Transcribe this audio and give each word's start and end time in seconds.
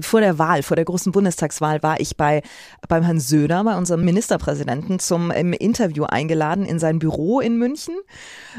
vor 0.00 0.20
der 0.20 0.38
Wahl, 0.38 0.62
vor 0.62 0.76
der 0.76 0.84
großen 0.84 1.12
Bundestagswahl 1.12 1.82
war 1.82 2.00
ich 2.00 2.16
bei 2.16 2.42
beim 2.88 3.02
Herrn 3.02 3.20
Söder, 3.20 3.62
bei 3.64 3.76
unserem 3.76 4.04
Ministerpräsidenten, 4.04 4.98
zum 4.98 5.30
im 5.30 5.52
Interview 5.52 6.04
eingeladen 6.04 6.64
in 6.64 6.78
sein 6.78 6.98
Büro 6.98 7.40
in 7.40 7.58
München. 7.58 7.94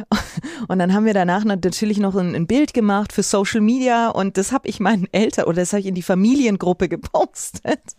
Und 0.68 0.80
dann 0.80 0.94
haben 0.94 1.06
wir 1.06 1.14
danach 1.14 1.44
natürlich 1.44 1.98
noch 1.98 2.16
ein, 2.16 2.36
ein 2.36 2.48
Bild 2.48 2.74
gemacht 2.74 3.14
für 3.14 3.24
Social 3.24 3.62
Media 3.62 4.10
und 4.10 4.38
das 4.38 4.52
habe 4.52 4.68
ich 4.68 4.80
meinen 4.80 5.08
Eltern 5.12 5.46
oder 5.46 5.58
das 5.58 5.74
habe 5.74 5.82
ich 5.82 5.88
in 5.88 5.96
die 5.96 6.02
Familiengruppe 6.02 6.90
gepostet. 6.90 7.96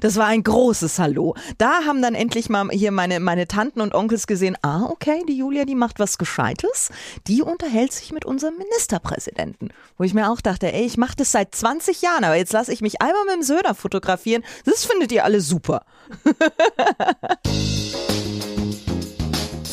Das 0.00 0.16
war 0.16 0.26
ein 0.26 0.42
großes 0.42 0.98
Hallo. 0.98 1.34
Da 1.58 1.84
haben 1.86 2.02
dann 2.02 2.14
endlich 2.14 2.48
mal 2.48 2.68
hier 2.70 2.92
meine, 2.92 3.20
meine 3.20 3.48
Tanten 3.48 3.80
und 3.80 3.94
Onkels 3.94 4.26
gesehen, 4.26 4.56
ah, 4.62 4.84
okay, 4.90 5.22
die 5.28 5.36
Julia, 5.36 5.64
die 5.64 5.74
macht 5.74 5.98
was 5.98 6.18
Gescheites. 6.18 6.90
Die 7.26 7.42
unterhält 7.42 7.92
sich 7.92 8.12
mit 8.12 8.24
unserem 8.24 8.56
Ministerpräsidenten. 8.58 9.70
Wo 9.96 10.04
ich 10.04 10.14
mir 10.14 10.30
auch 10.30 10.40
dachte, 10.40 10.72
ey, 10.72 10.84
ich 10.84 10.96
mache 10.96 11.16
das 11.16 11.32
seit 11.32 11.54
20 11.54 12.02
Jahren, 12.02 12.24
aber 12.24 12.36
jetzt 12.36 12.52
lasse 12.52 12.72
ich 12.72 12.80
mich 12.80 13.00
einmal 13.00 13.24
mit 13.24 13.34
dem 13.36 13.42
Söder 13.42 13.74
fotografieren. 13.74 14.44
Das 14.64 14.84
findet 14.84 15.12
ihr 15.12 15.24
alle 15.24 15.40
super. 15.40 15.84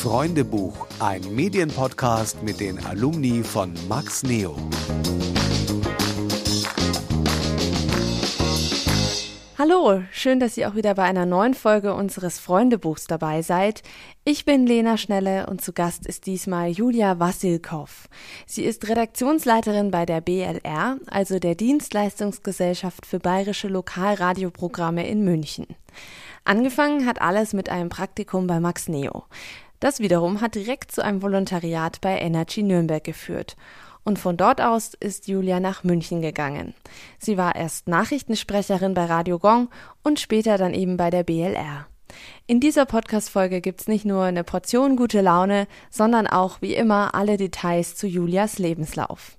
Freundebuch, 0.01 0.87
ein 0.99 1.21
Medienpodcast 1.35 2.41
mit 2.41 2.59
den 2.59 2.83
Alumni 2.85 3.43
von 3.43 3.73
Max 3.87 4.23
Neo. 4.23 4.55
Hallo, 9.63 10.01
schön, 10.11 10.39
dass 10.39 10.57
ihr 10.57 10.67
auch 10.67 10.73
wieder 10.73 10.95
bei 10.95 11.03
einer 11.03 11.27
neuen 11.27 11.53
Folge 11.53 11.93
unseres 11.93 12.39
Freundebuchs 12.39 13.05
dabei 13.05 13.43
seid. 13.43 13.83
Ich 14.25 14.43
bin 14.43 14.65
Lena 14.65 14.97
Schnelle 14.97 15.45
und 15.45 15.61
zu 15.61 15.71
Gast 15.71 16.07
ist 16.07 16.25
diesmal 16.25 16.71
Julia 16.71 17.19
Wassilkow. 17.19 18.09
Sie 18.47 18.63
ist 18.63 18.89
Redaktionsleiterin 18.89 19.91
bei 19.91 20.07
der 20.07 20.19
BLR, 20.19 20.97
also 21.05 21.37
der 21.37 21.53
Dienstleistungsgesellschaft 21.53 23.05
für 23.05 23.19
bayerische 23.19 23.67
Lokalradioprogramme 23.67 25.07
in 25.07 25.23
München. 25.23 25.67
Angefangen 26.43 27.05
hat 27.05 27.21
alles 27.21 27.53
mit 27.53 27.69
einem 27.69 27.89
Praktikum 27.89 28.47
bei 28.47 28.59
Max 28.59 28.87
Neo. 28.87 29.25
Das 29.79 29.99
wiederum 29.99 30.41
hat 30.41 30.55
direkt 30.55 30.91
zu 30.91 31.03
einem 31.03 31.21
Volontariat 31.21 32.01
bei 32.01 32.17
Energy 32.17 32.63
Nürnberg 32.63 33.03
geführt 33.03 33.55
und 34.03 34.19
von 34.19 34.37
dort 34.37 34.61
aus 34.61 34.93
ist 34.99 35.27
Julia 35.27 35.59
nach 35.59 35.83
München 35.83 36.21
gegangen. 36.21 36.73
Sie 37.19 37.37
war 37.37 37.55
erst 37.55 37.87
Nachrichtensprecherin 37.87 38.93
bei 38.93 39.05
Radio 39.05 39.39
Gong 39.39 39.69
und 40.03 40.19
später 40.19 40.57
dann 40.57 40.73
eben 40.73 40.97
bei 40.97 41.09
der 41.09 41.23
BLR. 41.23 41.87
In 42.47 42.59
dieser 42.59 42.85
Podcast-Folge 42.85 43.61
gibt's 43.61 43.87
nicht 43.87 44.05
nur 44.05 44.23
eine 44.23 44.43
Portion 44.43 44.95
gute 44.95 45.21
Laune, 45.21 45.67
sondern 45.89 46.27
auch 46.27 46.61
wie 46.61 46.75
immer 46.75 47.15
alle 47.15 47.37
Details 47.37 47.95
zu 47.95 48.07
Julias 48.07 48.59
Lebenslauf. 48.59 49.37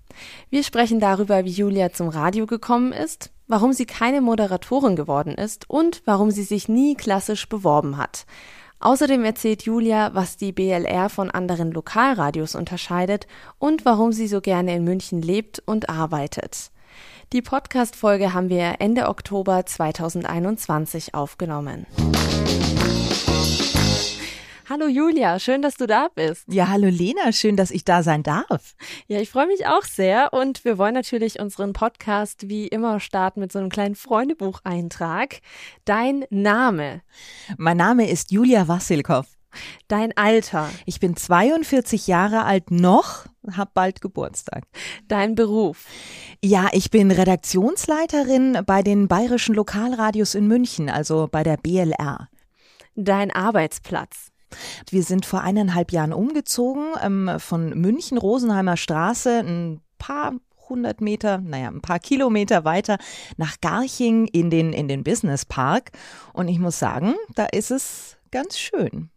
Wir 0.51 0.63
sprechen 0.63 1.01
darüber, 1.01 1.45
wie 1.45 1.51
Julia 1.51 1.93
zum 1.93 2.09
Radio 2.09 2.47
gekommen 2.47 2.93
ist, 2.93 3.31
warum 3.47 3.73
sie 3.73 3.87
keine 3.87 4.21
Moderatorin 4.21 4.97
geworden 4.97 5.35
ist 5.35 5.69
und 5.69 6.03
warum 6.05 6.31
sie 6.31 6.45
sich 6.45 6.69
nie 6.69 6.95
klassisch 6.95 7.49
beworben 7.49 7.97
hat. 7.97 8.25
Außerdem 8.83 9.25
erzählt 9.25 9.63
Julia, 9.63 10.13
was 10.13 10.37
die 10.37 10.51
BLR 10.51 11.09
von 11.09 11.31
anderen 11.31 11.71
Lokalradios 11.71 12.57
unterscheidet 12.57 13.29
und 13.61 13.85
warum 13.85 14.11
sie 14.11 14.27
so 14.27 14.41
gerne 14.41 14.75
in 14.75 14.83
München 14.83 15.23
lebt 15.23 15.63
und 15.65 15.89
arbeitet. 15.89 16.73
Die 17.33 17.43
Podcast-Folge 17.43 18.35
haben 18.35 18.49
wir 18.49 18.75
Ende 18.81 19.09
Oktober 19.09 19.65
2021 19.65 21.15
aufgenommen. 21.15 21.87
Hallo 24.69 24.87
Julia, 24.87 25.41
schön, 25.41 25.61
dass 25.61 25.75
du 25.75 25.89
da 25.89 26.07
bist. 26.15 26.45
Ja, 26.47 26.69
hallo 26.69 26.87
Lena, 26.87 27.33
schön, 27.33 27.57
dass 27.57 27.73
ich 27.73 27.85
da 27.85 28.05
sein 28.05 28.23
darf. 28.23 28.77
Ja, 29.09 29.21
ich 29.21 29.29
freue 29.29 29.49
mich 29.49 29.67
auch 29.67 29.83
sehr 29.83 30.33
und 30.33 30.65
wir 30.65 30.79
wollen 30.79 30.95
natürlich 30.95 31.41
unseren 31.41 31.73
Podcast 31.73 32.49
wie 32.49 32.69
immer 32.69 33.01
starten 33.01 33.41
mit 33.41 33.51
so 33.51 33.59
einem 33.59 33.71
kleinen 33.71 33.97
Freundebucheintrag. 33.97 35.41
Dein 35.85 36.25
Name? 36.31 37.03
Mein 37.57 37.77
Name 37.77 38.09
ist 38.09 38.31
Julia 38.31 38.69
Wassilkow. 38.69 39.27
Dein 39.89 40.17
Alter? 40.17 40.71
Ich 40.87 41.01
bin 41.01 41.17
42 41.17 42.07
Jahre 42.07 42.45
alt 42.45 42.71
noch, 42.71 43.27
hab 43.57 43.75
bald 43.75 44.01
Geburtstag. 44.01 44.65
Dein 45.09 45.35
Beruf? 45.35 45.87
Ja, 46.43 46.69
ich 46.73 46.91
bin 46.91 47.11
Redaktionsleiterin 47.11 48.61
bei 48.65 48.83
den 48.83 49.09
bayerischen 49.09 49.57
Lokalradios 49.57 50.37
in 50.37 50.47
München, 50.47 50.89
also 50.89 51.29
bei 51.31 51.43
der 51.43 51.57
BLR. 51.57 52.29
Dein 52.95 53.31
Arbeitsplatz? 53.31 54.32
Wir 54.91 55.03
sind 55.03 55.27
vor 55.27 55.43
eineinhalb 55.43 55.93
Jahren 55.93 56.13
umgezogen 56.13 56.87
ähm, 57.03 57.31
von 57.39 57.71
München, 57.71 58.19
Rosenheimer 58.19 58.77
Straße, 58.77 59.41
ein 59.41 59.81
paar 59.99 60.35
hundert 60.69 61.01
Meter, 61.01 61.39
naja, 61.39 61.69
ein 61.69 61.83
paar 61.83 61.99
Kilometer 61.99 62.65
weiter 62.65 62.99
nach 63.37 63.61
Garching 63.61 64.27
in 64.27 64.51
den, 64.51 64.73
in 64.73 64.89
den 64.89 65.05
Business 65.05 65.45
Park. 65.45 65.93
Und 66.33 66.49
ich 66.49 66.59
muss 66.59 66.79
sagen, 66.79 67.15
da 67.35 67.47
ist 67.47 67.71
es 67.71 68.17
ganz 68.31 68.59
schön. 68.59 69.11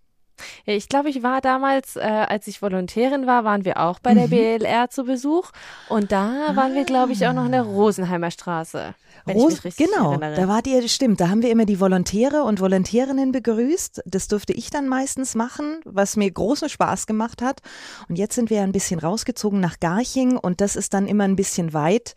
Ja, 0.65 0.73
ich 0.73 0.89
glaube, 0.89 1.09
ich 1.09 1.23
war 1.23 1.41
damals, 1.41 1.95
äh, 1.95 2.01
als 2.01 2.47
ich 2.47 2.61
Volontärin 2.61 3.25
war, 3.25 3.43
waren 3.43 3.63
wir 3.65 3.79
auch 3.79 3.99
bei 3.99 4.13
der 4.13 4.27
mhm. 4.27 4.59
BLR 4.59 4.89
zu 4.89 5.05
Besuch. 5.05 5.51
Und 5.87 6.11
da 6.11 6.55
waren 6.55 6.73
wir, 6.73 6.83
glaube 6.83 7.13
ich, 7.13 7.25
auch 7.25 7.33
noch 7.33 7.45
in 7.45 7.53
der 7.53 7.63
Rosenheimer 7.63 8.31
Straße. 8.31 8.95
Ros 9.27 9.61
genau, 9.75 10.11
erinnere. 10.11 10.35
da 10.35 10.47
wart 10.47 10.67
ihr, 10.67 10.87
stimmt, 10.87 11.19
da 11.19 11.29
haben 11.29 11.41
wir 11.41 11.51
immer 11.51 11.65
die 11.65 11.79
Volontäre 11.79 12.43
und 12.43 12.59
Volontärinnen 12.59 13.31
begrüßt. 13.31 14.03
Das 14.05 14.27
durfte 14.27 14.53
ich 14.53 14.69
dann 14.69 14.87
meistens 14.87 15.35
machen, 15.35 15.81
was 15.83 16.15
mir 16.15 16.29
großen 16.29 16.69
Spaß 16.69 17.07
gemacht 17.07 17.41
hat. 17.41 17.61
Und 18.07 18.17
jetzt 18.17 18.35
sind 18.35 18.49
wir 18.49 18.61
ein 18.61 18.71
bisschen 18.71 18.99
rausgezogen 18.99 19.59
nach 19.59 19.79
Garching 19.79 20.37
und 20.37 20.61
das 20.61 20.75
ist 20.75 20.93
dann 20.93 21.07
immer 21.07 21.23
ein 21.23 21.35
bisschen 21.35 21.73
weit 21.73 22.15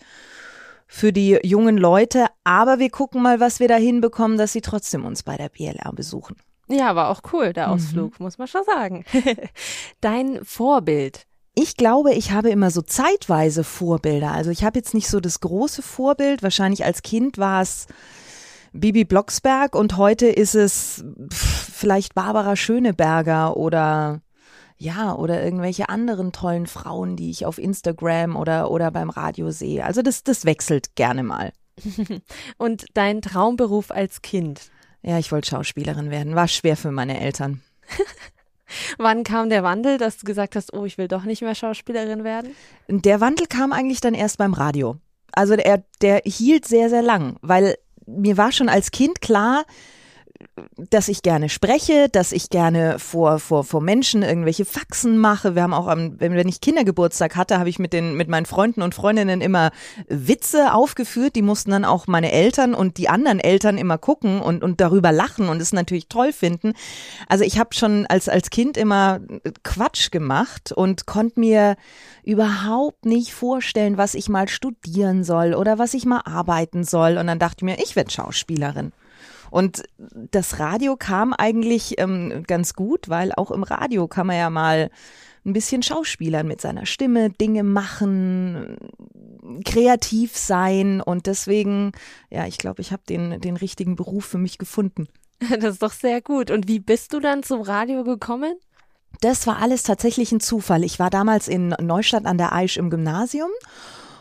für 0.87 1.13
die 1.13 1.39
jungen 1.43 1.79
Leute. 1.79 2.27
Aber 2.45 2.79
wir 2.79 2.91
gucken 2.91 3.23
mal, 3.23 3.41
was 3.41 3.61
wir 3.61 3.69
da 3.69 3.77
hinbekommen, 3.77 4.39
dass 4.39 4.53
sie 4.53 4.61
trotzdem 4.63 5.05
uns 5.05 5.23
bei 5.23 5.37
der 5.37 5.49
BLR 5.49 5.93
besuchen. 5.93 6.37
Ja, 6.69 6.95
war 6.95 7.09
auch 7.09 7.23
cool, 7.33 7.53
der 7.53 7.69
mhm. 7.69 7.75
Ausflug, 7.75 8.19
mhm. 8.19 8.25
muss 8.25 8.39
man 8.39 8.49
schon 8.49 8.65
sagen. 8.65 9.05
Dein 10.01 10.45
Vorbild. 10.45 11.27
Ich 11.55 11.77
glaube, 11.77 12.13
ich 12.13 12.31
habe 12.31 12.51
immer 12.51 12.71
so 12.71 12.83
zeitweise 12.83 13.65
Vorbilder. 13.65 14.33
Also 14.33 14.51
ich 14.51 14.65
habe 14.65 14.79
jetzt 14.79 14.95
nicht 14.95 15.09
so 15.09 15.21
das 15.21 15.41
große 15.41 15.83
Vorbild. 15.83 16.43
Wahrscheinlich 16.43 16.85
als 16.85 17.03
Kind 17.03 17.39
war 17.39 17.63
es 17.63 17.87
Bibi 18.73 19.05
Blocksberg 19.05 19.75
und 19.75 19.97
heute 19.97 20.27
ist 20.27 20.55
es 20.55 21.05
vielleicht 21.31 22.15
Barbara 22.15 22.55
Schöneberger 22.55 23.57
oder 23.57 24.21
ja, 24.81 25.13
oder 25.13 25.43
irgendwelche 25.43 25.89
anderen 25.89 26.31
tollen 26.31 26.69
Frauen, 26.69 27.17
die 27.17 27.31
ich 27.31 27.45
auf 27.45 27.59
Instagram 27.59 28.37
oder, 28.37 28.71
oder 28.71 28.93
beim 28.93 29.11
Radio 29.11 29.51
sehe. 29.51 29.85
Also 29.85 30.03
das, 30.03 30.23
das 30.23 30.45
wechselt 30.45 30.95
gerne 30.95 31.25
mal. 31.25 31.53
und 32.59 32.87
dein 32.95 33.21
Traumberuf 33.21 33.91
als 33.91 34.23
Kind? 34.23 34.71
Ja, 35.03 35.19
ich 35.19 35.33
wollte 35.33 35.51
Schauspielerin 35.51 36.11
werden. 36.11 36.37
War 36.37 36.47
schwer 36.47 36.77
für 36.77 36.93
meine 36.93 37.21
Eltern. 37.21 37.61
Wann 38.99 39.25
kam 39.25 39.49
der 39.49 39.63
Wandel, 39.63 39.99
dass 39.99 40.19
du 40.19 40.27
gesagt 40.27 40.57
hast, 40.57 40.73
oh, 40.73 40.85
ich 40.85 40.99
will 40.99 41.09
doch 41.09 41.25
nicht 41.25 41.43
mehr 41.43 41.55
Schauspielerin 41.55 42.25
werden? 42.25 42.55
Der 42.89 43.21
Wandel 43.21 43.47
kam 43.47 43.73
eigentlich 43.73 44.01
dann 44.01 44.15
erst 44.15 44.39
beim 44.39 44.55
Radio. 44.55 44.97
Also 45.33 45.57
der, 45.57 45.85
der 46.01 46.23
hielt 46.25 46.67
sehr, 46.67 46.89
sehr 46.91 47.03
lang, 47.03 47.37
weil 47.43 47.77
mir 48.07 48.37
war 48.37 48.53
schon 48.53 48.69
als 48.69 48.91
Kind 48.91 49.21
klar, 49.21 49.65
dass 50.91 51.09
ich 51.09 51.23
gerne 51.23 51.49
spreche, 51.49 52.09
dass 52.09 52.33
ich 52.33 52.51
gerne 52.51 52.99
vor, 52.99 53.39
vor, 53.41 53.65
vor 53.65 53.81
Menschen 53.81 54.23
irgendwelche 54.23 54.65
Faxen 54.65 55.19
mache. 55.19 55.55
Wir 55.55 55.63
haben 55.63 55.75
auch, 55.75 55.89
am, 55.89 56.21
wenn 56.21 56.49
ich 56.49 56.61
Kindergeburtstag 56.61 57.37
hatte, 57.37 57.59
habe 57.59 57.69
ich 57.69 57.79
mit 57.79 57.93
den, 57.93 58.15
mit 58.15 58.29
meinen 58.29 58.47
Freunden 58.47 58.83
und 58.83 58.95
Freundinnen 58.95 59.41
immer 59.41 59.73
Witze 60.09 60.73
aufgeführt. 60.73 61.35
Die 61.37 61.43
mussten 61.43 61.73
dann 61.73 61.85
auch 61.85 62.07
meine 62.07 62.31
Eltern 62.31 62.75
und 62.75 62.97
die 62.97 63.09
anderen 63.09 63.41
Eltern 63.41 63.77
immer 63.77 63.99
gucken 63.99 64.41
und, 64.41 64.63
und 64.63 64.81
darüber 64.81 65.11
lachen 65.11 65.49
und 65.49 65.61
es 65.61 65.73
natürlich 65.73 66.09
toll 66.09 66.33
finden. 66.33 66.75
Also 67.29 67.45
ich 67.45 67.59
habe 67.59 67.75
schon 67.75 68.07
als, 68.07 68.29
als 68.29 68.51
Kind 68.51 68.77
immer 68.77 69.21
Quatsch 69.65 70.11
gemacht 70.11 70.71
und 70.73 71.07
konnte 71.07 71.41
mir 71.41 71.77
überhaupt 72.23 73.05
nicht 73.05 73.33
vorstellen, 73.33 73.99
was 73.99 74.15
ich 74.15 74.29
mal 74.29 74.49
studieren 74.49 75.25
soll 75.25 75.55
oder 75.55 75.79
was 75.79 75.95
ich 75.95 76.05
mal 76.05 76.21
arbeiten 76.25 76.85
soll. 76.85 77.19
Und 77.19 77.27
dann 77.27 77.39
dachte 77.39 77.57
ich 77.59 77.65
mir, 77.65 77.83
ich 77.83 77.97
werde 77.97 78.11
Schauspielerin. 78.11 78.93
Und 79.51 79.83
das 80.03 80.59
Radio 80.59 80.97
kam 80.97 81.33
eigentlich 81.33 81.99
ähm, 81.99 82.45
ganz 82.47 82.75
gut, 82.75 83.09
weil 83.09 83.33
auch 83.33 83.51
im 83.51 83.63
Radio 83.63 84.09
kann 84.09 84.27
man 84.27 84.37
ja 84.37 84.51
mal 84.51 84.91
ein 85.45 85.53
bisschen 85.53 85.83
Schauspielern 85.83 86.47
mit 86.47 86.61
seiner 86.61 86.87
Stimme, 86.87 87.31
Dinge 87.31 87.63
machen, 87.63 88.77
kreativ 89.65 90.37
sein 90.37 91.01
und 91.01 91.27
deswegen, 91.27 91.93
ja, 92.31 92.47
ich 92.47 92.59
glaube, 92.59 92.83
ich 92.83 92.93
habe 92.93 93.03
den, 93.09 93.41
den 93.41 93.57
richtigen 93.57 93.97
Beruf 93.97 94.25
für 94.27 94.39
mich 94.39 94.59
gefunden. 94.59 95.09
Das 95.61 95.75
ist 95.75 95.83
doch 95.85 95.93
sehr 95.93 96.21
gut. 96.21 96.51
Und 96.51 96.67
wie 96.67 96.81
bist 96.81 97.13
du 97.13 97.21
dann 97.21 97.45
zum 97.45 97.61
Radio 97.61 98.03
gekommen? 98.03 98.55
Das 99.21 99.47
war 99.47 99.63
alles 99.63 99.85
tatsächlich 99.85 100.33
ein 100.33 100.41
Zufall. 100.41 100.83
Ich 100.83 100.99
war 100.99 101.11
damals 101.11 101.47
in 101.47 101.69
Neustadt 101.81 102.27
an 102.27 102.39
der 102.39 102.53
Aisch 102.53 102.77
im 102.77 102.91
Gymnasium 102.91 103.51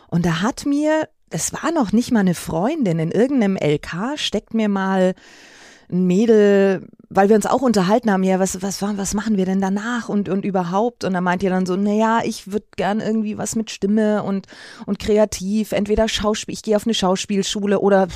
und 0.08 0.24
da 0.24 0.42
hat 0.42 0.64
mir 0.64 1.08
es 1.30 1.52
war 1.52 1.72
noch 1.72 1.92
nicht 1.92 2.12
mal 2.12 2.20
eine 2.20 2.34
Freundin. 2.34 2.98
In 2.98 3.10
irgendeinem 3.10 3.56
LK 3.56 4.16
steckt 4.18 4.54
mir 4.54 4.68
mal 4.68 5.14
ein 5.90 6.06
Mädel, 6.06 6.86
weil 7.08 7.28
wir 7.28 7.36
uns 7.36 7.46
auch 7.46 7.62
unterhalten 7.62 8.10
haben, 8.10 8.22
ja, 8.22 8.38
was, 8.38 8.60
was, 8.62 8.82
was 8.82 9.14
machen 9.14 9.36
wir 9.36 9.46
denn 9.46 9.60
danach 9.60 10.08
und, 10.08 10.28
und 10.28 10.44
überhaupt? 10.44 11.04
Und 11.04 11.14
da 11.14 11.20
meint 11.20 11.42
ihr 11.42 11.50
dann 11.50 11.66
so, 11.66 11.76
naja, 11.76 12.20
ich 12.24 12.52
würde 12.52 12.66
gern 12.76 13.00
irgendwie 13.00 13.38
was 13.38 13.56
mit 13.56 13.70
Stimme 13.70 14.22
und, 14.22 14.46
und 14.84 14.98
kreativ, 14.98 15.72
entweder 15.72 16.08
Schauspiel, 16.08 16.52
ich 16.52 16.62
gehe 16.62 16.76
auf 16.76 16.86
eine 16.86 16.94
Schauspielschule 16.94 17.80
oder 17.80 18.08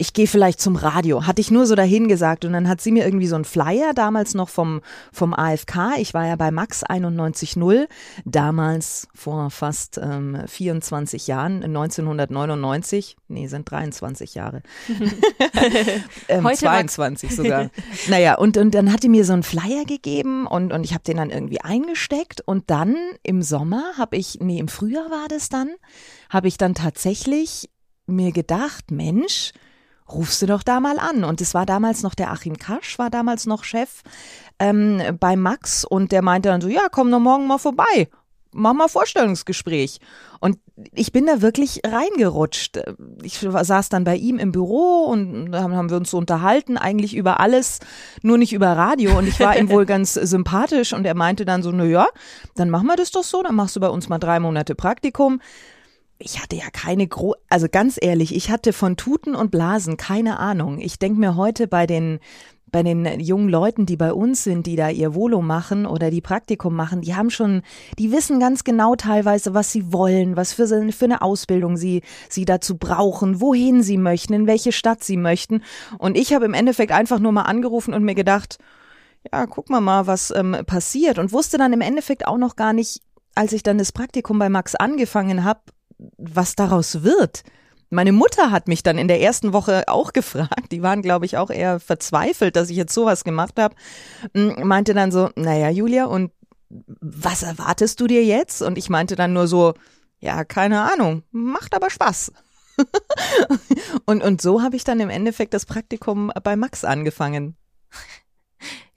ich 0.00 0.12
gehe 0.12 0.28
vielleicht 0.28 0.60
zum 0.60 0.76
Radio. 0.76 1.26
Hatte 1.26 1.40
ich 1.40 1.50
nur 1.50 1.66
so 1.66 1.74
dahin 1.74 2.06
gesagt. 2.06 2.44
Und 2.44 2.52
dann 2.52 2.68
hat 2.68 2.80
sie 2.80 2.92
mir 2.92 3.04
irgendwie 3.04 3.26
so 3.26 3.34
einen 3.34 3.44
Flyer, 3.44 3.92
damals 3.94 4.32
noch 4.32 4.48
vom, 4.48 4.80
vom 5.12 5.34
AFK. 5.34 5.98
Ich 5.98 6.14
war 6.14 6.24
ja 6.24 6.36
bei 6.36 6.52
Max 6.52 6.86
91.0, 6.86 7.88
damals 8.24 9.08
vor 9.12 9.50
fast 9.50 9.98
ähm, 10.00 10.40
24 10.46 11.26
Jahren, 11.26 11.64
1999. 11.64 13.16
Nee, 13.26 13.48
sind 13.48 13.68
23 13.68 14.36
Jahre. 14.36 14.62
ähm, 16.28 16.44
Heute 16.44 16.58
22 16.58 17.34
sogar. 17.34 17.70
naja, 18.08 18.38
und, 18.38 18.56
und 18.56 18.76
dann 18.76 18.92
hat 18.92 19.02
die 19.02 19.08
mir 19.08 19.24
so 19.24 19.32
einen 19.32 19.42
Flyer 19.42 19.84
gegeben 19.84 20.46
und, 20.46 20.72
und 20.72 20.84
ich 20.84 20.94
habe 20.94 21.02
den 21.02 21.16
dann 21.16 21.30
irgendwie 21.30 21.60
eingesteckt. 21.60 22.40
Und 22.40 22.70
dann 22.70 22.94
im 23.24 23.42
Sommer 23.42 23.94
habe 23.98 24.16
ich, 24.16 24.38
nee, 24.40 24.60
im 24.60 24.68
Frühjahr 24.68 25.10
war 25.10 25.26
das 25.28 25.48
dann, 25.48 25.70
habe 26.30 26.46
ich 26.46 26.56
dann 26.56 26.74
tatsächlich 26.74 27.68
mir 28.06 28.30
gedacht, 28.30 28.92
Mensch, 28.92 29.52
rufst 30.12 30.42
du 30.42 30.46
doch 30.46 30.62
da 30.62 30.80
mal 30.80 30.98
an. 30.98 31.24
Und 31.24 31.40
es 31.40 31.54
war 31.54 31.66
damals 31.66 32.02
noch 32.02 32.14
der 32.14 32.30
Achim 32.30 32.56
Kasch, 32.56 32.98
war 32.98 33.10
damals 33.10 33.46
noch 33.46 33.64
Chef 33.64 34.02
ähm, 34.58 35.00
bei 35.18 35.36
Max 35.36 35.84
und 35.84 36.12
der 36.12 36.22
meinte 36.22 36.48
dann 36.48 36.60
so, 36.60 36.68
ja, 36.68 36.88
komm 36.90 37.10
doch 37.10 37.20
morgen 37.20 37.46
mal 37.46 37.58
vorbei. 37.58 38.08
Mach 38.50 38.72
mal 38.72 38.88
Vorstellungsgespräch. 38.88 40.00
Und 40.40 40.58
ich 40.94 41.12
bin 41.12 41.26
da 41.26 41.42
wirklich 41.42 41.82
reingerutscht. 41.86 42.80
Ich 43.22 43.40
saß 43.40 43.90
dann 43.90 44.04
bei 44.04 44.16
ihm 44.16 44.38
im 44.38 44.52
Büro 44.52 45.04
und 45.04 45.52
da 45.52 45.62
haben 45.62 45.90
wir 45.90 45.96
uns 45.98 46.10
so 46.10 46.16
unterhalten, 46.16 46.78
eigentlich 46.78 47.14
über 47.14 47.40
alles, 47.40 47.80
nur 48.22 48.38
nicht 48.38 48.54
über 48.54 48.68
Radio. 48.68 49.18
Und 49.18 49.28
ich 49.28 49.38
war 49.38 49.58
ihm 49.58 49.68
wohl 49.68 49.84
ganz 49.86 50.14
sympathisch 50.14 50.94
und 50.94 51.04
er 51.04 51.14
meinte 51.14 51.44
dann 51.44 51.62
so, 51.62 51.70
na 51.72 51.84
ja, 51.84 52.06
dann 52.54 52.70
machen 52.70 52.86
wir 52.86 52.96
das 52.96 53.10
doch 53.10 53.24
so, 53.24 53.42
dann 53.42 53.54
machst 53.54 53.76
du 53.76 53.80
bei 53.80 53.88
uns 53.88 54.08
mal 54.08 54.18
drei 54.18 54.40
Monate 54.40 54.74
Praktikum 54.74 55.40
ich 56.18 56.42
hatte 56.42 56.56
ja 56.56 56.70
keine 56.72 57.06
gro 57.06 57.34
also 57.48 57.68
ganz 57.70 57.98
ehrlich, 58.00 58.34
ich 58.34 58.50
hatte 58.50 58.72
von 58.72 58.96
Tuten 58.96 59.34
und 59.34 59.50
Blasen 59.50 59.96
keine 59.96 60.38
Ahnung. 60.38 60.80
Ich 60.80 60.98
denke 60.98 61.20
mir 61.20 61.36
heute 61.36 61.68
bei 61.68 61.86
den 61.86 62.20
bei 62.70 62.82
den 62.82 63.20
jungen 63.20 63.48
Leuten, 63.48 63.86
die 63.86 63.96
bei 63.96 64.12
uns 64.12 64.44
sind, 64.44 64.66
die 64.66 64.76
da 64.76 64.90
ihr 64.90 65.14
Volo 65.14 65.40
machen 65.40 65.86
oder 65.86 66.10
die 66.10 66.20
Praktikum 66.20 66.74
machen, 66.74 67.00
die 67.00 67.14
haben 67.14 67.30
schon, 67.30 67.62
die 67.98 68.12
wissen 68.12 68.40
ganz 68.40 68.64
genau 68.64 68.94
teilweise, 68.94 69.54
was 69.54 69.72
sie 69.72 69.92
wollen, 69.92 70.36
was 70.36 70.52
für, 70.52 70.66
für 70.92 71.04
eine 71.04 71.22
Ausbildung 71.22 71.76
sie, 71.76 72.02
sie 72.28 72.44
dazu 72.44 72.76
brauchen, 72.76 73.40
wohin 73.40 73.82
sie 73.82 73.96
möchten, 73.96 74.34
in 74.34 74.46
welche 74.46 74.72
Stadt 74.72 75.02
sie 75.02 75.16
möchten. 75.16 75.62
Und 75.98 76.16
ich 76.16 76.34
habe 76.34 76.44
im 76.44 76.54
Endeffekt 76.54 76.92
einfach 76.92 77.18
nur 77.18 77.32
mal 77.32 77.42
angerufen 77.42 77.94
und 77.94 78.04
mir 78.04 78.14
gedacht, 78.14 78.58
ja, 79.32 79.46
guck 79.46 79.70
mal 79.70 79.80
mal, 79.80 80.06
was 80.06 80.30
ähm, 80.30 80.56
passiert. 80.66 81.18
Und 81.18 81.32
wusste 81.32 81.58
dann 81.58 81.72
im 81.72 81.80
Endeffekt 81.80 82.26
auch 82.26 82.38
noch 82.38 82.56
gar 82.56 82.72
nicht, 82.72 83.00
als 83.34 83.52
ich 83.52 83.62
dann 83.62 83.78
das 83.78 83.92
Praktikum 83.92 84.38
bei 84.38 84.48
Max 84.48 84.74
angefangen 84.74 85.44
habe, 85.44 85.60
was 86.16 86.54
daraus 86.56 87.02
wird. 87.02 87.42
Meine 87.90 88.12
Mutter 88.12 88.50
hat 88.50 88.68
mich 88.68 88.82
dann 88.82 88.98
in 88.98 89.08
der 89.08 89.20
ersten 89.20 89.52
Woche 89.52 89.84
auch 89.86 90.12
gefragt, 90.14 90.72
die 90.72 90.82
waren, 90.82 91.02
glaube 91.02 91.26
ich, 91.26 91.36
auch 91.36 91.50
eher 91.50 91.80
verzweifelt, 91.80 92.56
dass 92.56 92.70
ich 92.70 92.76
jetzt 92.76 92.94
sowas 92.94 93.24
gemacht 93.24 93.58
habe, 93.58 93.74
meinte 94.32 94.94
dann 94.94 95.10
so, 95.10 95.30
naja, 95.36 95.70
Julia, 95.70 96.04
und 96.04 96.32
was 96.70 97.42
erwartest 97.42 98.00
du 98.00 98.06
dir 98.06 98.24
jetzt? 98.24 98.60
Und 98.60 98.76
ich 98.76 98.90
meinte 98.90 99.16
dann 99.16 99.32
nur 99.32 99.48
so, 99.48 99.74
ja, 100.20 100.44
keine 100.44 100.92
Ahnung, 100.92 101.22
macht 101.30 101.74
aber 101.74 101.88
Spaß. 101.88 102.32
und, 104.04 104.22
und 104.22 104.42
so 104.42 104.62
habe 104.62 104.76
ich 104.76 104.84
dann 104.84 105.00
im 105.00 105.10
Endeffekt 105.10 105.54
das 105.54 105.66
Praktikum 105.66 106.30
bei 106.44 106.56
Max 106.56 106.84
angefangen. 106.84 107.56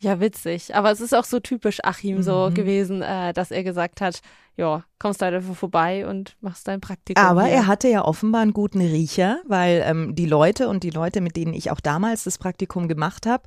Ja, 0.01 0.19
witzig. 0.19 0.75
Aber 0.75 0.91
es 0.91 0.99
ist 0.99 1.13
auch 1.13 1.25
so 1.25 1.39
typisch 1.39 1.83
Achim 1.83 2.23
so 2.23 2.49
mhm. 2.49 2.55
gewesen, 2.55 3.01
äh, 3.03 3.33
dass 3.33 3.51
er 3.51 3.63
gesagt 3.63 4.01
hat, 4.01 4.21
ja, 4.57 4.83
kommst 4.99 5.21
halt 5.21 5.35
einfach 5.35 5.55
vorbei 5.55 6.07
und 6.07 6.35
machst 6.41 6.67
dein 6.67 6.81
Praktikum. 6.81 7.23
Aber 7.23 7.45
hier. 7.45 7.53
er 7.53 7.67
hatte 7.67 7.87
ja 7.87 8.03
offenbar 8.03 8.41
einen 8.41 8.53
guten 8.53 8.81
Riecher, 8.81 9.41
weil 9.47 9.83
ähm, 9.85 10.15
die 10.15 10.25
Leute 10.25 10.67
und 10.69 10.83
die 10.83 10.89
Leute, 10.89 11.21
mit 11.21 11.35
denen 11.35 11.53
ich 11.53 11.69
auch 11.69 11.79
damals 11.79 12.23
das 12.23 12.39
Praktikum 12.39 12.87
gemacht 12.87 13.27
habe, 13.27 13.43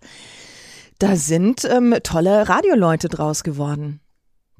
da 1.00 1.16
sind 1.16 1.64
ähm, 1.64 1.96
tolle 2.04 2.48
Radioleute 2.48 3.08
draus 3.08 3.42
geworden. 3.42 4.00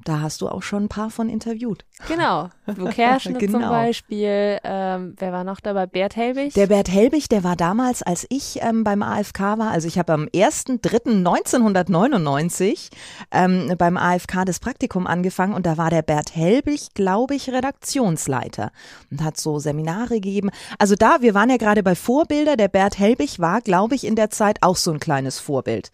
Da 0.05 0.21
hast 0.21 0.39
du 0.41 0.47
auch 0.47 0.61
schon 0.61 0.83
ein 0.83 0.87
paar 0.87 1.09
von 1.09 1.27
interviewt. 1.29 1.83
Genau. 2.07 2.51
Wo 2.67 2.85
Kerschner 2.85 3.37
genau. 3.39 3.59
zum 3.59 3.69
Beispiel. 3.69 4.59
Ähm, 4.63 5.15
wer 5.17 5.33
war 5.33 5.43
noch 5.43 5.59
dabei? 5.59 5.87
Bert 5.87 6.15
Helbig? 6.15 6.53
Der 6.53 6.67
Bert 6.67 6.91
Helbig, 6.91 7.27
der 7.27 7.43
war 7.43 7.55
damals, 7.55 8.03
als 8.03 8.27
ich 8.29 8.59
ähm, 8.61 8.83
beim 8.83 9.01
AFK 9.01 9.57
war, 9.57 9.71
also 9.71 9.87
ich 9.87 9.97
habe 9.97 10.13
am 10.13 10.25
1.3.1999 10.25 12.91
ähm, 13.31 13.73
beim 13.79 13.97
AFK 13.97 14.45
das 14.45 14.59
Praktikum 14.59 15.07
angefangen 15.07 15.55
und 15.55 15.65
da 15.65 15.77
war 15.77 15.89
der 15.89 16.03
Bert 16.03 16.35
Helbig, 16.35 16.93
glaube 16.93 17.33
ich, 17.33 17.49
Redaktionsleiter 17.49 18.71
und 19.09 19.23
hat 19.23 19.37
so 19.37 19.57
Seminare 19.57 20.21
gegeben. 20.21 20.51
Also 20.77 20.93
da, 20.93 21.17
wir 21.21 21.33
waren 21.33 21.49
ja 21.49 21.57
gerade 21.57 21.81
bei 21.81 21.95
Vorbilder. 21.95 22.57
Der 22.57 22.67
Bert 22.67 22.99
Helbig 22.99 23.39
war, 23.39 23.61
glaube 23.61 23.95
ich, 23.95 24.05
in 24.05 24.15
der 24.15 24.29
Zeit 24.29 24.59
auch 24.61 24.75
so 24.75 24.91
ein 24.91 24.99
kleines 24.99 25.39
Vorbild. 25.39 25.89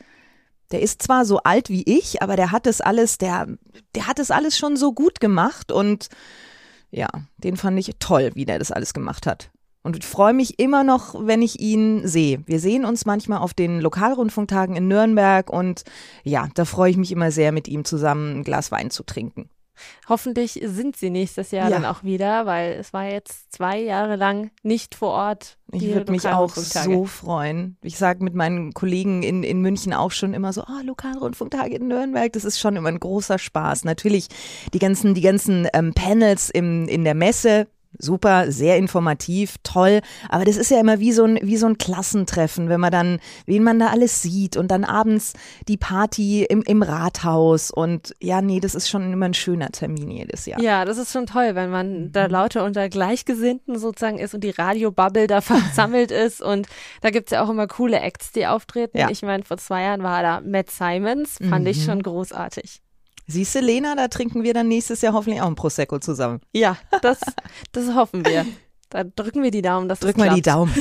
Der 0.71 0.81
ist 0.81 1.01
zwar 1.01 1.25
so 1.25 1.39
alt 1.39 1.69
wie 1.69 1.83
ich, 1.83 2.21
aber 2.21 2.35
der 2.35 2.51
hat 2.51 2.65
das 2.65 2.81
alles, 2.81 3.17
der, 3.17 3.47
der 3.95 4.07
hat 4.07 4.19
das 4.19 4.31
alles 4.31 4.57
schon 4.57 4.77
so 4.77 4.93
gut 4.93 5.19
gemacht 5.19 5.71
und 5.71 6.09
ja, 6.91 7.07
den 7.37 7.57
fand 7.57 7.79
ich 7.79 7.91
toll, 7.99 8.31
wie 8.33 8.45
der 8.45 8.59
das 8.59 8.71
alles 8.71 8.93
gemacht 8.93 9.25
hat. 9.25 9.51
Und 9.83 9.97
ich 9.97 10.05
freue 10.05 10.33
mich 10.33 10.59
immer 10.59 10.83
noch, 10.83 11.15
wenn 11.25 11.41
ich 11.41 11.59
ihn 11.59 12.07
sehe. 12.07 12.43
Wir 12.45 12.59
sehen 12.59 12.85
uns 12.85 13.05
manchmal 13.05 13.39
auf 13.39 13.53
den 13.53 13.81
Lokalrundfunktagen 13.81 14.75
in 14.75 14.87
Nürnberg 14.87 15.49
und 15.49 15.83
ja, 16.23 16.47
da 16.53 16.65
freue 16.65 16.91
ich 16.91 16.97
mich 16.97 17.11
immer 17.11 17.31
sehr, 17.31 17.51
mit 17.51 17.67
ihm 17.67 17.83
zusammen 17.83 18.37
ein 18.37 18.43
Glas 18.43 18.71
Wein 18.71 18.91
zu 18.91 19.03
trinken. 19.03 19.49
Hoffentlich 20.07 20.59
sind 20.63 20.95
sie 20.95 21.09
nächstes 21.09 21.51
Jahr 21.51 21.69
ja. 21.69 21.75
dann 21.75 21.85
auch 21.85 22.03
wieder, 22.03 22.45
weil 22.45 22.73
es 22.73 22.93
war 22.93 23.05
jetzt 23.05 23.51
zwei 23.51 23.79
Jahre 23.79 24.15
lang 24.15 24.51
nicht 24.63 24.95
vor 24.95 25.09
Ort. 25.09 25.57
Ich 25.71 25.87
würde 25.93 26.11
mich 26.11 26.27
auch 26.27 26.53
so 26.53 27.05
freuen. 27.05 27.77
Ich 27.81 27.97
sage 27.97 28.23
mit 28.23 28.35
meinen 28.35 28.73
Kollegen 28.73 29.23
in, 29.23 29.43
in 29.43 29.61
München 29.61 29.93
auch 29.93 30.11
schon 30.11 30.33
immer 30.33 30.53
so, 30.53 30.63
oh, 30.63 30.85
Lokalrundfunktage 30.85 31.75
in 31.75 31.87
Nürnberg, 31.87 32.31
das 32.33 32.43
ist 32.43 32.59
schon 32.59 32.75
immer 32.75 32.89
ein 32.89 32.99
großer 32.99 33.39
Spaß. 33.39 33.85
Natürlich 33.85 34.27
die 34.73 34.79
ganzen, 34.79 35.13
die 35.13 35.21
ganzen 35.21 35.67
ähm, 35.73 35.93
Panels 35.93 36.49
im, 36.49 36.87
in 36.87 37.03
der 37.03 37.15
Messe, 37.15 37.67
super, 37.97 38.51
sehr 38.51 38.77
informativ, 38.77 39.55
toll. 39.63 40.01
Aber 40.29 40.45
das 40.45 40.57
ist 40.57 40.71
ja 40.71 40.79
immer 40.79 40.99
wie 40.99 41.11
so 41.11 41.23
ein, 41.23 41.39
wie 41.41 41.57
so 41.57 41.67
ein 41.67 41.77
Klassentreffen, 41.77 42.69
wenn 42.69 42.79
man 42.79 42.91
dann, 42.91 43.19
wen 43.45 43.63
man 43.63 43.79
da 43.79 43.87
alles 43.87 44.21
sieht 44.21 44.57
und 44.57 44.69
dann 44.69 44.83
abends 44.83 45.33
die 45.67 45.77
Party 45.77 46.43
im, 46.43 46.61
im 46.63 46.83
Rathaus 46.83 47.71
und 47.71 48.15
ja, 48.21 48.41
nee, 48.41 48.59
das 48.59 48.75
ist 48.75 48.89
schon 48.89 49.11
immer 49.11 49.25
ein 49.25 49.33
schöner 49.33 49.69
Termin 49.69 50.09
jedes 50.09 50.45
Jahr. 50.45 50.61
Ja, 50.61 50.85
das 50.85 50.97
ist 50.97 51.11
schon 51.11 51.25
toll, 51.25 51.55
wenn 51.55 51.69
man 51.69 52.11
da 52.11 52.25
mhm. 52.25 52.31
lauter 52.31 52.63
unter 52.63 52.89
Gleichgesinnten 52.89 53.77
sozusagen 53.77 54.19
ist 54.19 54.33
und 54.33 54.43
die 54.43 54.51
Radiobubble 54.51 55.27
da 55.27 55.41
versammelt 55.41 56.11
ist 56.11 56.41
und 56.41 56.67
da 57.01 57.09
gibt's 57.09 57.31
ja 57.31 57.43
auch 57.43 57.49
immer 57.49 57.67
coole 57.67 57.99
Acts, 57.99 58.31
die 58.31 58.47
auftreten. 58.47 58.97
Ja. 58.97 59.09
Ich 59.09 59.21
meine, 59.21 59.43
vor 59.43 59.57
zwei 59.57 59.83
Jahren 59.83 60.03
war 60.03 60.21
da 60.21 60.41
Matt 60.41 60.71
Simons, 60.71 61.37
fand 61.37 61.65
mhm. 61.65 61.71
ich 61.71 61.83
schon 61.83 62.01
großartig. 62.01 62.81
Siehst 63.31 63.55
du, 63.55 63.59
Lena, 63.59 63.95
da 63.95 64.07
trinken 64.09 64.43
wir 64.43 64.53
dann 64.53 64.67
nächstes 64.67 65.01
Jahr 65.01 65.13
hoffentlich 65.13 65.41
auch 65.41 65.47
ein 65.47 65.55
Prosecco 65.55 65.99
zusammen. 65.99 66.41
Ja, 66.53 66.77
das, 67.01 67.19
das 67.71 67.95
hoffen 67.95 68.25
wir. 68.25 68.45
Da 68.89 69.05
drücken 69.05 69.41
wir 69.41 69.51
die 69.51 69.61
Daumen, 69.61 69.87
dass 69.87 70.01
Drück 70.01 70.17
das 70.17 70.25
mal 70.25 70.35
die 70.35 70.41
Daumen. 70.41 70.73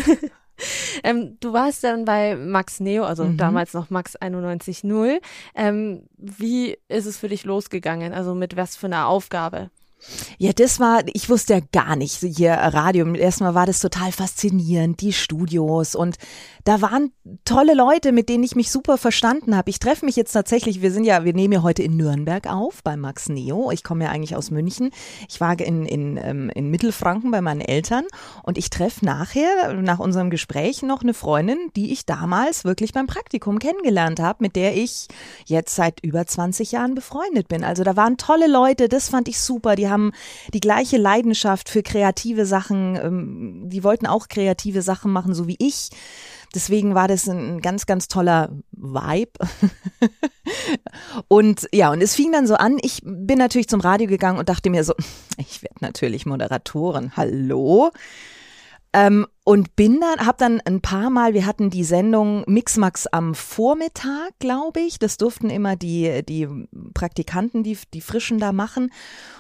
ähm, 1.05 1.37
du 1.39 1.53
warst 1.53 1.85
dann 1.85 2.05
bei 2.05 2.35
Max 2.35 2.81
Neo, 2.81 3.05
also 3.05 3.25
mhm. 3.25 3.37
damals 3.37 3.73
noch 3.73 3.89
Max 3.91 4.17
91.0. 4.17 5.21
Ähm, 5.55 6.03
wie 6.17 6.77
ist 6.89 7.07
es 7.07 7.19
für 7.19 7.29
dich 7.29 7.45
losgegangen? 7.45 8.13
Also 8.13 8.35
mit 8.35 8.57
was 8.57 8.77
für 8.77 8.87
einer 8.87 9.07
Aufgabe? 9.07 9.71
Ja, 10.39 10.53
das 10.53 10.81
war, 10.81 11.03
ich 11.13 11.29
wusste 11.29 11.55
ja 11.55 11.61
gar 11.73 11.97
nicht 11.97 12.17
hier 12.17 12.53
Radio. 12.53 13.13
Erstmal 13.15 13.55
war 13.55 13.67
das 13.67 13.81
total 13.81 14.13
faszinierend, 14.13 15.01
die 15.01 15.13
Studios 15.13 15.95
und 15.95 16.17
da 16.65 16.83
waren 16.83 17.13
tolle 17.45 17.75
Leute, 17.75 18.13
mit 18.13 18.29
denen 18.29 18.45
ich 18.45 18.55
mich 18.55 18.71
super 18.71 18.99
verstanden 18.99 19.57
habe. 19.57 19.71
Ich 19.71 19.79
treffe 19.79 20.05
mich 20.05 20.17
jetzt 20.17 20.33
tatsächlich, 20.33 20.83
wir 20.83 20.93
sind 20.93 21.05
ja, 21.05 21.25
wir 21.25 21.33
nehmen 21.33 21.55
ja 21.55 21.63
heute 21.63 21.83
in 21.83 21.97
Nürnberg 21.97 22.47
auf 22.47 22.83
bei 22.83 22.97
Max 22.97 23.29
Neo. 23.29 23.71
Ich 23.71 23.83
komme 23.83 24.05
ja 24.05 24.11
eigentlich 24.11 24.37
aus 24.37 24.51
München. 24.51 24.91
Ich 25.29 25.41
war 25.41 25.59
in, 25.59 25.87
in, 25.87 26.19
ähm, 26.23 26.51
in 26.55 26.71
Mittelfranken 26.71 27.31
bei 27.31 27.41
meinen 27.41 27.61
Eltern 27.61 28.05
und 28.43 28.59
ich 28.59 28.71
treffe 28.71 29.05
nachher, 29.05 29.75
nach 29.75 29.99
unserem 29.99 30.31
Gespräch, 30.31 30.83
noch 30.83 31.03
eine 31.03 31.15
Freundin, 31.15 31.59
die 31.77 31.93
ich 31.93 32.07
damals 32.07 32.65
wirklich 32.65 32.93
beim 32.93 33.07
Praktikum 33.07 33.59
kennengelernt 33.59 34.21
habe, 34.21 34.39
mit 34.41 34.57
der 34.57 34.77
ich 34.77 35.09
jetzt 35.47 35.75
seit 35.75 36.01
über 36.01 36.27
20 36.27 36.73
Jahren 36.73 36.95
befreundet 36.95 37.49
bin. 37.49 37.65
Also 37.65 37.85
da 37.85 37.97
waren 37.97 38.17
tolle 38.17 38.49
Leute, 38.49 38.89
das 38.89 39.09
fand 39.09 39.29
ich 39.29 39.41
super. 39.41 39.77
Die 39.77 39.90
haben 39.91 40.13
die 40.55 40.61
gleiche 40.61 40.97
Leidenschaft 40.97 41.69
für 41.69 41.83
kreative 41.83 42.47
Sachen. 42.47 42.97
Ähm, 42.97 43.63
die 43.69 43.85
wollten 43.85 44.07
auch 44.07 44.29
kreative 44.29 44.83
Sachen 44.83 45.13
machen, 45.13 45.35
so 45.35 45.47
wie 45.47 45.57
ich. 45.59 45.91
Deswegen 46.55 46.95
war 46.95 47.07
das 47.07 47.29
ein 47.29 47.61
ganz, 47.61 47.87
ganz 47.87 48.09
toller 48.09 48.51
Vibe. 48.73 49.33
und 51.29 51.69
ja, 51.73 51.93
und 51.93 52.03
es 52.03 52.15
fing 52.15 52.33
dann 52.33 52.47
so 52.47 52.55
an, 52.55 52.79
ich 52.83 53.01
bin 53.05 53.39
natürlich 53.39 53.69
zum 53.69 53.81
Radio 53.81 54.09
gegangen 54.09 54.39
und 54.39 54.49
dachte 54.49 54.71
mir 54.71 54.83
so, 54.83 54.95
ich 55.37 55.63
werde 55.63 55.77
natürlich 55.81 56.27
Moderatorin. 56.27 57.17
Hallo? 57.17 57.91
Ähm, 58.93 59.27
und 59.45 59.75
bin 59.75 60.01
dann, 60.01 60.27
hab 60.27 60.39
dann 60.39 60.61
ein 60.61 60.81
paar 60.81 61.11
Mal, 61.11 61.35
wir 61.35 61.47
hatten 61.47 61.71
die 61.71 61.83
Sendung 61.83 62.45
Mixmax 62.47 63.07
am 63.07 63.35
Vormittag, 63.35 64.33
glaube 64.39 64.81
ich. 64.81 64.99
Das 64.99 65.17
durften 65.17 65.49
immer 65.49 65.77
die, 65.77 66.25
die 66.25 66.49
Praktikanten, 66.95 67.63
die, 67.63 67.79
die 67.95 68.01
Frischen 68.01 68.39
da 68.39 68.53
machen. 68.53 68.93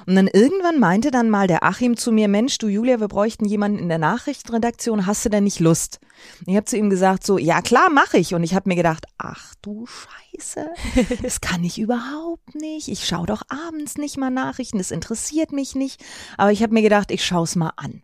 Und 0.06 0.14
dann 0.16 0.26
irgendwann 0.26 0.78
meinte 0.78 1.10
dann 1.10 1.30
mal 1.30 1.46
der 1.46 1.64
Achim 1.64 1.96
zu 1.96 2.12
mir, 2.12 2.28
Mensch, 2.28 2.58
du 2.58 2.68
Julia, 2.68 3.00
wir 3.00 3.08
bräuchten 3.08 3.44
jemanden 3.44 3.78
in 3.78 3.88
der 3.88 3.98
Nachrichtenredaktion, 3.98 5.06
hast 5.06 5.24
du 5.24 5.28
denn 5.28 5.44
nicht 5.44 5.60
Lust? 5.60 6.00
Und 6.40 6.48
ich 6.48 6.56
habe 6.56 6.66
zu 6.66 6.76
ihm 6.76 6.90
gesagt 6.90 7.24
so, 7.24 7.38
ja 7.38 7.60
klar, 7.60 7.90
mache 7.90 8.18
ich. 8.18 8.34
Und 8.34 8.42
ich 8.42 8.54
habe 8.54 8.68
mir 8.68 8.76
gedacht, 8.76 9.06
ach 9.18 9.54
du 9.62 9.86
Scheiße, 9.86 10.66
das 11.22 11.40
kann 11.40 11.62
ich 11.64 11.78
überhaupt 11.78 12.54
nicht. 12.54 12.88
Ich 12.88 13.06
schaue 13.06 13.26
doch 13.26 13.42
abends 13.48 13.96
nicht 13.96 14.16
mal 14.16 14.30
Nachrichten, 14.30 14.78
das 14.78 14.90
interessiert 14.90 15.52
mich 15.52 15.74
nicht. 15.74 16.02
Aber 16.36 16.52
ich 16.52 16.62
habe 16.62 16.72
mir 16.72 16.82
gedacht, 16.82 17.10
ich 17.10 17.24
schaue 17.24 17.44
es 17.44 17.56
mal 17.56 17.72
an. 17.76 18.02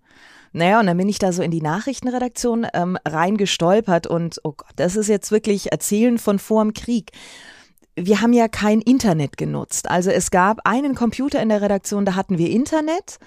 Naja, 0.56 0.80
und 0.80 0.86
dann 0.86 0.96
bin 0.96 1.08
ich 1.10 1.18
da 1.18 1.32
so 1.32 1.42
in 1.42 1.50
die 1.50 1.60
Nachrichtenredaktion 1.60 2.66
ähm, 2.72 2.96
reingestolpert 3.06 4.06
und, 4.06 4.40
oh 4.42 4.52
Gott, 4.56 4.72
das 4.76 4.96
ist 4.96 5.08
jetzt 5.08 5.30
wirklich 5.30 5.70
Erzählen 5.70 6.16
von 6.16 6.38
vorm 6.38 6.72
Krieg. 6.72 7.10
Wir 7.94 8.22
haben 8.22 8.32
ja 8.32 8.48
kein 8.48 8.80
Internet 8.80 9.36
genutzt. 9.36 9.90
Also 9.90 10.10
es 10.10 10.30
gab 10.30 10.60
einen 10.64 10.94
Computer 10.94 11.42
in 11.42 11.50
der 11.50 11.60
Redaktion, 11.60 12.06
da 12.06 12.14
hatten 12.14 12.38
wir 12.38 12.48
Internet 12.48 13.18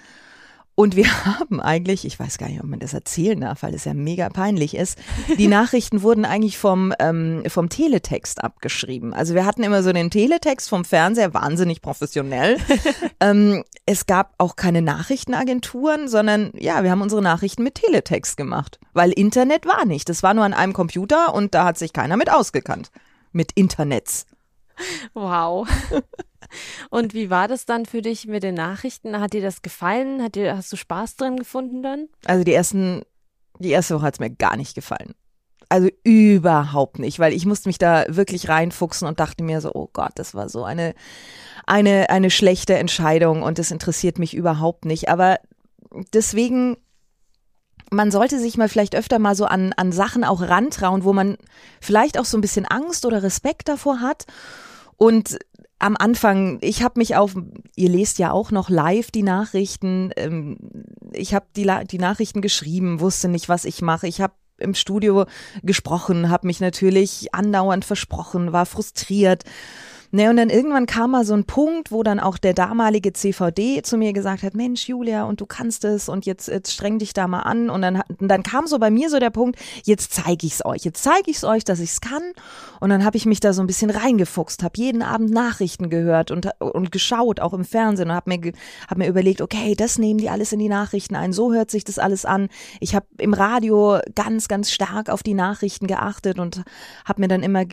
und 0.79 0.95
wir 0.95 1.25
haben 1.25 1.59
eigentlich, 1.59 2.05
ich 2.05 2.17
weiß 2.17 2.37
gar 2.37 2.47
nicht, 2.47 2.61
ob 2.61 2.67
man 2.67 2.79
das 2.79 2.93
erzählen 2.93 3.41
darf, 3.41 3.63
weil 3.63 3.73
es 3.73 3.83
ja 3.83 3.93
mega 3.93 4.29
peinlich 4.29 4.77
ist, 4.77 4.97
die 5.37 5.47
Nachrichten 5.49 6.03
wurden 6.03 6.23
eigentlich 6.23 6.57
vom, 6.57 6.93
ähm, 6.99 7.43
vom 7.47 7.67
Teletext 7.67 8.41
abgeschrieben. 8.41 9.13
Also 9.13 9.35
wir 9.35 9.45
hatten 9.45 9.61
immer 9.63 9.83
so 9.83 9.91
den 9.91 10.09
Teletext 10.09 10.69
vom 10.69 10.85
Fernseher, 10.85 11.33
wahnsinnig 11.33 11.81
professionell. 11.81 12.55
ähm, 13.19 13.65
es 13.85 14.05
gab 14.05 14.33
auch 14.37 14.55
keine 14.55 14.81
Nachrichtenagenturen, 14.81 16.07
sondern 16.07 16.53
ja, 16.57 16.81
wir 16.81 16.91
haben 16.91 17.01
unsere 17.01 17.21
Nachrichten 17.21 17.63
mit 17.63 17.75
Teletext 17.75 18.37
gemacht, 18.37 18.79
weil 18.93 19.11
Internet 19.11 19.65
war 19.65 19.83
nicht. 19.83 20.07
Das 20.07 20.23
war 20.23 20.33
nur 20.33 20.45
an 20.45 20.53
einem 20.53 20.71
Computer 20.71 21.33
und 21.33 21.53
da 21.53 21.65
hat 21.65 21.77
sich 21.77 21.91
keiner 21.91 22.15
mit 22.15 22.31
ausgekannt. 22.31 22.89
Mit 23.33 23.51
Internets. 23.51 24.27
Wow. 25.13 25.67
Und 26.89 27.13
wie 27.13 27.29
war 27.29 27.47
das 27.47 27.65
dann 27.65 27.85
für 27.85 28.01
dich 28.01 28.27
mit 28.27 28.43
den 28.43 28.55
Nachrichten? 28.55 29.19
Hat 29.19 29.33
dir 29.33 29.41
das 29.41 29.61
gefallen? 29.61 30.21
Hat 30.21 30.35
dir, 30.35 30.55
hast 30.55 30.71
du 30.71 30.75
Spaß 30.75 31.15
drin 31.15 31.37
gefunden 31.37 31.83
dann? 31.83 32.07
Also 32.25 32.43
die 32.43 32.53
ersten, 32.53 33.03
die 33.59 33.69
erste 33.69 33.95
Woche 33.95 34.05
hat 34.05 34.15
es 34.15 34.19
mir 34.19 34.29
gar 34.29 34.57
nicht 34.57 34.75
gefallen. 34.75 35.13
Also 35.67 35.89
überhaupt 36.03 36.97
nicht, 36.97 37.19
weil 37.19 37.31
ich 37.31 37.45
musste 37.45 37.69
mich 37.69 37.77
da 37.77 38.05
wirklich 38.07 38.49
reinfuchsen 38.49 39.07
und 39.07 39.19
dachte 39.19 39.43
mir 39.43 39.61
so, 39.61 39.71
oh 39.73 39.89
Gott, 39.93 40.13
das 40.15 40.33
war 40.33 40.49
so 40.49 40.63
eine, 40.63 40.95
eine, 41.67 42.09
eine 42.09 42.31
schlechte 42.31 42.75
Entscheidung 42.75 43.43
und 43.43 43.59
das 43.59 43.69
interessiert 43.69 44.17
mich 44.17 44.33
überhaupt 44.33 44.85
nicht. 44.85 45.09
Aber 45.09 45.37
deswegen 46.13 46.77
man 47.91 48.11
sollte 48.11 48.39
sich 48.39 48.57
mal 48.57 48.69
vielleicht 48.69 48.95
öfter 48.95 49.19
mal 49.19 49.35
so 49.35 49.45
an, 49.45 49.73
an 49.75 49.91
Sachen 49.91 50.23
auch 50.23 50.41
rantrauen, 50.41 51.03
wo 51.03 51.13
man 51.13 51.37
vielleicht 51.81 52.19
auch 52.19 52.25
so 52.25 52.37
ein 52.37 52.41
bisschen 52.41 52.65
Angst 52.65 53.05
oder 53.05 53.23
Respekt 53.23 53.67
davor 53.67 53.99
hat. 53.99 54.25
Und 54.99 55.39
am 55.79 55.95
Anfang, 55.97 56.59
ich 56.61 56.83
habe 56.83 56.99
mich 56.99 57.15
auf, 57.15 57.33
ihr 57.75 57.89
lest 57.89 58.19
ja 58.19 58.31
auch 58.31 58.51
noch 58.51 58.69
live 58.69 59.11
die 59.11 59.23
Nachrichten, 59.23 60.11
ähm, 60.17 60.57
ich 61.13 61.33
habe 61.33 61.45
die, 61.55 61.71
die 61.89 61.97
Nachrichten 61.97 62.41
geschrieben, 62.41 62.99
wusste 62.99 63.29
nicht, 63.29 63.47
was 63.47 63.63
ich 63.63 63.81
mache. 63.81 64.07
Ich 64.07 64.19
habe 64.19 64.33
im 64.57 64.73
Studio 64.73 65.25
gesprochen, 65.63 66.29
habe 66.29 66.47
mich 66.47 66.59
natürlich 66.59 67.33
andauernd 67.33 67.85
versprochen, 67.85 68.51
war 68.51 68.65
frustriert 68.65 69.45
Ne, 70.11 70.27
und 70.27 70.37
dann 70.37 70.49
irgendwann 70.49 70.87
kam 70.87 71.11
mal 71.11 71.23
so 71.23 71.35
ein 71.35 71.43
Punkt, 71.43 71.91
wo 71.91 72.01
dann 72.01 72.19
auch 72.19 72.39
der 72.39 72.55
damalige 72.55 73.13
CVD 73.13 73.83
zu 73.83 73.95
mir 73.95 74.11
gesagt 74.11 74.41
hat, 74.41 74.55
Mensch, 74.55 74.87
Julia, 74.89 75.25
und 75.25 75.39
du 75.39 75.45
kannst 75.45 75.85
es 75.85 76.09
und 76.09 76.25
jetzt, 76.25 76.47
jetzt 76.47 76.73
streng 76.73 76.97
dich 76.97 77.13
da 77.13 77.27
mal 77.27 77.41
an. 77.41 77.69
Und 77.69 77.83
dann, 77.83 78.01
und 78.17 78.27
dann 78.27 78.41
kam 78.41 78.65
so 78.65 78.79
bei 78.79 78.89
mir 78.89 79.11
so 79.11 79.19
der 79.19 79.29
Punkt, 79.29 79.59
jetzt 79.83 80.11
zeige 80.13 80.47
ich's 80.47 80.65
euch. 80.65 80.83
Jetzt 80.83 81.03
zeige 81.03 81.29
ich's 81.29 81.43
euch, 81.43 81.63
dass 81.63 81.79
ich's 81.79 82.01
kann. 82.01 82.23
Und 82.79 82.89
dann 82.89 83.05
habe 83.05 83.17
ich 83.17 83.27
mich 83.27 83.39
da 83.39 83.53
so 83.53 83.61
ein 83.61 83.67
bisschen 83.67 83.91
reingefuchst, 83.91 84.63
habe 84.63 84.73
jeden 84.77 85.03
Abend 85.03 85.29
Nachrichten 85.29 85.91
gehört 85.91 86.31
und, 86.31 86.49
und 86.59 86.91
geschaut, 86.91 87.39
auch 87.39 87.53
im 87.53 87.63
Fernsehen 87.63 88.09
und 88.09 88.15
habe 88.15 88.35
mir, 88.35 88.53
hab 88.87 88.97
mir 88.97 89.07
überlegt, 89.07 89.41
okay, 89.41 89.75
das 89.75 89.99
nehmen 89.99 90.17
die 90.17 90.31
alles 90.31 90.51
in 90.51 90.59
die 90.59 90.69
Nachrichten 90.69 91.15
ein, 91.15 91.33
so 91.33 91.53
hört 91.53 91.69
sich 91.69 91.83
das 91.83 91.99
alles 91.99 92.25
an. 92.25 92.49
Ich 92.79 92.95
habe 92.95 93.05
im 93.19 93.35
Radio 93.35 93.99
ganz, 94.15 94.47
ganz 94.47 94.71
stark 94.71 95.09
auf 95.09 95.21
die 95.21 95.35
Nachrichten 95.35 95.85
geachtet 95.85 96.39
und 96.39 96.63
habe 97.05 97.21
mir 97.21 97.27
dann 97.27 97.43
immer, 97.43 97.65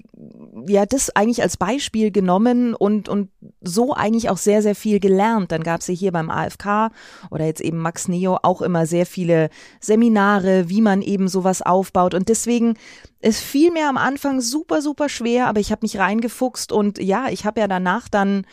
ja, 0.66 0.84
das 0.84 1.16
eigentlich 1.16 1.40
als 1.40 1.56
Beispiel 1.56 2.10
genommen 2.10 2.25
genommen 2.26 2.74
und, 2.74 3.08
und 3.08 3.30
so 3.60 3.94
eigentlich 3.94 4.28
auch 4.30 4.36
sehr, 4.36 4.60
sehr 4.60 4.74
viel 4.74 4.98
gelernt. 4.98 5.52
Dann 5.52 5.62
gab 5.62 5.80
es 5.80 5.86
hier 5.86 6.10
beim 6.10 6.28
AFK 6.28 6.90
oder 7.30 7.46
jetzt 7.46 7.60
eben 7.60 7.78
Max 7.78 8.08
Neo 8.08 8.38
auch 8.42 8.62
immer 8.62 8.86
sehr 8.86 9.06
viele 9.06 9.48
Seminare, 9.80 10.68
wie 10.68 10.80
man 10.80 11.02
eben 11.02 11.28
sowas 11.28 11.62
aufbaut. 11.62 12.14
Und 12.14 12.28
deswegen, 12.28 12.74
es 13.20 13.40
fiel 13.40 13.70
mir 13.70 13.88
am 13.88 13.96
Anfang 13.96 14.40
super, 14.40 14.82
super 14.82 15.08
schwer, 15.08 15.46
aber 15.46 15.60
ich 15.60 15.70
habe 15.70 15.82
mich 15.82 15.98
reingefuchst 15.98 16.72
und 16.72 16.98
ja, 16.98 17.28
ich 17.30 17.46
habe 17.46 17.60
ja 17.60 17.68
danach 17.68 18.08
dann 18.08 18.44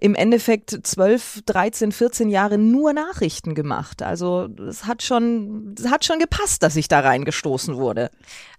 im 0.00 0.14
Endeffekt 0.14 0.70
12, 0.70 1.42
13, 1.46 1.92
14 1.92 2.28
Jahre 2.28 2.56
nur 2.56 2.92
Nachrichten 2.92 3.54
gemacht. 3.54 4.02
Also 4.02 4.48
es 4.68 4.84
hat 4.84 5.02
schon, 5.02 5.74
es 5.76 5.90
hat 5.90 6.04
schon 6.04 6.20
gepasst, 6.20 6.62
dass 6.62 6.76
ich 6.76 6.88
da 6.88 7.00
reingestoßen 7.00 7.76
wurde. 7.76 8.10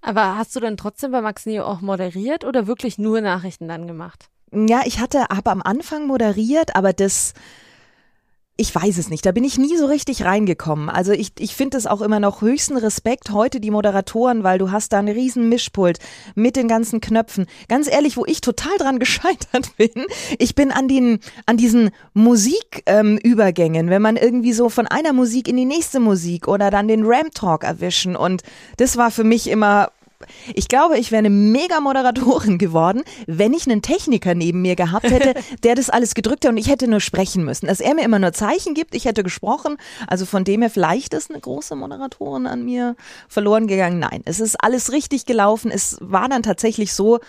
Aber 0.02 0.38
hast 0.38 0.56
du 0.56 0.60
dann 0.60 0.76
trotzdem 0.76 1.12
bei 1.12 1.22
Max 1.22 1.46
Neo 1.46 1.64
auch 1.64 1.82
moderiert 1.82 2.44
oder 2.44 2.68
wirklich 2.68 2.98
nur 2.98 3.22
Nachrichten 3.22 3.68
dann 3.68 3.88
gemacht? 3.88 4.30
Ja, 4.52 4.82
ich 4.86 5.00
hatte, 5.00 5.26
habe 5.30 5.52
am 5.52 5.62
Anfang 5.62 6.08
moderiert, 6.08 6.76
aber 6.76 6.94
das, 6.94 7.34
ich 8.60 8.76
weiß 8.76 8.98
es 8.98 9.10
nicht, 9.10 9.26
da 9.26 9.32
bin 9.32 9.46
ich 9.46 9.58
nie 9.58 9.78
so 9.78 9.86
richtig 9.86 10.26
reingekommen. 10.26 10.90
Also 10.90 11.14
ich, 11.14 11.32
ich 11.40 11.56
finde 11.56 11.78
es 11.78 11.88
auch 11.88 12.02
immer 12.02 12.20
noch 12.20 12.42
höchsten 12.42 12.76
Respekt 12.76 13.32
heute 13.32 13.62
die 13.62 13.72
Moderatoren, 13.72 14.44
weil 14.44 14.58
du 14.58 14.70
hast 14.72 14.92
da 14.92 15.00
einen 15.00 15.16
riesen 15.16 15.48
Mischpult 15.48 16.00
mit 16.36 16.58
den 16.58 16.68
ganzen 16.68 17.00
Knöpfen. 17.00 17.46
Ganz 17.70 17.90
ehrlich, 17.90 18.18
wo 18.18 18.26
ich 18.26 18.42
total 18.42 18.76
dran 18.78 19.00
gescheitert 19.00 19.78
bin, 19.78 20.06
ich 20.40 20.56
bin 20.56 20.72
an 20.72 20.90
den, 20.90 21.20
an 21.46 21.56
diesen 21.56 21.92
Musikübergängen, 22.14 23.86
ähm, 23.86 23.90
wenn 23.90 24.02
man 24.02 24.18
irgendwie 24.18 24.54
so 24.54 24.68
von 24.68 24.88
einer 24.88 25.14
Musik 25.14 25.48
in 25.48 25.56
die 25.56 25.66
nächste 25.66 26.02
Musik 26.02 26.48
oder 26.48 26.70
dann 26.70 26.90
den 26.90 27.06
Ram 27.06 27.32
Talk 27.32 27.64
erwischen 27.64 28.18
und 28.18 28.44
das 28.76 28.98
war 28.98 29.10
für 29.10 29.24
mich 29.24 29.48
immer 29.48 29.90
ich 30.54 30.68
glaube, 30.68 30.98
ich 30.98 31.12
wäre 31.12 31.20
eine 31.20 31.30
Mega-Moderatorin 31.30 32.58
geworden, 32.58 33.04
wenn 33.28 33.54
ich 33.54 33.68
einen 33.68 33.82
Techniker 33.82 34.36
neben 34.36 34.62
mir 34.62 34.76
gehabt 34.76 35.10
hätte, 35.10 35.40
der 35.64 35.76
das 35.76 35.90
alles 35.90 36.14
gedrückt 36.14 36.46
hat 36.46 36.52
und 36.52 36.58
ich 36.58 36.70
hätte 36.70 36.88
nur 36.88 37.00
sprechen 37.00 37.46
müssen. 37.46 37.68
Dass 37.68 37.80
er 37.80 37.96
mir 37.96 38.04
immer 38.04 38.20
nur 38.20 38.34
Zeichen 38.34 38.74
gibt, 38.74 38.96
ich 38.96 39.06
hätte 39.06 39.24
gesprochen. 39.24 39.78
Also 40.08 40.26
von 40.26 40.44
dem 40.44 40.62
her, 40.62 40.70
vielleicht 40.70 41.14
ist 41.14 41.32
eine 41.32 41.40
große 41.40 41.76
Moderatorin 41.76 42.48
an 42.48 42.66
mir 42.66 42.96
verloren 43.28 43.68
gegangen. 43.68 44.00
Nein, 44.00 44.22
es 44.26 44.40
ist 44.40 44.62
alles 44.62 44.92
richtig 44.92 45.26
gelaufen. 45.26 45.72
Es 45.72 45.98
war 46.02 46.28
dann 46.28 46.44
tatsächlich 46.44 46.94
so, 46.94 47.20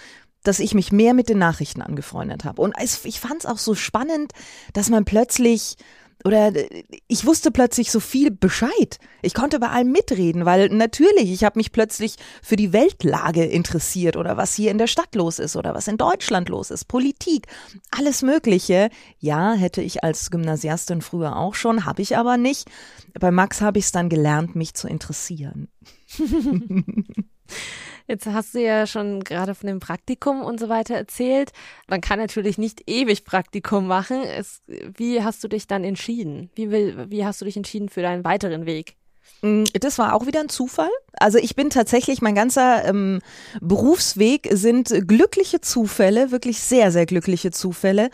dass 0.42 0.58
ich 0.58 0.74
mich 0.74 0.90
mehr 0.90 1.14
mit 1.14 1.28
den 1.28 1.38
Nachrichten 1.38 1.82
angefreundet 1.82 2.44
habe. 2.44 2.62
Und 2.62 2.74
ich 3.04 3.20
fand 3.20 3.40
es 3.40 3.46
auch 3.46 3.58
so 3.58 3.74
spannend, 3.74 4.32
dass 4.72 4.88
man 4.88 5.04
plötzlich 5.04 5.76
oder 6.24 6.54
äh, 6.54 6.84
ich 7.08 7.26
wusste 7.26 7.50
plötzlich 7.50 7.90
so 7.90 8.00
viel 8.00 8.30
Bescheid. 8.30 8.98
Ich 9.22 9.34
konnte 9.34 9.58
bei 9.58 9.68
allem 9.68 9.92
mitreden, 9.92 10.44
weil 10.44 10.68
natürlich, 10.68 11.30
ich 11.30 11.44
habe 11.44 11.58
mich 11.58 11.72
plötzlich 11.72 12.16
für 12.42 12.56
die 12.56 12.72
Weltlage 12.72 13.44
interessiert 13.44 14.16
oder 14.16 14.36
was 14.36 14.54
hier 14.54 14.70
in 14.70 14.78
der 14.78 14.86
Stadt 14.86 15.14
los 15.14 15.38
ist 15.38 15.56
oder 15.56 15.74
was 15.74 15.88
in 15.88 15.96
Deutschland 15.96 16.48
los 16.48 16.70
ist, 16.70 16.86
Politik, 16.86 17.46
alles 17.90 18.22
Mögliche. 18.22 18.90
Ja, 19.18 19.52
hätte 19.52 19.82
ich 19.82 20.04
als 20.04 20.30
Gymnasiastin 20.30 21.02
früher 21.02 21.36
auch 21.36 21.54
schon, 21.54 21.84
habe 21.84 22.02
ich 22.02 22.16
aber 22.16 22.36
nicht. 22.36 22.68
Bei 23.18 23.30
Max 23.30 23.60
habe 23.60 23.78
ich 23.78 23.86
es 23.86 23.92
dann 23.92 24.08
gelernt, 24.08 24.56
mich 24.56 24.74
zu 24.74 24.88
interessieren. 24.88 25.68
Jetzt 28.06 28.26
hast 28.26 28.54
du 28.54 28.62
ja 28.62 28.86
schon 28.86 29.22
gerade 29.24 29.54
von 29.54 29.66
dem 29.66 29.80
Praktikum 29.80 30.42
und 30.42 30.60
so 30.60 30.68
weiter 30.68 30.94
erzählt. 30.94 31.52
Man 31.88 32.00
kann 32.00 32.18
natürlich 32.18 32.58
nicht 32.58 32.88
ewig 32.88 33.24
Praktikum 33.24 33.86
machen. 33.86 34.22
Es, 34.22 34.62
wie 34.66 35.22
hast 35.22 35.42
du 35.44 35.48
dich 35.48 35.66
dann 35.66 35.84
entschieden? 35.84 36.50
Wie, 36.54 36.70
will, 36.70 37.10
wie 37.10 37.24
hast 37.24 37.40
du 37.40 37.44
dich 37.44 37.56
entschieden 37.56 37.88
für 37.88 38.02
deinen 38.02 38.24
weiteren 38.24 38.66
Weg? 38.66 38.96
Mm, 39.42 39.64
das 39.80 39.98
war 39.98 40.14
auch 40.14 40.26
wieder 40.26 40.40
ein 40.40 40.48
Zufall. 40.48 40.90
Also 41.14 41.38
ich 41.38 41.56
bin 41.56 41.70
tatsächlich, 41.70 42.22
mein 42.22 42.34
ganzer 42.34 42.84
ähm, 42.84 43.20
Berufsweg 43.60 44.48
sind 44.52 44.92
glückliche 45.06 45.60
Zufälle, 45.60 46.30
wirklich 46.30 46.60
sehr, 46.60 46.92
sehr 46.92 47.06
glückliche 47.06 47.50
Zufälle. 47.50 48.10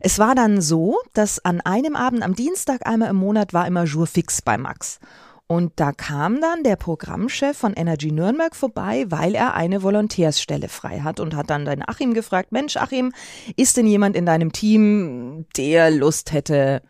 Es 0.00 0.18
war 0.18 0.34
dann 0.34 0.60
so, 0.60 0.98
dass 1.12 1.44
an 1.44 1.60
einem 1.60 1.96
Abend, 1.96 2.22
am 2.22 2.34
Dienstag 2.34 2.86
einmal 2.86 3.10
im 3.10 3.16
Monat, 3.16 3.52
war 3.52 3.66
immer 3.66 3.84
Jour 3.84 4.06
fix 4.06 4.42
bei 4.42 4.58
Max. 4.58 4.98
Und 5.46 5.72
da 5.76 5.92
kam 5.92 6.40
dann 6.40 6.62
der 6.62 6.76
Programmchef 6.76 7.56
von 7.56 7.74
Energy 7.74 8.10
Nürnberg 8.10 8.56
vorbei, 8.56 9.04
weil 9.08 9.34
er 9.34 9.54
eine 9.54 9.82
Volontärsstelle 9.82 10.68
frei 10.68 11.00
hat 11.00 11.20
und 11.20 11.36
hat 11.36 11.50
dann 11.50 11.66
den 11.66 11.86
Achim 11.86 12.14
gefragt, 12.14 12.50
Mensch 12.50 12.76
Achim, 12.78 13.12
ist 13.56 13.76
denn 13.76 13.86
jemand 13.86 14.16
in 14.16 14.24
deinem 14.24 14.52
Team, 14.52 15.46
der 15.56 15.90
Lust 15.90 16.32
hätte, 16.32 16.82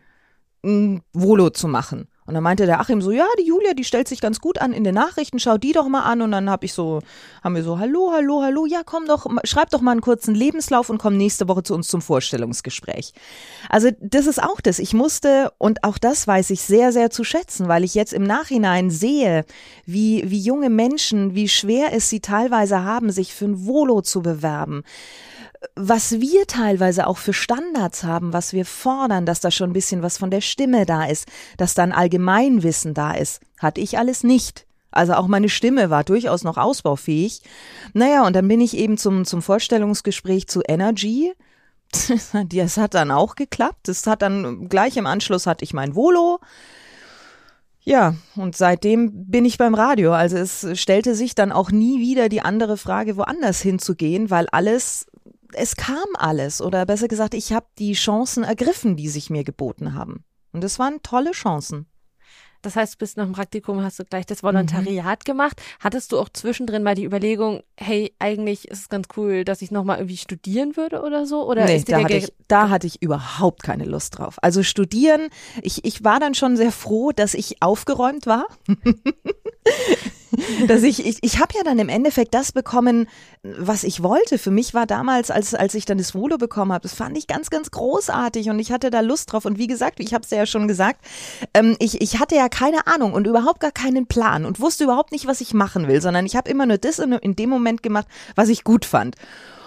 ein 0.63 1.01
Volo 1.11 1.49
zu 1.49 1.67
machen? 1.67 2.07
Und 2.27 2.33
dann 2.33 2.41
meinte 2.41 2.65
der 2.65 2.79
Achim 2.79 3.01
so, 3.01 3.11
ja, 3.11 3.27
die 3.39 3.45
Julia, 3.45 3.75
die 3.75 3.83
stellt 3.83 4.07
sich 4.07 4.19
ganz 4.19 4.41
gut 4.41 4.57
an 4.59 4.73
in 4.73 4.83
den 4.83 4.95
Nachrichten, 4.95 5.37
schau 5.37 5.59
die 5.59 5.73
doch 5.73 5.87
mal 5.87 6.01
an. 6.01 6.23
Und 6.23 6.31
dann 6.31 6.49
habe 6.49 6.65
ich 6.65 6.73
so, 6.73 7.01
haben 7.43 7.55
wir 7.55 7.63
so, 7.63 7.77
hallo, 7.77 8.11
hallo, 8.13 8.41
hallo, 8.41 8.65
ja, 8.65 8.81
komm 8.83 9.05
doch, 9.05 9.27
schreib 9.43 9.69
doch 9.69 9.81
mal 9.81 9.91
einen 9.91 10.01
kurzen 10.01 10.33
Lebenslauf 10.33 10.89
und 10.89 10.97
komm 10.97 11.17
nächste 11.17 11.47
Woche 11.47 11.61
zu 11.61 11.75
uns 11.75 11.87
zum 11.87 12.01
Vorstellungsgespräch. 12.01 13.13
Also 13.69 13.89
das 13.99 14.25
ist 14.25 14.41
auch 14.41 14.59
das. 14.59 14.79
Ich 14.79 14.95
musste, 14.95 15.51
und 15.59 15.83
auch 15.83 15.99
das 15.99 16.25
weiß 16.25 16.49
ich 16.49 16.61
sehr, 16.61 16.91
sehr 16.91 17.11
zu 17.11 17.23
schätzen, 17.23 17.67
weil 17.67 17.83
ich 17.83 17.93
jetzt 17.93 18.13
im 18.13 18.23
Nachhinein 18.23 18.89
sehe, 18.89 19.45
wie, 19.85 20.23
wie 20.25 20.39
junge 20.39 20.71
Menschen, 20.71 21.35
wie 21.35 21.47
schwer 21.47 21.93
es 21.93 22.09
sie 22.09 22.21
teilweise 22.21 22.83
haben, 22.83 23.11
sich 23.11 23.35
für 23.35 23.45
ein 23.45 23.67
Volo 23.67 24.01
zu 24.01 24.23
bewerben 24.23 24.83
was 25.75 26.19
wir 26.19 26.47
teilweise 26.47 27.07
auch 27.07 27.17
für 27.17 27.33
Standards 27.33 28.03
haben, 28.03 28.33
was 28.33 28.53
wir 28.53 28.65
fordern, 28.65 29.25
dass 29.25 29.39
da 29.39 29.51
schon 29.51 29.71
ein 29.71 29.73
bisschen 29.73 30.01
was 30.01 30.17
von 30.17 30.31
der 30.31 30.41
Stimme 30.41 30.85
da 30.85 31.05
ist, 31.05 31.27
dass 31.57 31.73
dann 31.73 31.91
Allgemeinwissen 31.91 32.93
da 32.93 33.13
ist, 33.13 33.41
hatte 33.59 33.81
ich 33.81 33.97
alles 33.97 34.23
nicht. 34.23 34.65
Also 34.91 35.13
auch 35.13 35.27
meine 35.27 35.49
Stimme 35.49 35.89
war 35.89 36.03
durchaus 36.03 36.43
noch 36.43 36.57
ausbaufähig. 36.57 37.41
Naja, 37.93 38.25
und 38.25 38.35
dann 38.35 38.47
bin 38.47 38.61
ich 38.61 38.77
eben 38.77 38.97
zum, 38.97 39.25
zum 39.25 39.41
Vorstellungsgespräch 39.41 40.47
zu 40.47 40.61
Energy. 40.67 41.33
Das 42.49 42.77
hat 42.77 42.93
dann 42.93 43.11
auch 43.11 43.35
geklappt. 43.35 43.87
Das 43.87 44.07
hat 44.07 44.21
dann 44.21 44.67
gleich 44.69 44.97
im 44.97 45.05
Anschluss 45.05 45.47
hatte 45.47 45.63
ich 45.63 45.73
mein 45.73 45.95
Volo. 45.95 46.39
Ja, 47.81 48.15
und 48.35 48.57
seitdem 48.57 49.27
bin 49.29 49.45
ich 49.45 49.57
beim 49.57 49.75
Radio. 49.75 50.11
Also 50.13 50.37
es 50.37 50.67
stellte 50.79 51.13
sich 51.13 51.35
dann 51.35 51.51
auch 51.51 51.71
nie 51.71 51.99
wieder 51.99 52.29
die 52.29 52.41
andere 52.41 52.77
Frage, 52.77 53.15
woanders 53.15 53.61
hinzugehen, 53.61 54.31
weil 54.31 54.47
alles 54.51 55.05
es 55.55 55.75
kam 55.75 56.05
alles 56.13 56.61
oder 56.61 56.85
besser 56.85 57.07
gesagt, 57.07 57.33
ich 57.33 57.53
habe 57.53 57.67
die 57.77 57.93
Chancen 57.93 58.43
ergriffen, 58.43 58.95
die 58.95 59.09
sich 59.09 59.29
mir 59.29 59.43
geboten 59.43 59.93
haben. 59.93 60.23
Und 60.51 60.63
es 60.63 60.79
waren 60.79 61.01
tolle 61.03 61.31
Chancen. 61.31 61.87
Das 62.65 62.75
heißt, 62.75 62.95
du 62.95 62.97
bist 62.97 63.15
nach 63.15 63.25
dem 63.25 63.33
Praktikum, 63.33 63.83
hast 63.83 63.99
du 63.99 64.05
gleich 64.05 64.25
das 64.25 64.41
Volontariat 64.41 65.19
mhm. 65.19 65.23
gemacht. 65.23 65.61
Hattest 65.79 66.11
du 66.11 66.19
auch 66.19 66.29
zwischendrin 66.29 66.81
mal 66.81 66.95
die 66.95 67.05
Überlegung, 67.05 67.61
hey, 67.77 68.15
eigentlich 68.17 68.67
ist 68.67 68.79
es 68.79 68.89
ganz 68.89 69.07
cool, 69.15 69.45
dass 69.45 69.61
ich 69.61 69.69
nochmal 69.69 69.99
irgendwie 69.99 70.17
studieren 70.17 70.75
würde 70.75 71.03
oder 71.03 71.27
so? 71.27 71.47
Oder 71.47 71.65
nee, 71.65 71.83
da, 71.85 72.01
hatte 72.01 72.15
ich, 72.15 72.33
da 72.47 72.69
hatte 72.69 72.87
ich 72.87 73.03
überhaupt 73.03 73.61
keine 73.61 73.85
Lust 73.85 74.17
drauf. 74.17 74.37
Also 74.41 74.63
studieren, 74.63 75.29
ich, 75.61 75.85
ich 75.85 76.03
war 76.03 76.19
dann 76.19 76.33
schon 76.33 76.57
sehr 76.57 76.71
froh, 76.71 77.11
dass 77.11 77.35
ich 77.35 77.61
aufgeräumt 77.61 78.25
war. 78.25 78.45
dass 80.67 80.81
ich, 80.81 81.05
ich, 81.05 81.17
ich 81.21 81.39
habe 81.39 81.53
ja 81.55 81.63
dann 81.63 81.77
im 81.77 81.89
Endeffekt 81.89 82.33
das 82.33 82.51
bekommen, 82.51 83.07
was 83.57 83.83
ich 83.83 84.01
wollte. 84.01 84.37
Für 84.37 84.51
mich 84.51 84.73
war 84.73 84.85
damals, 84.85 85.31
als, 85.31 85.53
als 85.53 85.73
ich 85.73 85.85
dann 85.85 85.97
das 85.97 86.15
Volo 86.15 86.37
bekommen 86.37 86.71
habe, 86.71 86.83
das 86.83 86.93
fand 86.93 87.17
ich 87.17 87.27
ganz, 87.27 87.49
ganz 87.49 87.71
großartig 87.71 88.49
und 88.49 88.59
ich 88.59 88.71
hatte 88.71 88.89
da 88.89 89.01
Lust 89.01 89.31
drauf. 89.31 89.45
Und 89.45 89.57
wie 89.57 89.67
gesagt, 89.67 89.99
ich 89.99 90.13
habe 90.13 90.23
es 90.23 90.31
ja 90.31 90.45
schon 90.45 90.67
gesagt, 90.67 90.99
ähm, 91.53 91.75
ich, 91.79 92.01
ich 92.01 92.19
hatte 92.19 92.35
ja 92.35 92.49
keine 92.49 92.87
Ahnung 92.87 93.13
und 93.13 93.27
überhaupt 93.27 93.59
gar 93.59 93.71
keinen 93.71 94.07
Plan 94.07 94.45
und 94.45 94.59
wusste 94.59 94.85
überhaupt 94.85 95.11
nicht, 95.11 95.27
was 95.27 95.41
ich 95.41 95.53
machen 95.53 95.87
will, 95.87 96.01
sondern 96.01 96.25
ich 96.25 96.35
habe 96.35 96.49
immer 96.49 96.65
nur 96.65 96.77
das 96.77 96.99
in, 96.99 97.13
in 97.13 97.35
dem 97.35 97.49
Moment 97.49 97.83
gemacht, 97.83 98.07
was 98.35 98.49
ich 98.49 98.63
gut 98.63 98.85
fand 98.85 99.15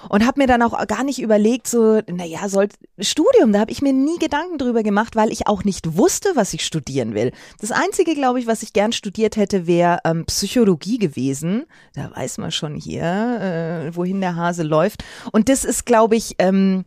und 0.08 0.26
habe 0.26 0.40
mir 0.40 0.46
dann 0.46 0.62
auch 0.62 0.86
gar 0.86 1.04
nicht 1.04 1.20
überlegt, 1.20 1.66
so, 1.66 2.00
naja, 2.06 2.48
soll 2.48 2.68
Studium, 2.98 3.52
da 3.52 3.60
habe 3.60 3.70
ich 3.70 3.82
mir 3.82 3.92
nie 3.92 4.18
Gedanken 4.18 4.58
drüber 4.58 4.82
gemacht, 4.82 5.16
weil 5.16 5.32
ich 5.32 5.46
auch 5.46 5.64
nicht 5.64 5.96
wusste, 5.96 6.30
was 6.34 6.54
ich 6.54 6.64
studieren 6.64 7.14
will. 7.14 7.32
Das 7.60 7.72
Einzige, 7.72 8.14
glaube 8.14 8.40
ich, 8.40 8.46
was 8.46 8.62
ich 8.62 8.72
gern 8.72 8.92
studiert 8.92 9.36
hätte, 9.36 9.66
wäre 9.66 9.98
ähm, 10.04 10.24
Psychologie 10.26 10.98
gewesen. 10.98 11.64
Da 11.94 12.10
weiß 12.14 12.38
man 12.38 12.50
schon 12.52 12.74
hier, 12.74 13.02
äh, 13.02 13.96
wohin 13.96 14.20
der 14.20 14.36
Hase 14.36 14.62
läuft. 14.62 15.04
Und 15.32 15.48
das 15.48 15.64
ist, 15.64 15.86
glaube 15.86 16.16
ich, 16.16 16.34
ähm, 16.38 16.84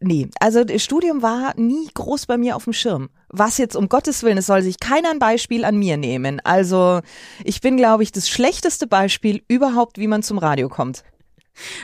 Nee, 0.00 0.28
also 0.38 0.62
das 0.62 0.84
Studium 0.84 1.22
war 1.22 1.54
nie 1.56 1.88
groß 1.92 2.26
bei 2.26 2.38
mir 2.38 2.54
auf 2.54 2.64
dem 2.64 2.72
Schirm. 2.72 3.10
Was 3.30 3.58
jetzt 3.58 3.74
um 3.74 3.88
Gottes 3.88 4.22
Willen, 4.22 4.38
es 4.38 4.46
soll 4.46 4.62
sich 4.62 4.78
keiner 4.78 5.10
ein 5.10 5.18
Beispiel 5.18 5.64
an 5.64 5.76
mir 5.76 5.96
nehmen. 5.96 6.40
Also 6.44 7.00
ich 7.42 7.60
bin, 7.60 7.76
glaube 7.76 8.04
ich, 8.04 8.12
das 8.12 8.28
schlechteste 8.28 8.86
Beispiel 8.86 9.42
überhaupt, 9.48 9.98
wie 9.98 10.06
man 10.06 10.22
zum 10.22 10.38
Radio 10.38 10.68
kommt. 10.68 11.02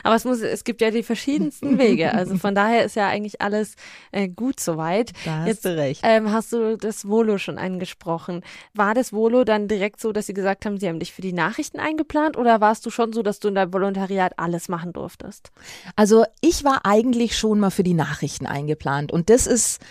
Aber 0.03 0.15
es 0.15 0.25
muss, 0.25 0.41
es 0.41 0.63
gibt 0.63 0.81
ja 0.81 0.91
die 0.91 1.03
verschiedensten 1.03 1.77
Wege. 1.79 2.13
Also 2.13 2.37
von 2.37 2.55
daher 2.55 2.85
ist 2.85 2.95
ja 2.95 3.07
eigentlich 3.07 3.41
alles 3.41 3.75
äh, 4.11 4.27
gut 4.27 4.59
soweit. 4.59 5.11
Da 5.25 5.39
hast 5.39 5.47
Jetzt, 5.47 5.65
du 5.65 5.75
recht. 5.75 6.01
Ähm, 6.03 6.31
hast 6.31 6.53
du 6.53 6.77
das 6.77 7.07
Volo 7.07 7.37
schon 7.37 7.57
angesprochen? 7.57 8.41
War 8.73 8.93
das 8.93 9.13
Volo 9.13 9.43
dann 9.43 9.67
direkt 9.67 9.99
so, 9.99 10.11
dass 10.11 10.27
sie 10.27 10.33
gesagt 10.33 10.65
haben, 10.65 10.79
sie 10.79 10.87
haben 10.87 10.99
dich 10.99 11.13
für 11.13 11.21
die 11.21 11.33
Nachrichten 11.33 11.79
eingeplant 11.79 12.37
oder 12.37 12.61
warst 12.61 12.85
du 12.85 12.89
schon 12.89 13.13
so, 13.13 13.23
dass 13.23 13.39
du 13.39 13.49
in 13.49 13.55
deinem 13.55 13.73
Volontariat 13.73 14.33
alles 14.37 14.69
machen 14.69 14.93
durftest? 14.93 15.51
Also 15.95 16.25
ich 16.41 16.63
war 16.63 16.85
eigentlich 16.85 17.37
schon 17.37 17.59
mal 17.59 17.71
für 17.71 17.83
die 17.83 17.93
Nachrichten 17.93 18.45
eingeplant 18.45 19.11
und 19.11 19.29
das 19.29 19.47
ist, 19.47 19.81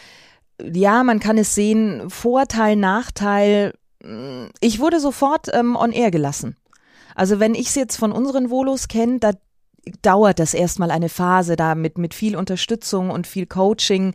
ja, 0.63 1.03
man 1.03 1.21
kann 1.21 1.39
es 1.39 1.55
sehen, 1.55 2.09
Vorteil, 2.11 2.77
Nachteil. 2.77 3.75
Ich 4.61 4.81
wurde 4.81 5.01
sofort 5.01 5.49
ähm, 5.53 5.77
on 5.77 5.93
air 5.93 6.11
gelassen. 6.11 6.57
Also 7.15 7.41
wenn 7.41 7.55
ich 7.55 7.69
es 7.69 7.75
jetzt 7.75 7.97
von 7.97 8.13
unseren 8.13 8.51
Volos 8.51 8.89
kenne, 8.89 9.19
da 9.19 9.33
dauert 10.03 10.39
das 10.39 10.55
erstmal 10.55 10.91
eine 10.91 11.09
Phase 11.09 11.57
da 11.57 11.75
mit, 11.75 11.99
mit 11.99 12.15
viel 12.15 12.37
Unterstützung 12.37 13.11
und 13.11 13.27
viel 13.27 13.47
Coaching, 13.47 14.15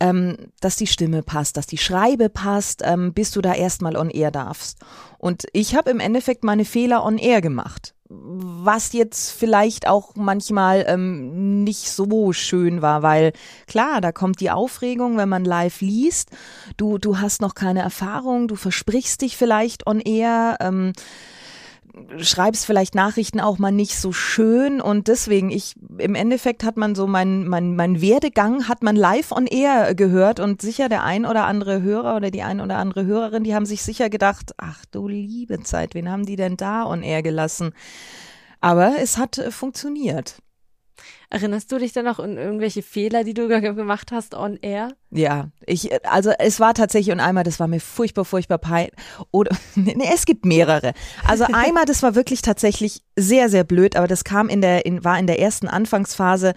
ähm, 0.00 0.36
dass 0.60 0.76
die 0.76 0.86
Stimme 0.86 1.22
passt, 1.22 1.56
dass 1.56 1.66
die 1.66 1.78
Schreibe 1.78 2.28
passt, 2.28 2.82
ähm, 2.84 3.12
bis 3.12 3.30
du 3.30 3.40
da 3.40 3.54
erstmal 3.54 3.96
on 3.96 4.10
air 4.10 4.30
darfst. 4.30 4.78
Und 5.18 5.44
ich 5.52 5.74
habe 5.74 5.90
im 5.90 6.00
Endeffekt 6.00 6.44
meine 6.44 6.64
Fehler 6.64 7.04
on 7.04 7.18
air 7.18 7.40
gemacht. 7.40 7.94
Was 8.08 8.92
jetzt 8.92 9.32
vielleicht 9.32 9.88
auch 9.88 10.14
manchmal 10.14 10.84
ähm, 10.86 11.64
nicht 11.64 11.90
so 11.90 12.32
schön 12.32 12.80
war, 12.80 13.02
weil 13.02 13.32
klar, 13.66 14.00
da 14.00 14.12
kommt 14.12 14.40
die 14.40 14.52
Aufregung, 14.52 15.16
wenn 15.16 15.28
man 15.28 15.44
live 15.44 15.80
liest. 15.80 16.30
Du, 16.76 16.98
du 16.98 17.18
hast 17.18 17.40
noch 17.40 17.56
keine 17.56 17.80
Erfahrung, 17.80 18.46
du 18.46 18.54
versprichst 18.54 19.22
dich 19.22 19.36
vielleicht 19.36 19.88
on 19.88 19.98
air. 19.98 20.56
Ähm, 20.60 20.92
schreibst 22.18 22.66
vielleicht 22.66 22.94
Nachrichten 22.94 23.40
auch 23.40 23.58
mal 23.58 23.72
nicht 23.72 23.98
so 23.98 24.12
schön 24.12 24.80
und 24.80 25.08
deswegen 25.08 25.50
ich 25.50 25.74
im 25.98 26.14
Endeffekt 26.14 26.62
hat 26.62 26.76
man 26.76 26.94
so 26.94 27.06
mein 27.06 27.46
mein 27.48 27.74
mein 27.74 28.00
Werdegang 28.00 28.68
hat 28.68 28.82
man 28.82 28.96
live 28.96 29.32
on 29.32 29.46
air 29.46 29.94
gehört 29.94 30.38
und 30.38 30.60
sicher 30.60 30.88
der 30.88 31.04
ein 31.04 31.24
oder 31.24 31.46
andere 31.46 31.82
Hörer 31.82 32.16
oder 32.16 32.30
die 32.30 32.42
ein 32.42 32.60
oder 32.60 32.76
andere 32.76 33.06
Hörerin, 33.06 33.44
die 33.44 33.54
haben 33.54 33.66
sich 33.66 33.82
sicher 33.82 34.10
gedacht, 34.10 34.52
ach 34.58 34.84
du 34.90 35.08
liebe 35.08 35.60
Zeit, 35.62 35.94
wen 35.94 36.10
haben 36.10 36.26
die 36.26 36.36
denn 36.36 36.56
da 36.56 36.84
on 36.84 37.02
air 37.02 37.22
gelassen? 37.22 37.72
Aber 38.60 38.94
es 39.00 39.18
hat 39.18 39.38
äh, 39.38 39.50
funktioniert. 39.50 40.42
Erinnerst 41.30 41.72
du 41.72 41.78
dich 41.78 41.92
dann 41.92 42.04
noch 42.04 42.20
an 42.20 42.36
irgendwelche 42.36 42.82
Fehler, 42.82 43.24
die 43.24 43.34
du 43.34 43.48
gemacht 43.48 44.12
hast 44.12 44.34
on 44.34 44.58
air? 44.62 44.92
Ja, 45.10 45.50
ich, 45.66 45.90
also 46.06 46.30
es 46.38 46.60
war 46.60 46.74
tatsächlich 46.74 47.12
und 47.12 47.20
einmal, 47.20 47.44
das 47.44 47.58
war 47.58 47.68
mir 47.68 47.80
furchtbar, 47.80 48.24
furchtbar 48.24 48.58
pein. 48.58 48.88
Oder, 49.30 49.56
nee, 49.74 49.96
es 50.12 50.26
gibt 50.26 50.44
mehrere. 50.44 50.92
Also 51.26 51.44
einmal, 51.52 51.84
das 51.84 52.02
war 52.02 52.14
wirklich 52.14 52.42
tatsächlich 52.42 53.02
sehr, 53.16 53.48
sehr 53.48 53.64
blöd, 53.64 53.96
aber 53.96 54.06
das 54.06 54.24
kam 54.24 54.48
in 54.48 54.60
der, 54.60 54.86
in, 54.86 55.04
war 55.04 55.18
in 55.18 55.26
der 55.26 55.40
ersten 55.40 55.68
Anfangsphase 55.68 56.54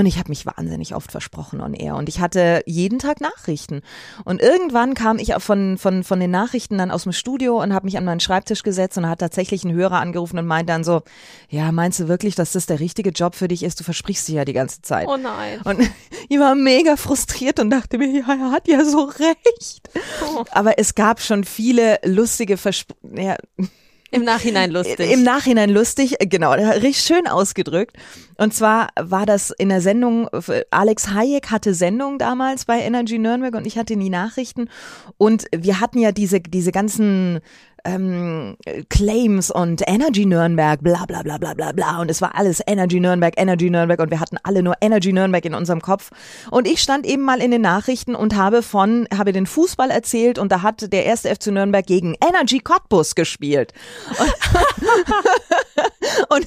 und 0.00 0.06
ich 0.06 0.18
habe 0.18 0.28
mich 0.28 0.46
wahnsinnig 0.46 0.94
oft 0.94 1.10
versprochen 1.10 1.60
on 1.60 1.74
air 1.74 1.96
und 1.96 2.08
ich 2.08 2.20
hatte 2.20 2.62
jeden 2.66 2.98
Tag 2.98 3.20
Nachrichten. 3.20 3.82
Und 4.24 4.40
irgendwann 4.40 4.94
kam 4.94 5.18
ich 5.18 5.34
von, 5.38 5.78
von, 5.78 6.04
von 6.04 6.20
den 6.20 6.30
Nachrichten 6.30 6.78
dann 6.78 6.90
aus 6.90 7.04
dem 7.04 7.12
Studio 7.12 7.62
und 7.62 7.72
habe 7.72 7.86
mich 7.86 7.96
an 7.96 8.04
meinen 8.04 8.20
Schreibtisch 8.20 8.62
gesetzt 8.62 8.98
und 8.98 9.08
hat 9.08 9.20
tatsächlich 9.20 9.64
ein 9.64 9.72
Hörer 9.72 10.00
angerufen 10.00 10.38
und 10.38 10.46
meinte 10.46 10.72
dann 10.72 10.84
so, 10.84 11.02
ja, 11.48 11.72
meinst 11.72 12.00
du 12.00 12.08
wirklich, 12.08 12.34
dass 12.34 12.52
das 12.52 12.66
der 12.66 12.80
richtige 12.80 13.10
Job 13.10 13.34
für 13.34 13.48
dich 13.48 13.62
ist? 13.62 13.80
Du 13.80 13.84
versprichst 13.84 14.28
dich 14.28 14.34
ja 14.34 14.44
die 14.44 14.52
ganze 14.52 14.82
Zeit. 14.82 15.08
Oh 15.08 15.16
nein. 15.16 15.60
Und 15.62 15.80
ich 16.28 16.38
war 16.38 16.54
mega 16.54 16.96
frustriert 16.96 17.60
und 17.60 17.70
dachte 17.70 17.98
mir, 17.98 18.08
ja, 18.08 18.26
er 18.28 18.50
hat 18.50 18.68
ja 18.68 18.84
so 18.84 19.04
recht. 19.04 19.88
Oh. 20.24 20.44
Aber 20.50 20.78
es 20.78 20.94
gab 20.94 21.20
schon 21.20 21.44
viele 21.44 21.98
lustige 22.04 22.56
Versprechen. 22.56 23.16
Ja, 23.16 23.36
im 24.10 24.24
Nachhinein 24.24 24.70
lustig. 24.70 25.10
Im 25.10 25.22
Nachhinein 25.22 25.70
lustig, 25.70 26.16
genau, 26.20 26.52
richtig 26.52 26.98
schön 26.98 27.26
ausgedrückt. 27.26 27.96
Und 28.36 28.54
zwar 28.54 28.88
war 29.00 29.26
das 29.26 29.50
in 29.50 29.68
der 29.68 29.80
Sendung, 29.80 30.28
Alex 30.70 31.12
Hayek 31.12 31.50
hatte 31.50 31.74
Sendung 31.74 32.18
damals 32.18 32.66
bei 32.66 32.80
Energy 32.80 33.18
Nürnberg 33.18 33.54
und 33.54 33.66
ich 33.66 33.78
hatte 33.78 33.96
die 33.96 34.10
Nachrichten. 34.10 34.68
Und 35.16 35.46
wir 35.54 35.80
hatten 35.80 35.98
ja 35.98 36.12
diese, 36.12 36.40
diese 36.40 36.72
ganzen 36.72 37.40
ähm, 37.86 38.56
Claims 38.88 39.50
und 39.50 39.82
Energy 39.86 40.26
Nürnberg, 40.26 40.82
bla 40.82 41.04
bla 41.06 41.22
bla 41.22 41.38
bla 41.38 41.54
bla 41.54 41.72
bla. 41.72 42.00
Und 42.00 42.10
es 42.10 42.20
war 42.20 42.34
alles 42.34 42.60
Energy 42.66 43.00
Nürnberg, 43.00 43.34
Energy 43.36 43.70
Nürnberg 43.70 44.00
und 44.00 44.10
wir 44.10 44.20
hatten 44.20 44.38
alle 44.42 44.62
nur 44.62 44.74
Energy 44.80 45.12
Nürnberg 45.12 45.44
in 45.44 45.54
unserem 45.54 45.80
Kopf. 45.80 46.10
Und 46.50 46.66
ich 46.66 46.80
stand 46.80 47.06
eben 47.06 47.22
mal 47.22 47.40
in 47.40 47.50
den 47.50 47.62
Nachrichten 47.62 48.14
und 48.14 48.36
habe 48.36 48.62
von, 48.62 49.06
habe 49.16 49.32
den 49.32 49.46
Fußball 49.46 49.90
erzählt 49.90 50.38
und 50.38 50.52
da 50.52 50.62
hat 50.62 50.92
der 50.92 51.06
erste 51.06 51.34
FC 51.34 51.48
Nürnberg 51.48 51.86
gegen 51.86 52.16
Energy 52.26 52.58
Cottbus 52.58 53.14
gespielt. 53.14 53.72
Und, 54.18 54.34
und 56.30 56.46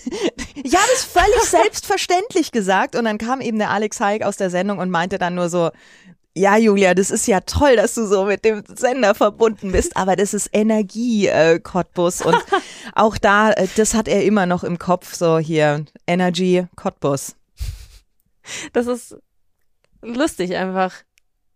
ich 0.55 0.75
habe 0.75 0.89
es 0.93 1.03
völlig 1.03 1.43
selbstverständlich 1.43 2.51
gesagt 2.51 2.95
und 2.95 3.05
dann 3.05 3.17
kam 3.17 3.41
eben 3.41 3.57
der 3.57 3.71
Alex 3.71 3.99
Haig 3.99 4.23
aus 4.23 4.37
der 4.37 4.49
Sendung 4.49 4.79
und 4.79 4.89
meinte 4.89 5.17
dann 5.17 5.35
nur 5.35 5.49
so, 5.49 5.69
ja, 6.39 6.55
Julia, 6.55 6.93
das 6.93 7.11
ist 7.11 7.27
ja 7.27 7.41
toll, 7.41 7.75
dass 7.75 7.95
du 7.95 8.07
so 8.07 8.23
mit 8.23 8.45
dem 8.45 8.63
Sender 8.65 9.13
verbunden 9.13 9.73
bist, 9.73 9.97
aber 9.97 10.15
das 10.15 10.33
ist 10.33 10.49
Energie, 10.53 11.27
äh, 11.27 11.59
Cottbus. 11.59 12.21
Und 12.21 12.37
auch 12.95 13.17
da, 13.17 13.51
äh, 13.51 13.67
das 13.75 13.93
hat 13.93 14.07
er 14.07 14.23
immer 14.23 14.45
noch 14.45 14.63
im 14.63 14.79
Kopf, 14.79 15.13
so 15.13 15.37
hier, 15.37 15.83
Energy, 16.07 16.65
Cottbus. 16.77 17.35
Das 18.71 18.87
ist 18.87 19.17
lustig 20.01 20.55
einfach. 20.55 20.93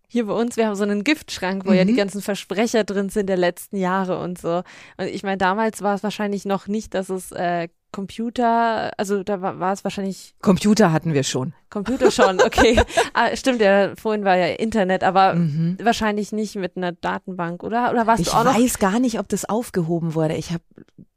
hier 0.10 0.26
bei 0.26 0.34
uns, 0.34 0.58
wir 0.58 0.68
haben 0.68 0.76
so 0.76 0.84
einen 0.84 1.06
Giftschrank, 1.06 1.66
wo 1.66 1.70
mhm. 1.70 1.78
ja 1.78 1.86
die 1.86 1.96
ganzen 1.96 2.22
Versprecher 2.22 2.84
drin 2.84 3.08
sind 3.08 3.28
der 3.28 3.38
letzten 3.38 3.78
Jahre 3.78 4.20
und 4.20 4.38
so. 4.38 4.64
Und 4.98 5.06
ich 5.06 5.24
meine, 5.24 5.38
damals 5.38 5.82
war 5.82 5.96
es 5.96 6.04
wahrscheinlich 6.04 6.44
noch 6.44 6.68
nicht, 6.68 6.94
dass 6.94 7.08
es 7.08 7.32
äh, 7.32 7.70
Computer, 7.94 8.92
also 8.98 9.24
da 9.24 9.42
war, 9.42 9.60
war 9.60 9.72
es 9.72 9.86
wahrscheinlich. 9.86 10.36
Computer 10.42 10.92
hatten 10.92 11.14
wir 11.14 11.24
schon. 11.24 11.54
Computer 11.70 12.12
schon, 12.12 12.42
okay. 12.42 12.82
ah, 13.14 13.34
stimmt, 13.36 13.62
ja, 13.62 13.96
vorhin 13.96 14.26
war 14.26 14.36
ja 14.36 14.48
Internet, 14.48 15.04
aber 15.04 15.36
mhm. 15.36 15.78
wahrscheinlich 15.82 16.34
nicht 16.34 16.56
mit 16.56 16.76
einer 16.76 16.92
Datenbank, 16.92 17.64
oder? 17.64 17.92
Oder 17.92 18.06
warst 18.06 18.22
ich 18.22 18.30
du 18.30 18.34
auch 18.34 18.44
noch? 18.44 18.58
Ich 18.58 18.64
weiß 18.64 18.80
gar 18.80 19.00
nicht, 19.00 19.20
ob 19.20 19.30
das 19.30 19.46
aufgehoben 19.46 20.16
wurde. 20.16 20.36
Ich 20.36 20.52
habe 20.52 20.64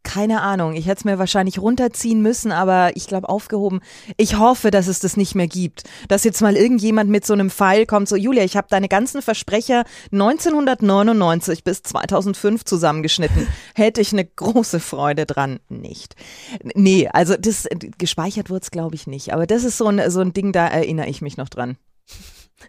keine 0.06 0.40
Ahnung. 0.40 0.74
Ich 0.74 0.86
hätte 0.86 1.00
es 1.00 1.04
mir 1.04 1.18
wahrscheinlich 1.18 1.58
runterziehen 1.58 2.22
müssen, 2.22 2.52
aber 2.52 2.96
ich 2.96 3.08
glaube 3.08 3.28
aufgehoben. 3.28 3.80
Ich 4.16 4.38
hoffe, 4.38 4.70
dass 4.70 4.86
es 4.86 5.00
das 5.00 5.16
nicht 5.16 5.34
mehr 5.34 5.48
gibt. 5.48 5.82
Dass 6.06 6.22
jetzt 6.22 6.40
mal 6.40 6.56
irgendjemand 6.56 7.10
mit 7.10 7.26
so 7.26 7.32
einem 7.32 7.50
Pfeil 7.50 7.86
kommt, 7.86 8.08
so 8.08 8.14
Julia, 8.14 8.44
ich 8.44 8.56
habe 8.56 8.68
deine 8.70 8.86
ganzen 8.86 9.20
Versprecher 9.20 9.84
1999 10.12 11.64
bis 11.64 11.82
2005 11.82 12.64
zusammengeschnitten. 12.64 13.48
Hätte 13.74 14.00
ich 14.00 14.12
eine 14.12 14.24
große 14.24 14.78
Freude 14.78 15.26
dran. 15.26 15.58
Nicht. 15.68 16.14
Nee, 16.62 17.08
also 17.12 17.34
das 17.36 17.66
gespeichert 17.98 18.48
wurde 18.48 18.62
es 18.62 18.70
glaube 18.70 18.94
ich 18.94 19.08
nicht. 19.08 19.34
Aber 19.34 19.48
das 19.48 19.64
ist 19.64 19.76
so 19.76 19.88
ein, 19.88 20.08
so 20.10 20.20
ein 20.20 20.32
Ding, 20.32 20.52
da 20.52 20.68
erinnere 20.68 21.08
ich 21.08 21.20
mich 21.20 21.36
noch 21.36 21.48
dran. 21.48 21.76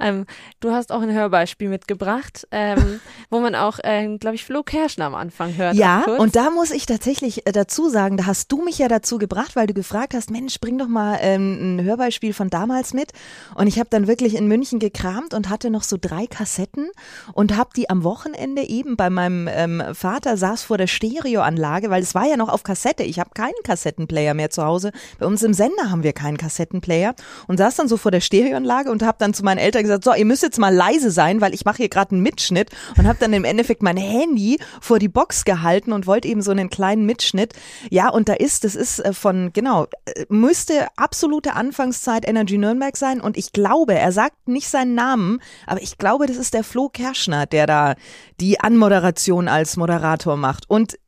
Ähm, 0.00 0.26
du 0.60 0.70
hast 0.70 0.92
auch 0.92 1.02
ein 1.02 1.12
Hörbeispiel 1.12 1.68
mitgebracht, 1.68 2.46
ähm, 2.52 3.00
wo 3.30 3.40
man 3.40 3.54
auch, 3.54 3.78
äh, 3.82 4.16
glaube 4.18 4.36
ich, 4.36 4.44
Flo 4.44 4.62
Kerschner 4.62 5.06
am 5.06 5.14
Anfang 5.14 5.56
hört. 5.56 5.74
Ja, 5.74 6.04
und 6.04 6.36
da 6.36 6.50
muss 6.50 6.70
ich 6.70 6.86
tatsächlich 6.86 7.46
äh, 7.46 7.52
dazu 7.52 7.88
sagen, 7.88 8.16
da 8.16 8.26
hast 8.26 8.52
du 8.52 8.62
mich 8.62 8.78
ja 8.78 8.86
dazu 8.86 9.18
gebracht, 9.18 9.56
weil 9.56 9.66
du 9.66 9.74
gefragt 9.74 10.14
hast, 10.14 10.30
Mensch, 10.30 10.60
bring 10.60 10.78
doch 10.78 10.86
mal 10.86 11.18
ähm, 11.20 11.76
ein 11.76 11.84
Hörbeispiel 11.84 12.32
von 12.32 12.48
damals 12.48 12.94
mit. 12.94 13.12
Und 13.56 13.66
ich 13.66 13.78
habe 13.78 13.88
dann 13.90 14.06
wirklich 14.06 14.36
in 14.36 14.46
München 14.46 14.78
gekramt 14.78 15.34
und 15.34 15.48
hatte 15.48 15.70
noch 15.70 15.82
so 15.82 15.96
drei 16.00 16.26
Kassetten 16.26 16.90
und 17.32 17.56
habe 17.56 17.70
die 17.76 17.90
am 17.90 18.04
Wochenende 18.04 18.62
eben 18.62 18.96
bei 18.96 19.10
meinem 19.10 19.48
ähm, 19.50 19.82
Vater 19.94 20.36
saß 20.36 20.62
vor 20.62 20.78
der 20.78 20.86
Stereoanlage, 20.86 21.90
weil 21.90 22.02
es 22.02 22.14
war 22.14 22.26
ja 22.26 22.36
noch 22.36 22.48
auf 22.48 22.62
Kassette. 22.62 23.02
Ich 23.02 23.18
habe 23.18 23.30
keinen 23.34 23.62
Kassettenplayer 23.64 24.34
mehr 24.34 24.50
zu 24.50 24.64
Hause. 24.64 24.92
Bei 25.18 25.26
uns 25.26 25.42
im 25.42 25.54
Sender 25.54 25.90
haben 25.90 26.04
wir 26.04 26.12
keinen 26.12 26.36
Kassettenplayer 26.36 27.14
und 27.48 27.58
saß 27.58 27.76
dann 27.76 27.88
so 27.88 27.96
vor 27.96 28.12
der 28.12 28.20
Stereoanlage 28.20 28.90
und 28.90 29.02
habe 29.02 29.18
dann 29.18 29.27
zu 29.34 29.44
meinen 29.44 29.58
Eltern 29.58 29.82
gesagt, 29.82 30.04
so, 30.04 30.14
ihr 30.14 30.24
müsst 30.24 30.42
jetzt 30.42 30.58
mal 30.58 30.74
leise 30.74 31.10
sein, 31.10 31.40
weil 31.40 31.54
ich 31.54 31.64
mache 31.64 31.78
hier 31.78 31.88
gerade 31.88 32.12
einen 32.12 32.22
Mitschnitt 32.22 32.70
und 32.96 33.06
habe 33.06 33.18
dann 33.18 33.32
im 33.32 33.44
Endeffekt 33.44 33.82
mein 33.82 33.96
Handy 33.96 34.58
vor 34.80 34.98
die 34.98 35.08
Box 35.08 35.44
gehalten 35.44 35.92
und 35.92 36.06
wollte 36.06 36.28
eben 36.28 36.42
so 36.42 36.50
einen 36.50 36.70
kleinen 36.70 37.06
Mitschnitt. 37.06 37.54
Ja, 37.90 38.08
und 38.08 38.28
da 38.28 38.34
ist, 38.34 38.64
das 38.64 38.74
ist 38.74 39.00
äh, 39.00 39.12
von, 39.12 39.52
genau, 39.52 39.86
äh, 40.06 40.24
müsste 40.28 40.86
absolute 40.96 41.54
Anfangszeit 41.54 42.26
Energy 42.28 42.58
Nürnberg 42.58 42.96
sein 42.96 43.20
und 43.20 43.36
ich 43.36 43.52
glaube, 43.52 43.94
er 43.94 44.12
sagt 44.12 44.48
nicht 44.48 44.68
seinen 44.68 44.94
Namen, 44.94 45.40
aber 45.66 45.82
ich 45.82 45.98
glaube, 45.98 46.26
das 46.26 46.36
ist 46.36 46.54
der 46.54 46.64
Flo 46.64 46.88
Kerschner, 46.88 47.46
der 47.46 47.66
da 47.66 47.94
die 48.40 48.60
Anmoderation 48.60 49.48
als 49.48 49.76
Moderator 49.76 50.36
macht. 50.36 50.68
Und 50.68 50.98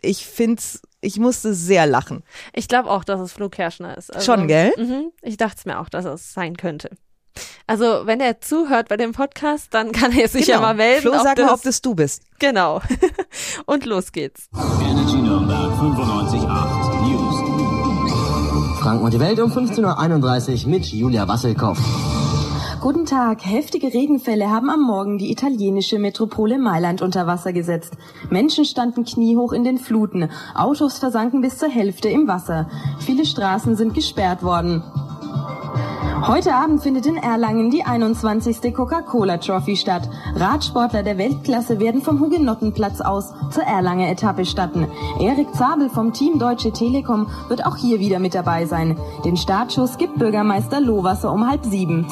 ich 0.00 0.26
find's 0.26 0.82
ich 1.02 1.18
musste 1.18 1.52
sehr 1.52 1.86
lachen. 1.86 2.22
Ich 2.54 2.68
glaube 2.68 2.88
auch, 2.88 3.04
dass 3.04 3.20
es 3.20 3.32
Flo 3.32 3.48
Kerschner 3.48 3.98
ist. 3.98 4.14
Also, 4.14 4.24
Schon, 4.24 4.46
gell? 4.46 4.72
Mhm, 4.78 5.10
ich 5.20 5.36
dachte 5.36 5.56
es 5.58 5.64
mir 5.64 5.80
auch, 5.80 5.88
dass 5.88 6.04
es 6.04 6.32
sein 6.32 6.56
könnte. 6.56 6.90
Also, 7.66 8.02
wenn 8.04 8.20
er 8.20 8.40
zuhört 8.40 8.88
bei 8.88 8.96
dem 8.96 9.12
Podcast, 9.12 9.72
dann 9.72 9.92
kann 9.92 10.12
er 10.12 10.28
sich 10.28 10.46
genau. 10.46 10.58
ja 10.58 10.62
mal 10.62 10.74
melden. 10.74 11.02
Flo, 11.02 11.12
sag 11.22 11.38
mal, 11.38 11.50
ob 11.50 11.62
das 11.62 11.80
du 11.80 11.94
bist. 11.94 12.22
Genau. 12.38 12.80
Und 13.66 13.86
los 13.86 14.12
geht's. 14.12 14.48
Energy 14.80 15.16
Nürnberg 15.16 15.72
95.8 15.72 17.08
News. 17.08 17.62
Franken 18.80 19.04
und 19.04 19.14
die 19.14 19.20
Welt 19.20 19.38
um 19.38 19.52
15.31 19.52 20.64
Uhr 20.64 20.70
mit 20.70 20.86
Julia 20.86 21.28
Wasselkopf. 21.28 21.78
Guten 22.80 23.06
Tag. 23.06 23.46
Heftige 23.46 23.94
Regenfälle 23.94 24.50
haben 24.50 24.68
am 24.68 24.82
Morgen 24.82 25.16
die 25.16 25.30
italienische 25.30 26.00
Metropole 26.00 26.58
Mailand 26.58 27.00
unter 27.00 27.28
Wasser 27.28 27.52
gesetzt. 27.52 27.92
Menschen 28.28 28.64
standen 28.64 29.04
kniehoch 29.04 29.52
in 29.52 29.62
den 29.62 29.78
Fluten. 29.78 30.28
Autos 30.56 30.98
versanken 30.98 31.42
bis 31.42 31.58
zur 31.58 31.68
Hälfte 31.68 32.08
im 32.08 32.26
Wasser. 32.26 32.68
Viele 32.98 33.24
Straßen 33.24 33.76
sind 33.76 33.94
gesperrt 33.94 34.42
worden. 34.42 34.82
Heute 36.26 36.54
Abend 36.54 36.80
findet 36.80 37.06
in 37.06 37.16
Erlangen 37.16 37.70
die 37.70 37.82
21. 37.82 38.72
Coca-Cola 38.72 39.38
Trophy 39.38 39.74
statt. 39.74 40.08
Radsportler 40.36 41.02
der 41.02 41.18
Weltklasse 41.18 41.80
werden 41.80 42.00
vom 42.00 42.20
Hugenottenplatz 42.20 43.00
aus 43.00 43.34
zur 43.50 43.64
Erlanger 43.64 44.08
Etappe 44.08 44.44
statten. 44.44 44.86
Erik 45.18 45.52
Zabel 45.52 45.90
vom 45.90 46.12
Team 46.12 46.38
Deutsche 46.38 46.72
Telekom 46.72 47.26
wird 47.48 47.66
auch 47.66 47.76
hier 47.76 47.98
wieder 47.98 48.20
mit 48.20 48.36
dabei 48.36 48.66
sein. 48.66 48.96
Den 49.24 49.36
Startschuss 49.36 49.98
gibt 49.98 50.16
Bürgermeister 50.16 50.80
Lohwasser 50.80 51.32
um 51.32 51.48
halb 51.50 51.64
sieben. 51.64 52.06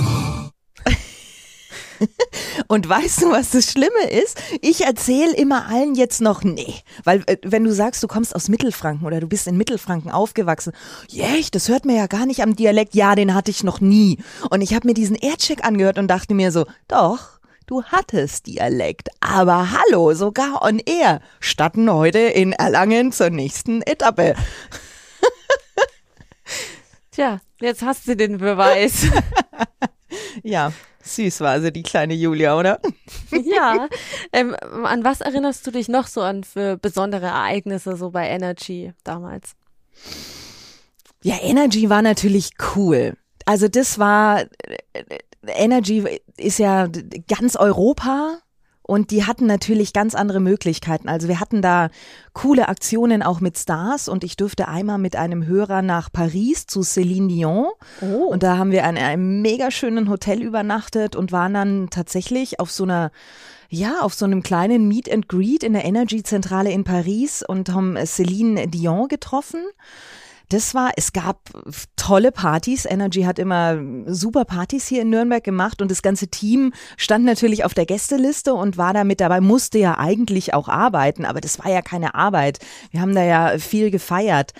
Und 2.71 2.89
weißt 2.89 3.23
du, 3.23 3.33
was 3.33 3.51
das 3.51 3.73
Schlimme 3.73 4.11
ist? 4.23 4.41
Ich 4.61 4.85
erzähle 4.85 5.35
immer 5.35 5.67
allen 5.67 5.97
jetzt 5.97 6.21
noch, 6.21 6.45
nee. 6.45 6.73
Weil, 7.03 7.25
äh, 7.27 7.37
wenn 7.43 7.65
du 7.65 7.75
sagst, 7.75 8.01
du 8.01 8.07
kommst 8.07 8.33
aus 8.33 8.49
Mittelfranken 8.49 9.05
oder 9.05 9.19
du 9.19 9.27
bist 9.27 9.49
in 9.49 9.57
Mittelfranken 9.57 10.13
aufgewachsen, 10.13 10.73
echt, 11.13 11.57
das 11.57 11.69
hört 11.69 11.85
mir 11.85 11.97
ja 11.97 12.07
gar 12.07 12.27
nicht 12.27 12.45
am 12.45 12.55
Dialekt. 12.55 12.95
Ja, 12.95 13.17
den 13.17 13.35
hatte 13.35 13.51
ich 13.51 13.65
noch 13.65 13.81
nie. 13.81 14.19
Und 14.51 14.61
ich 14.61 14.73
habe 14.73 14.87
mir 14.87 14.95
diesen 14.95 15.17
Aircheck 15.17 15.65
angehört 15.65 15.99
und 15.99 16.07
dachte 16.07 16.33
mir 16.33 16.53
so, 16.53 16.65
doch, 16.87 17.41
du 17.67 17.83
hattest 17.83 18.47
Dialekt. 18.47 19.09
Aber 19.19 19.73
hallo, 19.73 20.15
sogar 20.15 20.63
on 20.63 20.79
air. 20.79 21.23
Statten 21.41 21.93
heute 21.93 22.21
in 22.21 22.53
Erlangen 22.53 23.11
zur 23.11 23.31
nächsten 23.31 23.83
Etappe. 23.83 24.37
Tja, 27.11 27.41
jetzt 27.61 27.83
hast 27.83 28.07
du 28.07 28.15
den 28.15 28.39
Beweis. 28.39 29.07
ja, 30.45 30.73
Süß 31.17 31.41
war 31.41 31.61
sie, 31.61 31.73
die 31.73 31.83
kleine 31.83 32.15
Julia, 32.15 32.57
oder? 32.59 32.81
Ja. 33.31 33.89
Ähm, 34.33 34.55
an 34.85 35.03
was 35.03 35.21
erinnerst 35.21 35.67
du 35.67 35.73
dich 35.73 35.89
noch 35.89 36.07
so 36.07 36.21
an 36.21 36.45
für 36.45 36.77
besondere 36.77 37.27
Ereignisse 37.27 37.97
so 37.97 38.11
bei 38.11 38.29
Energy 38.29 38.93
damals? 39.03 39.57
Ja, 41.23 41.37
Energy 41.43 41.91
war 41.91 42.03
natürlich 42.03 42.51
cool. 42.77 43.17
Also 43.45 43.67
das 43.67 43.99
war, 43.99 44.45
Energy 45.47 46.21
ist 46.37 46.59
ja 46.59 46.89
ganz 47.29 47.57
Europa 47.57 48.39
und 48.91 49.13
die 49.13 49.25
hatten 49.25 49.47
natürlich 49.47 49.93
ganz 49.93 50.17
andere 50.17 50.41
Möglichkeiten. 50.41 51.09
Also 51.09 51.29
wir 51.29 51.39
hatten 51.39 51.63
da 51.63 51.91
coole 52.33 52.69
Aktionen 52.69 53.23
auch 53.23 53.41
mit 53.41 53.57
Stars 53.57 54.09
und 54.09 54.25
ich 54.25 54.35
durfte 54.37 54.67
einmal 54.67 54.99
mit 54.99 55.15
einem 55.15 55.47
Hörer 55.47 55.81
nach 55.81 56.11
Paris 56.11 56.67
zu 56.67 56.81
Céline 56.81 57.29
Dion. 57.29 57.67
Oh. 58.01 58.25
Und 58.25 58.43
da 58.43 58.59
haben 58.59 58.73
wir 58.73 58.81
in 58.81 58.99
einem 58.99 59.43
mega 59.43 59.71
schönen 59.71 60.11
Hotel 60.11 60.43
übernachtet 60.43 61.15
und 61.15 61.31
waren 61.31 61.55
dann 61.55 61.91
tatsächlich 61.91 62.59
auf 62.59 62.73
so 62.73 62.83
einer 62.83 63.13
ja, 63.69 64.01
auf 64.01 64.15
so 64.15 64.25
einem 64.25 64.43
kleinen 64.43 64.89
Meet 64.89 65.09
and 65.13 65.29
Greet 65.29 65.63
in 65.63 65.75
der 65.75 65.85
Energy 65.85 66.25
Zentrale 66.25 66.73
in 66.73 66.83
Paris 66.83 67.45
und 67.47 67.73
haben 67.73 67.97
Céline 67.97 68.67
Dion 68.67 69.07
getroffen 69.07 69.61
das 70.51 70.75
war, 70.75 70.91
es 70.97 71.13
gab 71.13 71.51
tolle 71.97 72.33
Partys. 72.33 72.85
Energy 72.85 73.23
hat 73.23 73.39
immer 73.39 73.79
super 74.07 74.45
Partys 74.45 74.87
hier 74.87 75.03
in 75.03 75.11
Nürnberg 75.11 75.43
gemacht 75.43 75.81
und 75.81 75.91
das 75.91 76.03
ganze 76.03 76.29
Team 76.29 76.73
stand 76.97 77.25
natürlich 77.25 77.65
auf 77.65 77.73
der 77.73 77.87
Gästeliste 77.87 78.55
und 78.55 78.77
war 78.77 78.93
da 78.93 79.05
mit 79.05 79.21
dabei, 79.21 79.41
musste 79.41 79.79
ja 79.79 79.97
eigentlich 79.99 80.53
auch 80.53 80.69
arbeiten, 80.69 81.25
aber 81.25 81.41
das 81.41 81.61
war 81.61 81.71
ja 81.71 81.83
keine 81.83 82.15
Arbeit. 82.15 82.59
Wir 82.91 83.01
haben 83.01 83.15
da 83.15 83.23
ja 83.23 83.59
viel 83.59 83.91
gefeiert. 83.91 84.53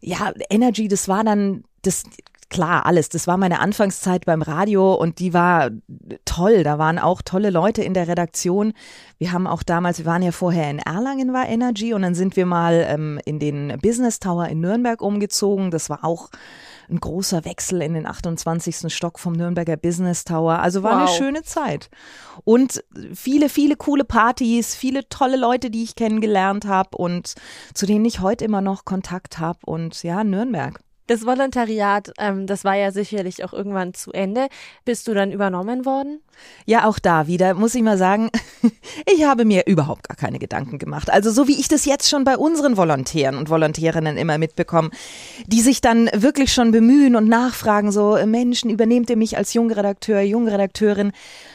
Ja, 0.00 0.32
Energy, 0.50 0.86
das 0.86 1.08
war 1.08 1.24
dann, 1.24 1.64
das, 1.80 2.04
klar, 2.52 2.84
alles. 2.84 3.08
Das 3.08 3.26
war 3.26 3.38
meine 3.38 3.60
Anfangszeit 3.60 4.26
beim 4.26 4.42
Radio 4.42 4.94
und 4.94 5.18
die 5.18 5.32
war 5.32 5.70
toll. 6.26 6.62
Da 6.62 6.78
waren 6.78 6.98
auch 6.98 7.22
tolle 7.22 7.48
Leute 7.48 7.82
in 7.82 7.94
der 7.94 8.06
Redaktion. 8.08 8.74
Wir 9.18 9.32
haben 9.32 9.46
auch 9.46 9.62
damals, 9.62 9.98
wir 9.98 10.06
waren 10.06 10.22
ja 10.22 10.32
vorher 10.32 10.70
in 10.70 10.78
Erlangen 10.78 11.32
war 11.32 11.48
Energy 11.48 11.94
und 11.94 12.02
dann 12.02 12.14
sind 12.14 12.36
wir 12.36 12.44
mal 12.44 12.84
ähm, 12.86 13.18
in 13.24 13.38
den 13.38 13.78
Business 13.82 14.20
Tower 14.20 14.48
in 14.48 14.60
Nürnberg 14.60 15.00
umgezogen. 15.00 15.70
Das 15.70 15.88
war 15.88 16.04
auch 16.04 16.28
ein 16.90 17.00
großer 17.00 17.46
Wechsel 17.46 17.80
in 17.80 17.94
den 17.94 18.06
28. 18.06 18.92
Stock 18.92 19.18
vom 19.18 19.32
Nürnberger 19.32 19.78
Business 19.78 20.24
Tower. 20.24 20.58
Also 20.58 20.82
war 20.82 21.00
wow. 21.00 21.08
eine 21.08 21.16
schöne 21.16 21.42
Zeit. 21.44 21.88
Und 22.44 22.84
viele, 23.14 23.48
viele 23.48 23.76
coole 23.76 24.04
Partys, 24.04 24.74
viele 24.74 25.08
tolle 25.08 25.38
Leute, 25.38 25.70
die 25.70 25.84
ich 25.84 25.96
kennengelernt 25.96 26.66
habe 26.66 26.98
und 26.98 27.34
zu 27.72 27.86
denen 27.86 28.04
ich 28.04 28.20
heute 28.20 28.44
immer 28.44 28.60
noch 28.60 28.84
Kontakt 28.84 29.38
habe. 29.38 29.58
Und 29.64 30.02
ja, 30.02 30.22
Nürnberg. 30.22 30.80
Das 31.08 31.26
Volontariat, 31.26 32.12
ähm, 32.18 32.46
das 32.46 32.64
war 32.64 32.76
ja 32.76 32.92
sicherlich 32.92 33.44
auch 33.44 33.52
irgendwann 33.52 33.92
zu 33.92 34.12
Ende. 34.12 34.48
Bist 34.84 35.08
du 35.08 35.14
dann 35.14 35.32
übernommen 35.32 35.84
worden? 35.84 36.20
Ja, 36.64 36.86
auch 36.86 36.98
da 36.98 37.26
wieder 37.26 37.54
muss 37.54 37.74
ich 37.74 37.82
mal 37.82 37.98
sagen, 37.98 38.30
ich 39.12 39.24
habe 39.24 39.44
mir 39.44 39.66
überhaupt 39.66 40.08
gar 40.08 40.16
keine 40.16 40.38
Gedanken 40.38 40.78
gemacht. 40.78 41.10
Also 41.10 41.30
so 41.30 41.48
wie 41.48 41.58
ich 41.58 41.68
das 41.68 41.84
jetzt 41.84 42.08
schon 42.08 42.24
bei 42.24 42.36
unseren 42.36 42.76
Volontären 42.76 43.36
und 43.36 43.50
Volontärinnen 43.50 44.16
immer 44.16 44.38
mitbekomme, 44.38 44.90
die 45.46 45.60
sich 45.60 45.80
dann 45.80 46.08
wirklich 46.14 46.52
schon 46.52 46.70
bemühen 46.70 47.16
und 47.16 47.28
nachfragen, 47.28 47.90
so 47.90 48.16
Menschen, 48.24 48.70
übernehmt 48.70 49.10
ihr 49.10 49.16
mich 49.16 49.36
als 49.36 49.54
Jungredakteur, 49.54 50.20
Jungredakteurin? 50.20 51.12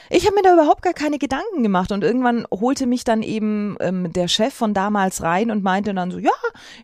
Ich 0.10 0.26
habe 0.26 0.36
mir 0.36 0.41
da 0.41 0.54
überhaupt 0.54 0.82
gar 0.82 0.93
keine 0.93 1.17
Gedanken 1.17 1.63
gemacht 1.63 1.91
und 1.91 2.04
irgendwann 2.04 2.46
holte 2.52 2.86
mich 2.86 3.04
dann 3.04 3.22
eben 3.22 3.76
ähm, 3.80 4.12
der 4.13 4.28
Chef 4.28 4.54
von 4.54 4.74
damals 4.74 5.22
rein 5.22 5.52
und 5.52 5.63
meinte 5.63 5.93
dann 5.93 6.12
so, 6.12 6.20
ja, 6.20 6.32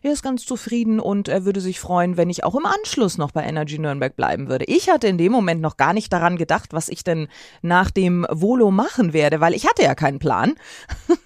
er 0.02 0.12
ist 0.12 0.22
ganz 0.22 0.44
zufrieden 0.44 1.00
und 1.00 1.28
er 1.28 1.44
würde 1.44 1.60
sich 1.60 1.80
freuen, 1.80 2.16
wenn 2.16 2.30
ich 2.30 2.44
auch 2.44 2.54
im 2.54 2.66
Anschluss 2.66 3.16
noch 3.16 3.30
bei 3.32 3.44
Energy 3.44 3.78
Nürnberg 3.78 4.14
bleiben 4.14 4.48
würde. 4.48 4.66
Ich 4.66 4.90
hatte 4.90 5.08
in 5.08 5.18
dem 5.18 5.32
Moment 5.32 5.60
noch 5.60 5.76
gar 5.76 5.94
nicht 5.94 6.12
daran 6.12 6.36
gedacht, 6.36 6.72
was 6.72 6.88
ich 6.88 7.02
denn 7.04 7.28
nach 7.62 7.90
dem 7.90 8.26
Volo 8.30 8.70
machen 8.70 9.12
werde, 9.12 9.40
weil 9.40 9.54
ich 9.54 9.66
hatte 9.66 9.82
ja 9.82 9.94
keinen 9.94 10.18
Plan. 10.18 10.54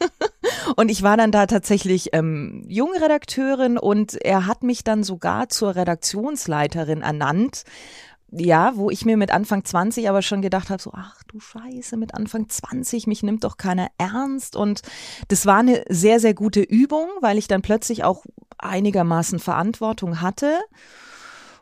und 0.76 0.90
ich 0.90 1.02
war 1.02 1.16
dann 1.16 1.32
da 1.32 1.46
tatsächlich 1.46 2.10
ähm, 2.12 2.64
Jungredakteurin 2.68 3.76
und 3.78 4.14
er 4.24 4.46
hat 4.46 4.62
mich 4.62 4.84
dann 4.84 5.02
sogar 5.02 5.48
zur 5.48 5.74
Redaktionsleiterin 5.74 7.02
ernannt 7.02 7.64
ja, 8.30 8.72
wo 8.74 8.90
ich 8.90 9.04
mir 9.04 9.16
mit 9.16 9.30
Anfang 9.30 9.64
20 9.64 10.08
aber 10.08 10.22
schon 10.22 10.42
gedacht 10.42 10.70
habe, 10.70 10.82
so, 10.82 10.92
ach 10.94 11.17
du 11.32 11.40
Scheiße, 11.40 11.96
mit 11.96 12.14
Anfang 12.14 12.48
20, 12.48 13.06
mich 13.06 13.22
nimmt 13.22 13.44
doch 13.44 13.56
keiner 13.56 13.88
ernst. 13.98 14.56
Und 14.56 14.82
das 15.28 15.46
war 15.46 15.58
eine 15.58 15.84
sehr, 15.88 16.20
sehr 16.20 16.34
gute 16.34 16.60
Übung, 16.60 17.08
weil 17.20 17.38
ich 17.38 17.48
dann 17.48 17.62
plötzlich 17.62 18.04
auch 18.04 18.24
einigermaßen 18.58 19.38
Verantwortung 19.38 20.20
hatte. 20.20 20.58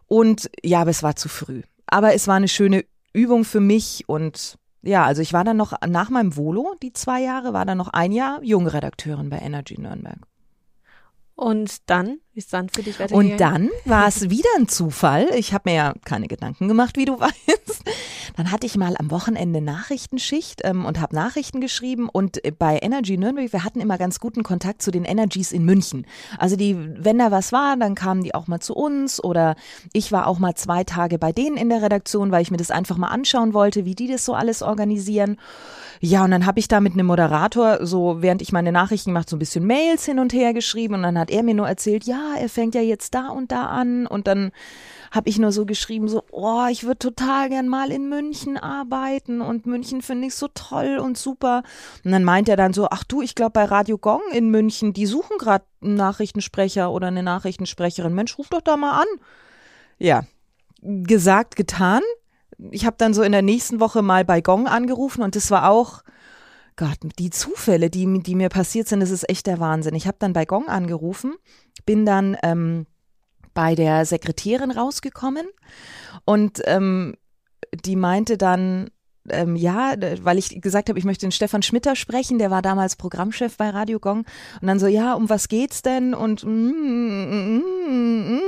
Und 0.07 0.50
ja, 0.62 0.81
aber 0.81 0.90
es 0.90 1.02
war 1.02 1.16
zu 1.16 1.29
früh. 1.29 1.62
Aber 1.87 2.14
es 2.14 2.26
war 2.29 2.37
eine 2.37 2.48
schöne 2.48 2.85
Übung 3.12 3.44
für 3.44 3.61
mich 3.61 4.09
und 4.09 4.59
ja, 4.83 5.05
also 5.05 5.20
ich 5.20 5.33
war 5.33 5.42
dann 5.42 5.57
noch 5.57 5.72
nach 5.87 6.11
meinem 6.11 6.37
Volo, 6.37 6.76
die 6.81 6.92
zwei 6.92 7.20
Jahre, 7.20 7.52
war 7.52 7.64
dann 7.64 7.79
noch 7.79 7.88
ein 7.88 8.12
Jahr 8.12 8.40
Jungredakteurin 8.42 9.31
bei 9.31 9.38
Energy 9.38 9.81
Nürnberg. 9.81 10.18
Und 11.35 11.90
dann, 11.90 12.20
wie 12.37 12.40
ist 12.40 12.53
dann 12.53 12.68
für 12.68 12.83
dich 12.83 13.01
weitergegangen? 13.01 13.33
Und 13.33 13.40
dann 13.40 13.70
war 13.87 14.07
es 14.07 14.29
wieder 14.29 14.51
ein 14.59 14.68
Zufall. 14.68 15.31
Ich 15.35 15.55
habe 15.55 15.70
mir 15.70 15.77
ja 15.77 15.94
keine 16.05 16.29
Gedanken 16.29 16.68
gemacht, 16.68 16.99
wie 16.99 17.07
du 17.07 17.18
weißt. 17.20 17.83
Dann 18.37 18.53
hatte 18.53 18.66
ich 18.66 18.77
mal 18.77 18.94
am 18.99 19.11
Wochenende 19.11 19.62
Nachrichtenschicht 19.62 20.61
ähm, 20.64 20.85
und 20.85 21.01
habe 21.01 21.14
Nachrichten 21.14 21.62
geschrieben. 21.62 22.11
Und 22.11 22.42
bei 22.59 22.79
Energy 22.83 23.16
Nürnberg, 23.16 23.51
wir 23.55 23.64
hatten 23.64 23.81
immer 23.81 23.96
ganz 23.96 24.20
guten 24.20 24.42
Kontakt 24.42 24.83
zu 24.83 24.90
den 24.90 25.07
Energies 25.07 25.51
in 25.51 25.64
München. 25.64 26.07
Also 26.37 26.57
die, 26.57 26.77
wenn 26.79 27.18
da 27.18 27.31
was 27.31 27.53
war, 27.53 27.75
dann 27.79 27.94
kamen 27.94 28.22
die 28.22 28.35
auch 28.35 28.49
mal 28.49 28.61
zu 28.61 28.75
uns. 28.75 29.25
Oder 29.25 29.57
ich 29.94 30.12
war 30.12 30.27
auch 30.27 30.38
mal 30.38 30.55
zwei 30.57 30.85
Tage 30.85 31.18
bei 31.18 31.33
denen 31.33 31.57
in 31.57 31.70
der 31.70 31.81
Redaktion, 31.81 32.33
weil 32.33 32.42
ich 32.42 32.51
mir 32.51 32.59
das 32.59 32.70
einfach 32.70 32.99
mal 32.99 33.09
anschauen 33.09 33.55
wollte, 33.55 33.87
wie 33.87 33.94
die 33.94 34.09
das 34.09 34.27
so 34.27 34.35
alles 34.35 34.61
organisieren. 34.61 35.38
Ja, 36.01 36.22
und 36.25 36.33
dann 36.33 36.44
habe 36.44 36.59
ich 36.59 36.68
da 36.68 36.81
mit 36.81 36.92
einem 36.92 37.07
Moderator 37.07 37.87
so, 37.87 38.20
während 38.20 38.42
ich 38.42 38.53
meine 38.53 38.72
Nachrichten 38.72 39.12
mache, 39.12 39.25
so 39.27 39.37
ein 39.37 39.38
bisschen 39.38 39.66
Mails 39.66 40.05
hin 40.05 40.18
und 40.18 40.35
her 40.35 40.53
geschrieben. 40.53 40.92
Und 40.92 41.03
dann 41.03 41.18
hat 41.18 41.31
er 41.31 41.42
mir 41.42 41.55
nur 41.55 41.66
erzählt, 41.66 42.05
ja, 42.05 42.25
er 42.38 42.48
fängt 42.48 42.74
ja 42.74 42.80
jetzt 42.80 43.14
da 43.14 43.28
und 43.28 43.52
da 43.52 43.66
an. 43.66 44.06
Und 44.06 44.26
dann 44.26 44.52
habe 45.10 45.28
ich 45.28 45.38
nur 45.38 45.52
so 45.52 45.66
geschrieben, 45.66 46.08
so, 46.08 46.24
oh, 46.30 46.66
ich 46.70 46.84
würde 46.84 46.98
total 46.98 47.48
gern 47.48 47.68
mal 47.68 47.92
in 47.92 48.08
München 48.08 48.56
arbeiten 48.56 49.40
und 49.40 49.66
München 49.66 50.02
finde 50.02 50.26
ich 50.28 50.34
so 50.34 50.48
toll 50.48 50.98
und 50.98 51.16
super. 51.16 51.62
Und 52.04 52.12
dann 52.12 52.24
meint 52.24 52.48
er 52.48 52.56
dann 52.56 52.72
so, 52.72 52.88
ach 52.90 53.04
du, 53.04 53.22
ich 53.22 53.34
glaube 53.34 53.52
bei 53.52 53.64
Radio 53.64 53.98
Gong 53.98 54.22
in 54.32 54.50
München, 54.50 54.92
die 54.92 55.06
suchen 55.06 55.38
gerade 55.38 55.64
einen 55.82 55.94
Nachrichtensprecher 55.94 56.90
oder 56.90 57.08
eine 57.08 57.22
Nachrichtensprecherin. 57.22 58.14
Mensch, 58.14 58.38
ruf 58.38 58.48
doch 58.48 58.62
da 58.62 58.76
mal 58.76 59.00
an. 59.00 59.06
Ja, 59.98 60.24
gesagt, 60.82 61.56
getan 61.56 62.02
ich 62.70 62.86
habe 62.86 62.96
dann 62.98 63.14
so 63.14 63.22
in 63.22 63.32
der 63.32 63.42
nächsten 63.42 63.80
Woche 63.80 64.02
mal 64.02 64.24
bei 64.24 64.40
Gong 64.40 64.66
angerufen 64.66 65.22
und 65.22 65.36
das 65.36 65.50
war 65.50 65.70
auch, 65.70 66.02
Gott, 66.76 66.98
die 67.18 67.30
Zufälle, 67.30 67.88
die, 67.90 68.22
die 68.22 68.34
mir 68.34 68.50
passiert 68.50 68.88
sind, 68.88 69.00
das 69.00 69.10
ist 69.10 69.28
echt 69.28 69.46
der 69.46 69.60
Wahnsinn. 69.60 69.94
Ich 69.94 70.06
habe 70.06 70.18
dann 70.20 70.34
bei 70.34 70.44
Gong 70.44 70.68
angerufen, 70.68 71.34
bin 71.86 72.04
dann 72.04 72.36
ähm, 72.42 72.86
bei 73.54 73.74
der 73.74 74.04
Sekretärin 74.04 74.70
rausgekommen 74.70 75.46
und 76.26 76.60
ähm, 76.66 77.16
die 77.84 77.96
meinte 77.96 78.36
dann, 78.36 78.90
ähm, 79.30 79.56
ja, 79.56 79.94
weil 80.22 80.38
ich 80.38 80.60
gesagt 80.60 80.88
habe, 80.88 80.98
ich 80.98 81.04
möchte 81.04 81.26
den 81.26 81.32
Stefan 81.32 81.62
Schmitter 81.62 81.96
sprechen, 81.96 82.38
der 82.38 82.50
war 82.50 82.62
damals 82.62 82.96
Programmchef 82.96 83.56
bei 83.56 83.70
Radio 83.70 83.98
Gong. 83.98 84.24
Und 84.60 84.66
dann 84.66 84.78
so, 84.78 84.86
ja, 84.86 85.14
um 85.14 85.28
was 85.28 85.48
geht's 85.48 85.82
denn? 85.82 86.14
Und 86.14 86.44
mm, 86.44 86.48
mm, 86.48 87.30
mm, 87.30 88.34
mm. 88.34 88.40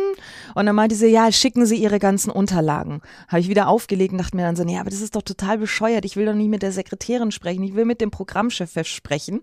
und 0.54 0.66
dann 0.66 0.74
meinte 0.74 0.94
sie, 0.94 1.08
ja, 1.08 1.30
schicken 1.32 1.66
Sie 1.66 1.76
Ihre 1.76 1.98
ganzen 1.98 2.30
Unterlagen. 2.30 3.00
Habe 3.28 3.40
ich 3.40 3.48
wieder 3.48 3.68
aufgelegt 3.68 4.12
und 4.12 4.18
dachte 4.18 4.36
mir 4.36 4.42
dann 4.42 4.56
so, 4.56 4.64
nee, 4.64 4.78
aber 4.78 4.90
das 4.90 5.00
ist 5.00 5.16
doch 5.16 5.22
total 5.22 5.58
bescheuert. 5.58 6.04
Ich 6.04 6.16
will 6.16 6.26
doch 6.26 6.34
nicht 6.34 6.50
mit 6.50 6.62
der 6.62 6.72
Sekretärin 6.72 7.32
sprechen, 7.32 7.62
ich 7.62 7.74
will 7.74 7.84
mit 7.84 8.00
dem 8.00 8.10
Programmchef 8.10 8.72
sprechen. 8.86 9.40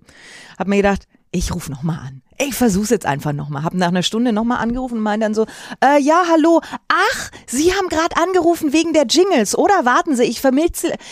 Hab 0.57 0.67
mir 0.67 0.77
gedacht, 0.77 1.07
ich 1.31 1.53
rufe 1.53 1.71
nochmal 1.71 1.99
an. 1.99 2.21
Ich 2.37 2.53
versuch's 2.53 2.89
jetzt 2.89 3.05
einfach 3.05 3.31
nochmal. 3.31 3.63
Hab 3.63 3.73
nach 3.73 3.87
einer 3.87 4.03
Stunde 4.03 4.33
nochmal 4.33 4.59
angerufen 4.59 4.97
und 4.97 5.03
meinte 5.03 5.25
dann 5.25 5.33
so, 5.33 5.45
äh, 5.83 5.99
ja, 6.01 6.23
hallo, 6.29 6.61
ach, 6.87 7.31
Sie 7.47 7.73
haben 7.73 7.87
gerade 7.87 8.17
angerufen 8.17 8.73
wegen 8.73 8.93
der 8.93 9.05
Jingles, 9.05 9.57
oder? 9.57 9.85
Warten 9.85 10.15
Sie, 10.15 10.23
ich, 10.23 10.41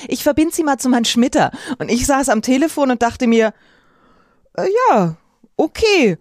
ich 0.07 0.23
verbinde 0.23 0.53
Sie 0.53 0.63
mal 0.63 0.77
zu 0.77 0.91
Herrn 0.91 1.05
Schmitter. 1.05 1.51
Und 1.77 1.89
ich 1.89 2.05
saß 2.05 2.29
am 2.29 2.41
Telefon 2.41 2.91
und 2.91 3.01
dachte 3.01 3.27
mir, 3.27 3.53
äh, 4.57 4.67
ja, 4.89 5.15
okay 5.55 6.17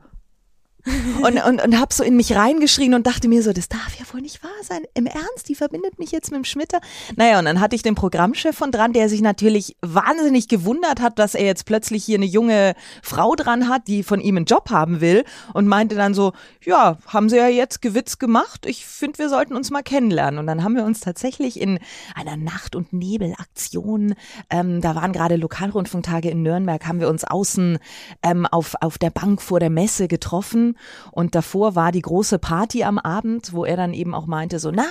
und, 1.23 1.45
und, 1.45 1.63
und 1.63 1.79
habe 1.79 1.95
so 1.95 2.03
in 2.03 2.17
mich 2.17 2.35
reingeschrien 2.35 2.95
und 2.95 3.07
dachte 3.07 3.29
mir 3.29 3.43
so, 3.43 3.53
das 3.53 3.69
darf 3.69 3.97
ja 3.99 4.05
wohl 4.13 4.21
nicht 4.21 4.43
wahr 4.43 4.51
sein. 4.63 4.83
Im 4.95 5.07
Ernst, 5.07 5.49
die 5.49 5.55
verbindet 5.55 6.01
mich 6.01 6.11
jetzt 6.11 6.33
mit 6.33 6.39
dem 6.39 6.45
Schmitter. 6.45 6.81
Naja, 7.15 7.39
und 7.39 7.45
dann 7.45 7.61
hatte 7.61 7.77
ich 7.77 7.83
den 7.83 7.95
Programmchef 7.95 8.57
von 8.57 8.73
dran, 8.73 8.93
der 8.93 9.09
sich 9.09 9.21
natürlich 9.21 9.77
wahnsinnig 9.81 10.49
gewundert 10.49 11.01
hat, 11.01 11.21
dass 11.21 11.37
er 11.37 11.45
jetzt 11.45 11.67
plötzlich 11.67 12.05
hier 12.05 12.17
eine 12.17 12.27
junge 12.27 12.75
Frau 13.03 13.37
dran 13.37 13.69
hat, 13.69 13.87
die 13.87 14.03
von 14.03 14.21
ihm 14.21 14.37
einen 14.37 14.47
Job 14.47 14.71
haben 14.71 15.01
will 15.01 15.25
und 15.55 15.69
meinte 15.69 15.95
dann 15.95 16.15
so, 16.15 16.33
ja, 16.65 16.99
haben 17.07 17.29
sie 17.29 17.37
ja 17.37 17.47
jetzt 17.47 17.81
Gewitz 17.81 18.19
gemacht. 18.19 18.67
Ich 18.67 18.85
finde, 18.85 19.19
wir 19.19 19.29
sollten 19.29 19.55
uns 19.55 19.71
mal 19.71 19.83
kennenlernen. 19.83 20.41
Und 20.41 20.49
dann 20.49 20.65
haben 20.65 20.75
wir 20.75 20.85
uns 20.85 20.99
tatsächlich 20.99 21.61
in 21.61 21.79
einer 22.17 22.37
Nacht- 22.37 22.75
und 22.75 22.93
Nebelaktion, 22.93 24.15
ähm, 24.51 24.81
da 24.81 24.97
waren 24.97 25.13
gerade 25.13 25.37
Lokalrundfunktage 25.37 26.29
in 26.29 26.43
Nürnberg, 26.43 26.85
haben 26.87 26.99
wir 26.99 27.09
uns 27.09 27.23
außen 27.23 27.79
ähm, 28.25 28.47
auf, 28.47 28.75
auf 28.81 28.99
der 28.99 29.11
Bank 29.11 29.41
vor 29.41 29.61
der 29.61 29.71
Messe 29.71 30.09
getroffen 30.09 30.72
und 31.11 31.35
davor 31.35 31.75
war 31.75 31.93
die 31.93 32.03
große 32.03 32.39
Party 32.39 32.85
am 32.85 32.99
Abend, 32.99 33.53
wo 33.53 33.65
er 33.65 33.77
dann 33.77 33.95
eben 33.95 34.15
auch 34.15 34.27
meinte, 34.27 34.59
so, 34.59 34.71
na, 34.71 34.87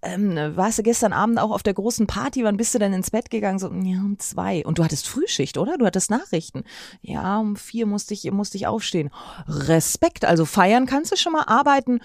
ähm, 0.00 0.36
warst 0.54 0.78
du 0.78 0.82
gestern 0.84 1.12
Abend 1.12 1.40
auch 1.40 1.50
auf 1.50 1.62
der 1.62 1.74
großen 1.74 2.06
Party, 2.06 2.44
wann 2.44 2.56
bist 2.56 2.74
du 2.74 2.78
denn 2.78 2.92
ins 2.92 3.10
Bett 3.10 3.30
gegangen? 3.30 3.58
So, 3.58 3.72
ja, 3.72 3.98
um 3.98 4.18
zwei. 4.18 4.64
Und 4.64 4.78
du 4.78 4.84
hattest 4.84 5.08
Frühschicht, 5.08 5.58
oder? 5.58 5.76
Du 5.76 5.86
hattest 5.86 6.10
Nachrichten. 6.10 6.62
Ja, 7.02 7.38
um 7.38 7.56
vier 7.56 7.86
musste 7.86 8.14
ich, 8.14 8.30
musste 8.30 8.56
ich 8.56 8.66
aufstehen. 8.66 9.10
Respekt, 9.48 10.24
also 10.24 10.44
feiern 10.44 10.86
kannst 10.86 11.10
du 11.10 11.16
schon 11.16 11.32
mal 11.32 11.44
arbeiten, 11.44 12.00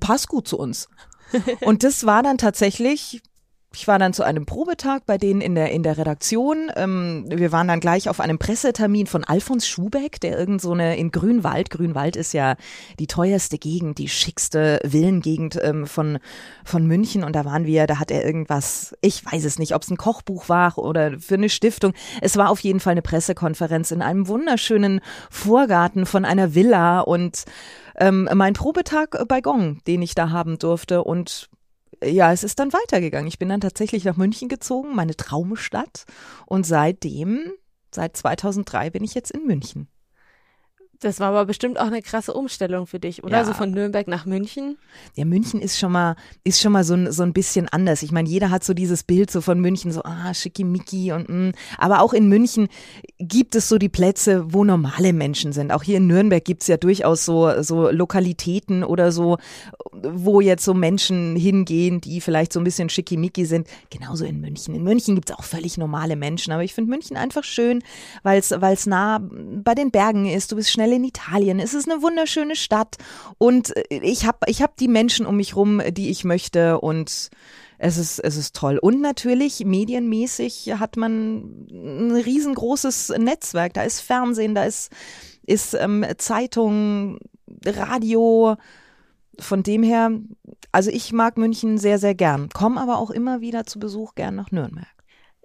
passt 0.00 0.28
gut 0.28 0.48
zu 0.48 0.58
uns. 0.58 0.88
Und 1.60 1.84
das 1.84 2.06
war 2.06 2.22
dann 2.22 2.38
tatsächlich 2.38 3.22
ich 3.74 3.86
war 3.86 3.98
dann 3.98 4.14
zu 4.14 4.22
einem 4.22 4.46
Probetag 4.46 5.04
bei 5.04 5.18
denen 5.18 5.42
in 5.42 5.54
der, 5.54 5.70
in 5.72 5.82
der 5.82 5.98
Redaktion. 5.98 6.70
Ähm, 6.74 7.26
wir 7.28 7.52
waren 7.52 7.68
dann 7.68 7.80
gleich 7.80 8.08
auf 8.08 8.18
einem 8.18 8.38
Pressetermin 8.38 9.06
von 9.06 9.24
Alfons 9.24 9.68
Schubeck, 9.68 10.20
der 10.20 10.38
irgend 10.38 10.62
so 10.62 10.72
eine 10.72 10.96
in 10.96 11.10
Grünwald, 11.10 11.68
Grünwald 11.68 12.16
ist 12.16 12.32
ja 12.32 12.56
die 12.98 13.06
teuerste 13.06 13.58
Gegend, 13.58 13.98
die 13.98 14.08
schickste 14.08 14.80
Villengegend 14.84 15.58
ähm, 15.62 15.86
von, 15.86 16.18
von 16.64 16.86
München. 16.86 17.24
Und 17.24 17.36
da 17.36 17.44
waren 17.44 17.66
wir, 17.66 17.86
da 17.86 17.98
hat 17.98 18.10
er 18.10 18.24
irgendwas, 18.24 18.96
ich 19.02 19.22
weiß 19.30 19.44
es 19.44 19.58
nicht, 19.58 19.74
ob 19.74 19.82
es 19.82 19.90
ein 19.90 19.98
Kochbuch 19.98 20.48
war 20.48 20.78
oder 20.78 21.18
für 21.18 21.34
eine 21.34 21.50
Stiftung. 21.50 21.92
Es 22.22 22.38
war 22.38 22.48
auf 22.48 22.60
jeden 22.60 22.80
Fall 22.80 22.92
eine 22.92 23.02
Pressekonferenz 23.02 23.90
in 23.90 24.00
einem 24.00 24.28
wunderschönen 24.28 25.00
Vorgarten 25.30 26.06
von 26.06 26.24
einer 26.24 26.54
Villa 26.54 27.00
und 27.00 27.44
ähm, 27.98 28.30
mein 28.32 28.54
Probetag 28.54 29.28
bei 29.28 29.42
Gong, 29.42 29.80
den 29.86 30.00
ich 30.00 30.14
da 30.14 30.30
haben 30.30 30.58
durfte. 30.58 31.04
Und 31.04 31.50
ja, 32.04 32.32
es 32.32 32.44
ist 32.44 32.58
dann 32.58 32.72
weitergegangen. 32.72 33.28
Ich 33.28 33.38
bin 33.38 33.48
dann 33.48 33.60
tatsächlich 33.60 34.04
nach 34.04 34.16
München 34.16 34.48
gezogen, 34.48 34.94
meine 34.94 35.16
Traumstadt. 35.16 36.04
Und 36.46 36.66
seitdem, 36.66 37.52
seit 37.94 38.16
2003 38.16 38.90
bin 38.90 39.04
ich 39.04 39.14
jetzt 39.14 39.30
in 39.30 39.46
München. 39.46 39.88
Das 41.00 41.20
war 41.20 41.28
aber 41.28 41.44
bestimmt 41.44 41.78
auch 41.78 41.86
eine 41.86 42.02
krasse 42.02 42.34
Umstellung 42.34 42.88
für 42.88 42.98
dich, 42.98 43.22
oder? 43.22 43.38
Ja. 43.38 43.44
So 43.44 43.52
von 43.52 43.70
Nürnberg 43.70 44.08
nach 44.08 44.26
München. 44.26 44.78
Ja, 45.14 45.24
München 45.24 45.60
ist 45.60 45.78
schon 45.78 45.92
mal, 45.92 46.16
ist 46.42 46.60
schon 46.60 46.72
mal 46.72 46.82
so 46.82 46.94
ein, 46.94 47.12
so 47.12 47.22
ein 47.22 47.32
bisschen 47.32 47.68
anders. 47.68 48.02
Ich 48.02 48.10
meine, 48.10 48.28
jeder 48.28 48.50
hat 48.50 48.64
so 48.64 48.74
dieses 48.74 49.04
Bild 49.04 49.30
so 49.30 49.40
von 49.40 49.60
München, 49.60 49.92
so, 49.92 50.02
ah, 50.02 50.34
schickimicki 50.34 51.12
und, 51.12 51.28
mm. 51.28 51.50
aber 51.76 52.00
auch 52.00 52.12
in 52.12 52.28
München 52.28 52.66
gibt 53.20 53.54
es 53.54 53.68
so 53.68 53.78
die 53.78 53.88
Plätze, 53.88 54.52
wo 54.52 54.64
normale 54.64 55.12
Menschen 55.12 55.52
sind. 55.52 55.70
Auch 55.70 55.84
hier 55.84 55.98
in 55.98 56.08
Nürnberg 56.08 56.44
gibt's 56.44 56.66
ja 56.66 56.76
durchaus 56.76 57.24
so, 57.24 57.62
so 57.62 57.90
Lokalitäten 57.90 58.82
oder 58.82 59.12
so, 59.12 59.38
wo 59.92 60.40
jetzt 60.40 60.64
so 60.64 60.74
Menschen 60.74 61.36
hingehen, 61.36 62.00
die 62.00 62.20
vielleicht 62.20 62.52
so 62.52 62.58
ein 62.58 62.64
bisschen 62.64 62.88
schickimicki 62.88 63.44
sind. 63.44 63.68
Genauso 63.90 64.24
in 64.24 64.40
München. 64.40 64.74
In 64.74 64.82
München 64.82 65.14
gibt's 65.14 65.30
auch 65.30 65.44
völlig 65.44 65.78
normale 65.78 66.16
Menschen, 66.16 66.52
aber 66.52 66.64
ich 66.64 66.74
finde 66.74 66.90
München 66.90 67.16
einfach 67.16 67.44
schön, 67.44 67.84
weil 68.24 68.40
es 68.40 68.86
nah 68.86 69.20
bei 69.22 69.76
den 69.76 69.92
Bergen 69.92 70.26
ist. 70.26 70.50
Du 70.50 70.56
bist 70.56 70.72
schnell 70.72 70.87
in 70.92 71.04
Italien. 71.04 71.60
Es 71.60 71.74
ist 71.74 71.90
eine 71.90 72.02
wunderschöne 72.02 72.56
Stadt 72.56 72.96
und 73.38 73.72
ich 73.90 74.26
habe 74.26 74.38
ich 74.46 74.62
hab 74.62 74.76
die 74.76 74.88
Menschen 74.88 75.26
um 75.26 75.36
mich 75.36 75.56
rum, 75.56 75.82
die 75.90 76.10
ich 76.10 76.24
möchte 76.24 76.80
und 76.80 77.30
es 77.78 77.96
ist, 77.96 78.18
es 78.18 78.36
ist 78.36 78.56
toll. 78.56 78.78
Und 78.78 79.00
natürlich, 79.00 79.64
medienmäßig 79.64 80.74
hat 80.78 80.96
man 80.96 81.68
ein 81.70 82.10
riesengroßes 82.10 83.10
Netzwerk. 83.18 83.74
Da 83.74 83.82
ist 83.82 84.00
Fernsehen, 84.00 84.56
da 84.56 84.64
ist, 84.64 84.90
ist 85.46 85.74
ähm, 85.74 86.04
Zeitung, 86.18 87.18
Radio. 87.64 88.56
Von 89.38 89.62
dem 89.62 89.84
her, 89.84 90.10
also 90.72 90.90
ich 90.90 91.12
mag 91.12 91.38
München 91.38 91.78
sehr, 91.78 92.00
sehr 92.00 92.16
gern, 92.16 92.48
komme 92.48 92.80
aber 92.80 92.98
auch 92.98 93.10
immer 93.10 93.40
wieder 93.40 93.64
zu 93.64 93.78
Besuch 93.78 94.16
gern 94.16 94.34
nach 94.34 94.50
Nürnberg. 94.50 94.97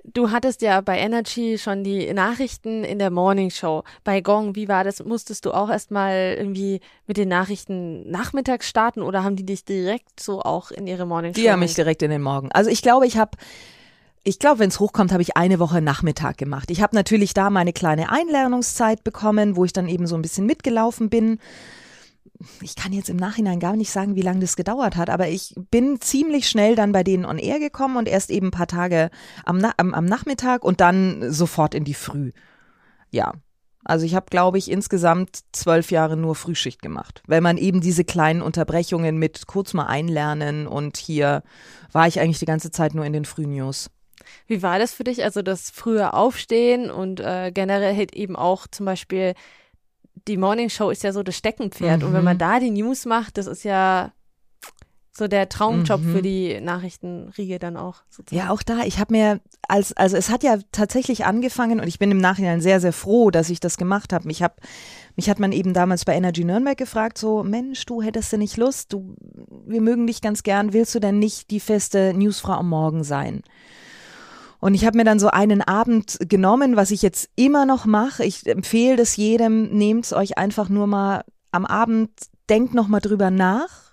Du 0.06 0.32
hattest 0.32 0.62
ja 0.62 0.82
bei 0.82 1.00
Energy 1.00 1.58
schon 1.58 1.84
die 1.84 2.14
Nachrichten 2.14 2.84
in 2.84 3.00
der 3.00 3.10
Morning 3.10 3.50
Show. 3.50 3.84
Bei 4.04 4.20
Gong, 4.20 4.56
wie 4.56 4.68
war 4.68 4.84
das? 4.84 5.04
Musstest 5.04 5.46
du 5.46 5.52
auch 5.52 5.70
erstmal 5.70 6.36
irgendwie 6.38 6.82
mit 7.08 7.16
den 7.16 7.30
Nachrichten 7.30 8.10
nachmittags 8.12 8.68
starten 8.68 9.02
oder 9.02 9.24
haben 9.24 9.38
die 9.38 9.46
dich 9.46 9.64
direkt 9.64 10.20
so 10.20 10.42
auch 10.42 10.72
in 10.72 10.88
ihre 10.88 11.06
Morning 11.06 11.34
Show? 11.34 11.42
Die 11.42 11.50
haben 11.50 11.62
mich 11.62 11.76
direkt 11.76 12.02
in 12.02 12.12
den 12.12 12.22
Morgen. 12.22 12.52
Also 12.52 12.70
ich 12.70 12.82
glaube, 12.82 13.08
ich 13.08 13.18
habe 13.18 13.38
ich 14.26 14.40
glaube, 14.40 14.60
wenn 14.60 14.70
es 14.70 14.80
hochkommt, 14.80 15.12
habe 15.12 15.22
ich 15.22 15.36
eine 15.36 15.60
Woche 15.60 15.82
Nachmittag 15.82 16.38
gemacht. 16.38 16.72
Ich 16.72 16.82
habe 16.82 16.96
natürlich 16.96 17.34
da 17.34 17.50
meine 17.50 17.74
kleine 17.74 18.10
Einlernungszeit 18.10 19.04
bekommen, 19.04 19.58
wo 19.58 19.66
ich 19.66 19.74
dann 19.74 19.90
eben 19.90 20.08
so 20.08 20.16
ein 20.16 20.22
bisschen 20.22 20.46
mitgelaufen 20.46 21.10
bin. 21.10 21.40
Ich 22.62 22.76
kann 22.76 22.94
jetzt 22.94 23.10
im 23.10 23.18
Nachhinein 23.18 23.60
gar 23.60 23.76
nicht 23.76 23.92
sagen, 23.92 24.16
wie 24.16 24.22
lange 24.22 24.40
das 24.40 24.56
gedauert 24.56 24.96
hat, 24.96 25.10
aber 25.10 25.28
ich 25.28 25.54
bin 25.72 26.00
ziemlich 26.02 26.48
schnell 26.48 26.76
dann 26.76 26.92
bei 26.92 27.04
denen 27.04 27.26
on 27.26 27.38
air 27.38 27.60
gekommen 27.60 27.98
und 27.98 28.08
erst 28.08 28.30
eben 28.30 28.48
ein 28.48 28.52
paar 28.52 28.68
Tage 28.68 29.10
am, 29.46 29.58
Na 29.58 29.74
am, 29.78 29.94
am 29.94 30.06
Nachmittag 30.06 30.64
und 30.64 30.82
dann 30.82 31.32
sofort 31.32 31.74
in 31.76 31.84
die 31.84 31.94
Früh. 31.94 32.32
Ja. 33.12 33.34
Also 33.86 34.06
ich 34.06 34.16
habe, 34.16 34.28
glaube 34.30 34.58
ich, 34.58 34.72
insgesamt 34.72 35.40
zwölf 35.52 35.92
Jahre 35.92 36.16
nur 36.16 36.36
Frühschicht 36.36 36.82
gemacht, 36.82 37.22
weil 37.28 37.42
man 37.42 37.58
eben 37.58 37.82
diese 37.82 38.06
kleinen 38.06 38.42
Unterbrechungen 38.42 39.18
mit 39.18 39.46
kurz 39.46 39.74
mal 39.74 39.88
einlernen 39.88 40.68
und 40.68 40.96
hier 40.96 41.44
war 41.92 42.08
ich 42.08 42.22
eigentlich 42.22 42.40
die 42.40 42.46
ganze 42.46 42.72
Zeit 42.72 42.94
nur 42.96 43.06
in 43.06 43.12
den 43.12 43.26
Frühnews. 43.26 43.90
Wie 44.48 44.62
war 44.64 44.80
das 44.80 44.94
für 44.94 45.04
dich? 45.04 45.24
Also 45.24 45.42
das 45.42 45.70
frühe 45.70 46.14
Aufstehen 46.14 46.90
und 46.90 47.20
äh, 47.20 47.52
generell 47.54 47.96
halt 47.96 48.16
eben 48.16 48.38
auch 48.38 48.68
zum 48.68 48.86
Beispiel 48.86 49.34
die 50.28 50.38
Morning 50.38 50.70
Show 50.70 50.90
ist 50.90 51.04
ja 51.04 51.12
so 51.12 51.24
das 51.24 51.36
Steckenpferd. 51.36 52.02
Mhm. 52.02 52.08
Und 52.08 52.14
wenn 52.14 52.24
man 52.24 52.38
mhm. 52.38 52.40
da 52.40 52.60
die 52.60 52.72
News 52.72 53.06
macht, 53.06 53.38
das 53.38 53.48
ist 53.48 53.64
ja 53.64 54.12
so 55.16 55.28
der 55.28 55.48
Traumjob 55.48 56.02
mhm. 56.02 56.16
für 56.16 56.22
die 56.24 56.60
Nachrichtenriege 56.60 57.60
dann 57.60 57.78
auch. 57.78 57.98
Sozusagen. 58.10 58.48
Ja, 58.48 58.52
auch 58.52 58.64
da. 58.64 58.80
Ich 58.84 58.98
habe 58.98 59.14
mir 59.14 59.42
als 59.68 59.96
also 59.96 60.18
es 60.18 60.30
hat 60.30 60.44
ja 60.44 60.58
tatsächlich 60.72 61.26
angefangen 61.26 61.80
und 61.80 61.88
ich 61.88 62.00
bin 62.00 62.10
im 62.10 62.18
Nachhinein 62.18 62.62
sehr 62.62 62.80
sehr 62.80 62.94
froh, 62.94 63.30
dass 63.30 63.52
ich 63.52 63.60
das 63.60 63.78
gemacht 63.78 64.12
habe. 64.12 64.30
Ich 64.32 64.42
habe 64.42 64.56
mich 65.16 65.30
hat 65.30 65.40
man 65.40 65.52
eben 65.52 65.74
damals 65.74 66.04
bei 66.04 66.16
Energy 66.16 66.44
Nürnberg 66.44 66.78
gefragt, 66.78 67.20
so 67.20 67.44
Mensch, 67.44 67.86
du 67.86 68.02
hättest 68.02 68.34
du 68.34 68.38
nicht 68.38 68.58
Lust, 68.58 68.92
du 68.92 69.16
wir 69.68 69.82
mögen 69.82 70.08
dich 70.08 70.22
ganz 70.22 70.42
gern, 70.42 70.74
willst 70.74 70.96
du 70.96 71.00
denn 71.00 71.20
nicht 71.20 71.52
die 71.52 71.60
feste 71.60 72.14
Newsfrau 72.16 72.54
am 72.54 72.70
Morgen 72.70 73.04
sein? 73.04 73.44
Und 74.64 74.76
ich 74.76 74.86
habe 74.86 74.96
mir 74.96 75.04
dann 75.04 75.20
so 75.20 75.28
einen 75.28 75.62
Abend 75.62 76.20
genommen, 76.22 76.78
was 76.78 76.92
ich 76.92 77.02
jetzt 77.02 77.30
immer 77.36 77.66
noch 77.66 77.84
mache. 77.84 78.24
Ich 78.24 78.48
empfehle 78.48 78.96
das 78.96 79.18
jedem, 79.18 79.68
nehmt 79.78 80.06
es 80.06 80.14
euch 80.14 80.38
einfach 80.38 80.70
nur 80.70 80.88
mal 80.88 81.26
am 81.52 81.66
Abend, 81.66 82.10
denkt 82.48 82.74
noch 82.74 82.88
mal 82.88 83.02
drüber 83.02 83.30
nach 83.30 83.92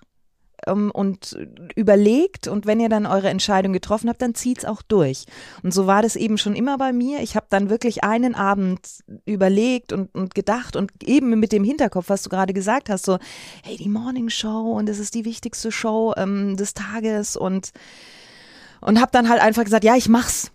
ähm, 0.69 0.93
und 0.93 1.37
überlegt 1.75 2.47
und 2.47 2.67
wenn 2.67 2.79
ihr 2.79 2.89
dann 2.89 3.07
eure 3.07 3.31
Entscheidung 3.31 3.73
getroffen 3.73 4.09
habt, 4.09 4.23
dann 4.23 4.37
zieht's 4.37 4.65
auch 4.65 4.81
durch. 4.83 5.25
Und 5.65 5.75
so 5.75 5.89
war 5.89 6.03
das 6.03 6.15
eben 6.15 6.39
schon 6.39 6.55
immer 6.55 6.79
bei 6.79 6.93
mir. 6.93 7.19
Ich 7.19 7.35
habe 7.35 7.47
dann 7.51 7.69
wirklich 7.69 8.05
einen 8.05 8.37
Abend 8.37 8.79
überlegt 9.25 9.93
und, 9.93 10.15
und 10.15 10.37
gedacht 10.37 10.77
und 10.77 10.93
eben 11.03 11.31
mit 11.41 11.51
dem 11.51 11.65
Hinterkopf, 11.65 12.11
was 12.11 12.23
du 12.23 12.29
gerade 12.29 12.53
gesagt 12.53 12.91
hast, 12.91 13.07
so, 13.07 13.19
hey, 13.65 13.77
die 13.77 13.89
Morning 13.89 14.29
Show 14.29 14.71
und 14.79 14.89
es 14.89 15.01
ist 15.01 15.17
die 15.17 15.25
wichtigste 15.25 15.73
Show 15.73 16.15
ähm, 16.17 16.57
des 16.57 16.75
Tages 16.75 17.37
und 17.37 17.71
und 18.81 18.99
habe 19.01 19.11
dann 19.13 19.29
halt 19.29 19.43
einfach 19.43 19.65
gesagt, 19.65 19.85
ja, 19.85 19.95
ich 19.95 20.09
mach's 20.09 20.53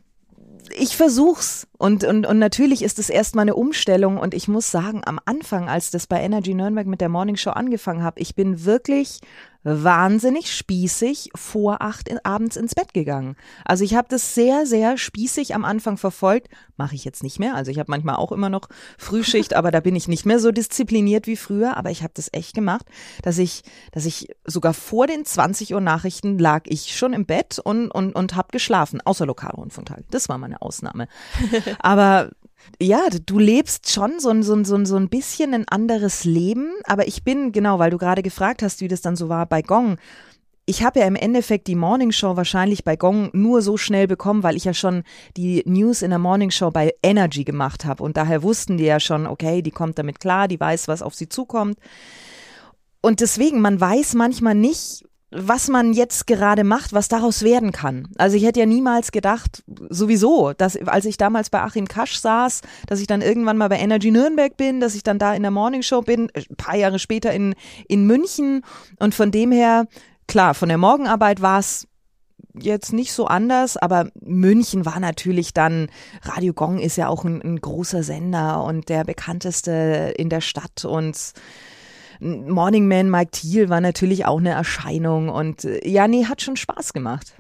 ich 0.72 0.96
versuch's. 0.96 1.68
Und, 1.78 2.04
und, 2.04 2.26
und 2.26 2.40
natürlich 2.40 2.84
ist 2.84 3.00
es 3.00 3.10
erstmal 3.10 3.44
eine 3.44 3.56
Umstellung. 3.56 4.18
Und 4.18 4.34
ich 4.34 4.48
muss 4.48 4.72
sagen, 4.72 5.02
am 5.06 5.20
Anfang, 5.26 5.70
als 5.70 5.92
das 5.92 6.08
bei 6.08 6.22
Energy 6.22 6.54
Nürnberg 6.54 6.88
mit 6.88 7.02
der 7.02 7.10
Morning 7.10 7.36
Show 7.36 7.52
angefangen 7.52 8.04
habe, 8.04 8.20
ich 8.20 8.36
bin 8.36 8.66
wirklich 8.66 9.20
wahnsinnig 9.66 10.56
spießig 10.56 11.32
vor 11.34 11.82
acht 11.82 12.08
in, 12.08 12.20
abends 12.24 12.56
ins 12.56 12.76
Bett 12.76 12.94
gegangen. 12.94 13.36
Also 13.66 13.84
ich 13.84 13.96
habe 13.96 14.08
das 14.10 14.36
sehr, 14.36 14.68
sehr 14.68 14.98
spießig 14.98 15.56
am 15.56 15.66
Anfang 15.66 15.98
verfolgt. 15.98 16.50
Mache 16.78 16.94
ich 16.94 17.04
jetzt 17.04 17.24
nicht 17.24 17.40
mehr. 17.40 17.56
Also 17.56 17.72
ich 17.72 17.80
habe 17.80 17.90
manchmal 17.90 18.18
auch 18.18 18.32
immer 18.32 18.50
noch 18.50 18.70
Frühschicht, 19.00 19.54
aber 19.56 19.72
da 19.72 19.80
bin 19.80 19.96
ich 19.96 20.08
nicht 20.08 20.26
mehr 20.26 20.40
so 20.40 20.52
diszipliniert 20.52 21.26
wie 21.26 21.36
früher. 21.36 21.78
Aber 21.78 21.90
ich 21.90 22.04
habe 22.04 22.14
das 22.16 22.30
echt 22.32 22.54
gemacht, 22.54 22.86
dass 23.24 23.40
ich, 23.40 23.64
dass 23.92 24.06
ich 24.06 24.28
sogar 24.46 24.76
vor 24.76 25.08
den 25.08 25.26
20 25.26 25.74
Uhr 25.74 25.82
Nachrichten 25.82 26.38
lag 26.38 26.64
ich 26.68 26.96
schon 26.96 27.14
im 27.14 27.26
Bett 27.26 27.58
und, 27.58 27.90
und, 27.90 28.14
und 28.14 28.36
habe 28.36 28.50
geschlafen, 28.52 29.02
außer 29.02 29.26
Lokalrundfunktag. 29.26 30.04
Das 30.12 30.30
war 30.30 30.38
meine 30.38 30.62
Ausnahme. 30.62 31.08
aber 31.80 32.30
ja, 32.82 33.02
du 33.26 33.40
lebst 33.40 33.92
schon 33.92 34.20
so 34.20 34.30
ein, 34.30 34.44
so, 34.44 34.54
ein, 34.54 34.66
so, 34.66 34.76
ein, 34.76 34.86
so 34.86 34.96
ein 34.96 35.10
bisschen 35.10 35.54
ein 35.54 35.68
anderes 35.68 36.26
Leben, 36.26 36.72
aber 36.86 37.08
ich 37.08 37.24
bin, 37.24 37.52
genau, 37.52 37.80
weil 37.80 37.92
du 37.92 37.98
gerade 37.98 38.22
gefragt 38.22 38.62
hast, 38.62 38.82
wie 38.82 38.88
das 38.88 39.02
dann 39.02 39.16
so 39.16 39.30
war 39.30 39.46
bei 39.46 39.62
Gong. 39.62 39.98
Ich 40.66 40.84
habe 40.84 41.00
ja 41.00 41.06
im 41.06 41.16
Endeffekt 41.16 41.68
die 41.68 41.76
Morning 41.76 42.12
Show 42.12 42.36
wahrscheinlich 42.38 42.84
bei 42.84 42.96
Gong 42.96 43.30
nur 43.34 43.62
so 43.62 43.78
schnell 43.78 44.08
bekommen, 44.08 44.42
weil 44.42 44.56
ich 44.56 44.66
ja 44.66 44.74
schon 44.74 45.04
die 45.38 45.62
News 45.66 46.02
in 46.02 46.10
der 46.10 46.20
Morning 46.20 46.50
Show 46.50 46.72
bei 46.72 46.94
Energy 47.04 47.44
gemacht 47.44 47.86
habe 47.86 48.04
und 48.04 48.18
daher 48.18 48.42
wussten 48.42 48.78
die 48.78 48.86
ja 48.86 49.00
schon, 49.00 49.28
okay, 49.28 49.62
die 49.62 49.72
kommt 49.72 50.00
damit 50.00 50.20
klar, 50.20 50.48
die 50.48 50.60
weiß, 50.60 50.88
was 50.88 51.04
auf 51.04 51.14
sie 51.14 51.30
zukommt. 51.30 51.78
Und 53.02 53.20
deswegen, 53.20 53.62
man 53.62 53.80
weiß 53.80 54.16
manchmal 54.16 54.56
nicht, 54.56 55.06
was 55.36 55.68
man 55.68 55.94
jetzt 55.94 56.28
gerade 56.28 56.64
macht, 56.64 56.94
was 56.94 57.10
daraus 57.10 57.44
werden 57.44 57.72
kann. 57.72 58.08
Also 58.18 58.38
ich 58.38 58.46
hätte 58.46 58.62
ja 58.62 58.66
niemals 58.66 59.12
gedacht, 59.12 59.64
sowieso, 59.90 60.54
dass 60.54 60.78
als 60.88 61.06
ich 61.06 61.18
damals 61.18 61.50
bei 61.50 61.62
Achim 61.62 61.88
Kasch 61.88 62.18
saß, 62.20 62.62
dass 62.88 63.02
ich 63.02 63.08
dann 63.08 63.22
irgendwann 63.22 63.58
mal 63.58 63.68
bei 63.68 63.78
Energy 63.78 64.12
Nürnberg 64.12 64.56
bin, 64.56 64.80
dass 64.80 64.96
ich 64.96 65.04
dann 65.04 65.20
da 65.20 65.34
in 65.34 65.42
der 65.42 65.52
Morning 65.52 65.82
Show 65.82 66.02
bin, 66.02 66.30
ein 66.34 66.44
äh, 66.44 66.56
paar 66.56 66.78
Jahre 66.78 67.00
später 67.00 67.34
in, 67.34 67.54
in 67.88 68.08
München. 68.08 68.64
Und 69.00 69.14
von 69.14 69.32
dem 69.32 69.52
her, 69.52 69.88
klar, 70.28 70.54
von 70.54 70.70
der 70.70 70.78
Morgenarbeit 70.78 71.42
war 71.42 71.60
es 71.60 71.88
jetzt 72.58 72.94
nicht 72.94 73.12
so 73.12 73.28
anders, 73.28 73.76
aber 73.76 74.10
München 74.22 74.86
war 74.86 75.00
natürlich 75.02 75.54
dann, 75.54 75.90
Radio 76.22 76.54
Gong 76.54 76.80
ist 76.80 76.96
ja 76.96 77.10
auch 77.10 77.26
ein, 77.26 77.42
ein 77.42 77.60
großer 77.60 78.04
Sender 78.04 78.64
und 78.64 78.88
der 78.88 79.04
bekannteste 79.04 80.14
in 80.18 80.30
der 80.30 80.42
Stadt 80.42 80.86
und 80.86 81.34
Morning 82.20 82.88
Man 82.88 83.10
Mike 83.10 83.32
Thiel 83.32 83.70
war 83.70 83.82
natürlich 83.82 84.26
auch 84.26 84.40
eine 84.40 84.52
Erscheinung 84.52 85.30
und 85.30 85.66
äh, 85.66 85.88
ja, 85.88 86.08
nee, 86.08 86.26
hat 86.26 86.42
schon 86.42 86.56
Spaß 86.56 86.94
gemacht. 86.94 87.36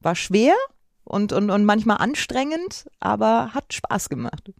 War 0.00 0.14
schwer 0.14 0.54
und, 1.04 1.32
und, 1.32 1.50
und 1.50 1.64
manchmal 1.64 1.98
anstrengend, 1.98 2.86
aber 3.00 3.52
hat 3.52 3.72
Spaß 3.72 4.08
gemacht. 4.08 4.52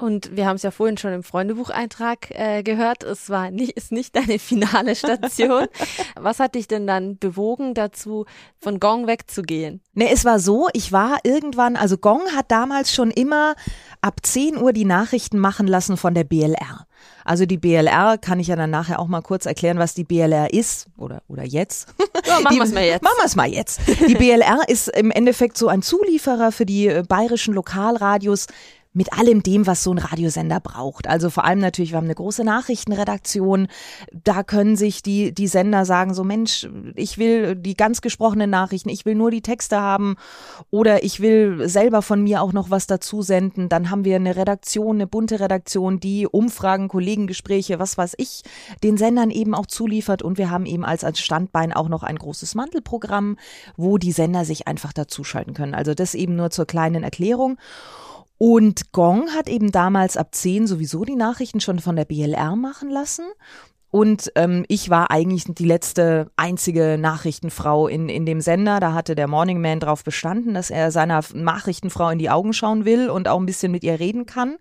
Und 0.00 0.34
wir 0.34 0.46
haben 0.46 0.56
es 0.56 0.62
ja 0.62 0.70
vorhin 0.70 0.96
schon 0.96 1.12
im 1.12 1.22
Freundebucheintrag 1.22 2.30
äh, 2.30 2.62
gehört, 2.62 3.04
es 3.04 3.28
war 3.28 3.50
nicht, 3.50 3.72
ist 3.72 3.92
nicht 3.92 4.16
deine 4.16 4.38
finale 4.38 4.96
Station. 4.96 5.66
Was 6.16 6.38
hat 6.38 6.54
dich 6.54 6.68
denn 6.68 6.86
dann 6.86 7.18
bewogen, 7.18 7.74
dazu 7.74 8.24
von 8.58 8.80
Gong 8.80 9.06
wegzugehen? 9.06 9.82
Ne, 9.92 10.10
es 10.10 10.24
war 10.24 10.38
so, 10.38 10.68
ich 10.72 10.92
war 10.92 11.18
irgendwann, 11.24 11.76
also 11.76 11.98
Gong 11.98 12.22
hat 12.34 12.50
damals 12.50 12.94
schon 12.94 13.10
immer 13.10 13.54
ab 14.00 14.20
10 14.22 14.56
Uhr 14.56 14.72
die 14.72 14.84
Nachrichten 14.84 15.38
machen 15.38 15.66
lassen 15.66 15.96
von 15.96 16.14
der 16.14 16.24
BLR. 16.24 16.86
Also 17.24 17.46
die 17.46 17.58
BLR 17.58 18.18
kann 18.18 18.40
ich 18.40 18.48
ja 18.48 18.56
dann 18.56 18.70
nachher 18.70 18.98
auch 18.98 19.06
mal 19.06 19.20
kurz 19.20 19.46
erklären, 19.46 19.78
was 19.78 19.94
die 19.94 20.04
BLR 20.04 20.52
ist 20.52 20.86
oder 20.96 21.22
oder 21.28 21.44
jetzt. 21.44 21.94
Ja, 22.26 22.40
machen 22.40 22.56
wir 22.56 22.64
es 22.64 22.72
mal 22.72 22.84
jetzt. 22.84 23.02
Machen 23.02 23.16
wir 23.18 23.24
es 23.24 23.36
mal 23.36 23.48
jetzt. 23.48 23.80
Die 24.08 24.14
BLR 24.14 24.68
ist 24.68 24.88
im 24.88 25.10
Endeffekt 25.10 25.56
so 25.56 25.68
ein 25.68 25.82
Zulieferer 25.82 26.52
für 26.52 26.66
die 26.66 26.88
äh, 26.88 27.02
bayerischen 27.06 27.54
Lokalradios 27.54 28.46
mit 28.92 29.12
allem 29.12 29.42
dem, 29.42 29.66
was 29.66 29.84
so 29.84 29.92
ein 29.92 29.98
Radiosender 29.98 30.58
braucht. 30.58 31.06
Also 31.06 31.30
vor 31.30 31.44
allem 31.44 31.60
natürlich, 31.60 31.92
wir 31.92 31.98
haben 31.98 32.06
eine 32.06 32.14
große 32.14 32.42
Nachrichtenredaktion. 32.42 33.68
Da 34.12 34.42
können 34.42 34.74
sich 34.74 35.02
die, 35.02 35.32
die 35.32 35.46
Sender 35.46 35.84
sagen, 35.84 36.12
so 36.12 36.24
Mensch, 36.24 36.68
ich 36.96 37.16
will 37.16 37.54
die 37.54 37.76
ganz 37.76 38.00
gesprochenen 38.00 38.50
Nachrichten, 38.50 38.88
ich 38.88 39.04
will 39.04 39.14
nur 39.14 39.30
die 39.30 39.42
Texte 39.42 39.80
haben 39.80 40.16
oder 40.70 41.04
ich 41.04 41.20
will 41.20 41.68
selber 41.68 42.02
von 42.02 42.22
mir 42.22 42.42
auch 42.42 42.52
noch 42.52 42.70
was 42.70 42.88
dazu 42.88 43.22
senden. 43.22 43.68
Dann 43.68 43.90
haben 43.90 44.04
wir 44.04 44.16
eine 44.16 44.34
Redaktion, 44.34 44.96
eine 44.96 45.06
bunte 45.06 45.38
Redaktion, 45.38 46.00
die 46.00 46.26
Umfragen, 46.26 46.88
Kollegengespräche, 46.88 47.78
was 47.78 47.96
weiß 47.96 48.14
ich, 48.18 48.42
den 48.82 48.96
Sendern 48.96 49.30
eben 49.30 49.54
auch 49.54 49.66
zuliefert. 49.66 50.22
Und 50.22 50.36
wir 50.36 50.50
haben 50.50 50.66
eben 50.66 50.84
als, 50.84 51.04
als 51.04 51.20
Standbein 51.20 51.72
auch 51.72 51.88
noch 51.88 52.02
ein 52.02 52.16
großes 52.16 52.56
Mantelprogramm, 52.56 53.36
wo 53.76 53.98
die 53.98 54.12
Sender 54.12 54.44
sich 54.44 54.66
einfach 54.66 54.92
dazuschalten 54.92 55.54
können. 55.54 55.74
Also 55.74 55.94
das 55.94 56.16
eben 56.16 56.34
nur 56.34 56.50
zur 56.50 56.66
kleinen 56.66 57.04
Erklärung. 57.04 57.56
Und 58.42 58.92
Gong 58.92 59.28
hat 59.36 59.50
eben 59.50 59.70
damals 59.70 60.16
ab 60.16 60.34
10 60.34 60.66
sowieso 60.66 61.04
die 61.04 61.14
Nachrichten 61.14 61.60
schon 61.60 61.78
von 61.78 61.94
der 61.94 62.06
BLR 62.06 62.56
machen 62.56 62.88
lassen. 62.88 63.26
Und 63.90 64.32
ähm, 64.34 64.64
ich 64.66 64.88
war 64.88 65.10
eigentlich 65.10 65.44
die 65.44 65.66
letzte 65.66 66.30
einzige 66.36 66.96
Nachrichtenfrau 66.98 67.86
in, 67.86 68.08
in 68.08 68.24
dem 68.24 68.40
Sender. 68.40 68.80
Da 68.80 68.94
hatte 68.94 69.14
der 69.14 69.28
Morning 69.28 69.60
Man 69.60 69.78
drauf 69.78 70.04
bestanden, 70.04 70.54
dass 70.54 70.70
er 70.70 70.90
seiner 70.90 71.22
Nachrichtenfrau 71.34 72.08
in 72.08 72.18
die 72.18 72.30
Augen 72.30 72.54
schauen 72.54 72.86
will 72.86 73.10
und 73.10 73.28
auch 73.28 73.38
ein 73.38 73.44
bisschen 73.44 73.72
mit 73.72 73.84
ihr 73.84 74.00
reden 74.00 74.24
kann. 74.24 74.56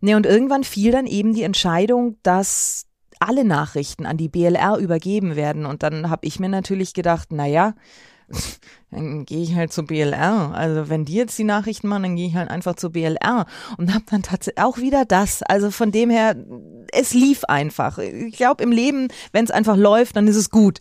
Ne, 0.00 0.16
und 0.16 0.26
irgendwann 0.26 0.64
fiel 0.64 0.90
dann 0.90 1.06
eben 1.06 1.32
die 1.32 1.44
Entscheidung, 1.44 2.16
dass 2.24 2.86
alle 3.20 3.44
Nachrichten 3.44 4.04
an 4.04 4.16
die 4.16 4.28
BLR 4.28 4.78
übergeben 4.78 5.36
werden. 5.36 5.64
Und 5.64 5.84
dann 5.84 6.10
habe 6.10 6.26
ich 6.26 6.40
mir 6.40 6.48
natürlich 6.48 6.92
gedacht, 6.92 7.28
na 7.30 7.46
ja, 7.46 7.74
dann 8.90 9.24
gehe 9.24 9.42
ich 9.42 9.54
halt 9.54 9.72
zur 9.72 9.86
BLR. 9.86 10.52
Also 10.54 10.88
wenn 10.88 11.04
die 11.04 11.14
jetzt 11.14 11.38
die 11.38 11.44
Nachrichten 11.44 11.88
machen, 11.88 12.02
dann 12.04 12.16
gehe 12.16 12.28
ich 12.28 12.34
halt 12.34 12.50
einfach 12.50 12.76
zur 12.76 12.90
BLR 12.90 13.46
und 13.76 13.94
habe 13.94 14.04
dann 14.10 14.22
tatsächlich 14.22 14.64
auch 14.64 14.78
wieder 14.78 15.04
das. 15.04 15.42
Also 15.42 15.70
von 15.70 15.92
dem 15.92 16.10
her, 16.10 16.36
es 16.92 17.14
lief 17.14 17.44
einfach. 17.44 17.98
Ich 17.98 18.36
glaube 18.36 18.62
im 18.62 18.72
Leben, 18.72 19.08
wenn 19.32 19.44
es 19.44 19.50
einfach 19.50 19.76
läuft, 19.76 20.16
dann 20.16 20.28
ist 20.28 20.36
es 20.36 20.50
gut. 20.50 20.80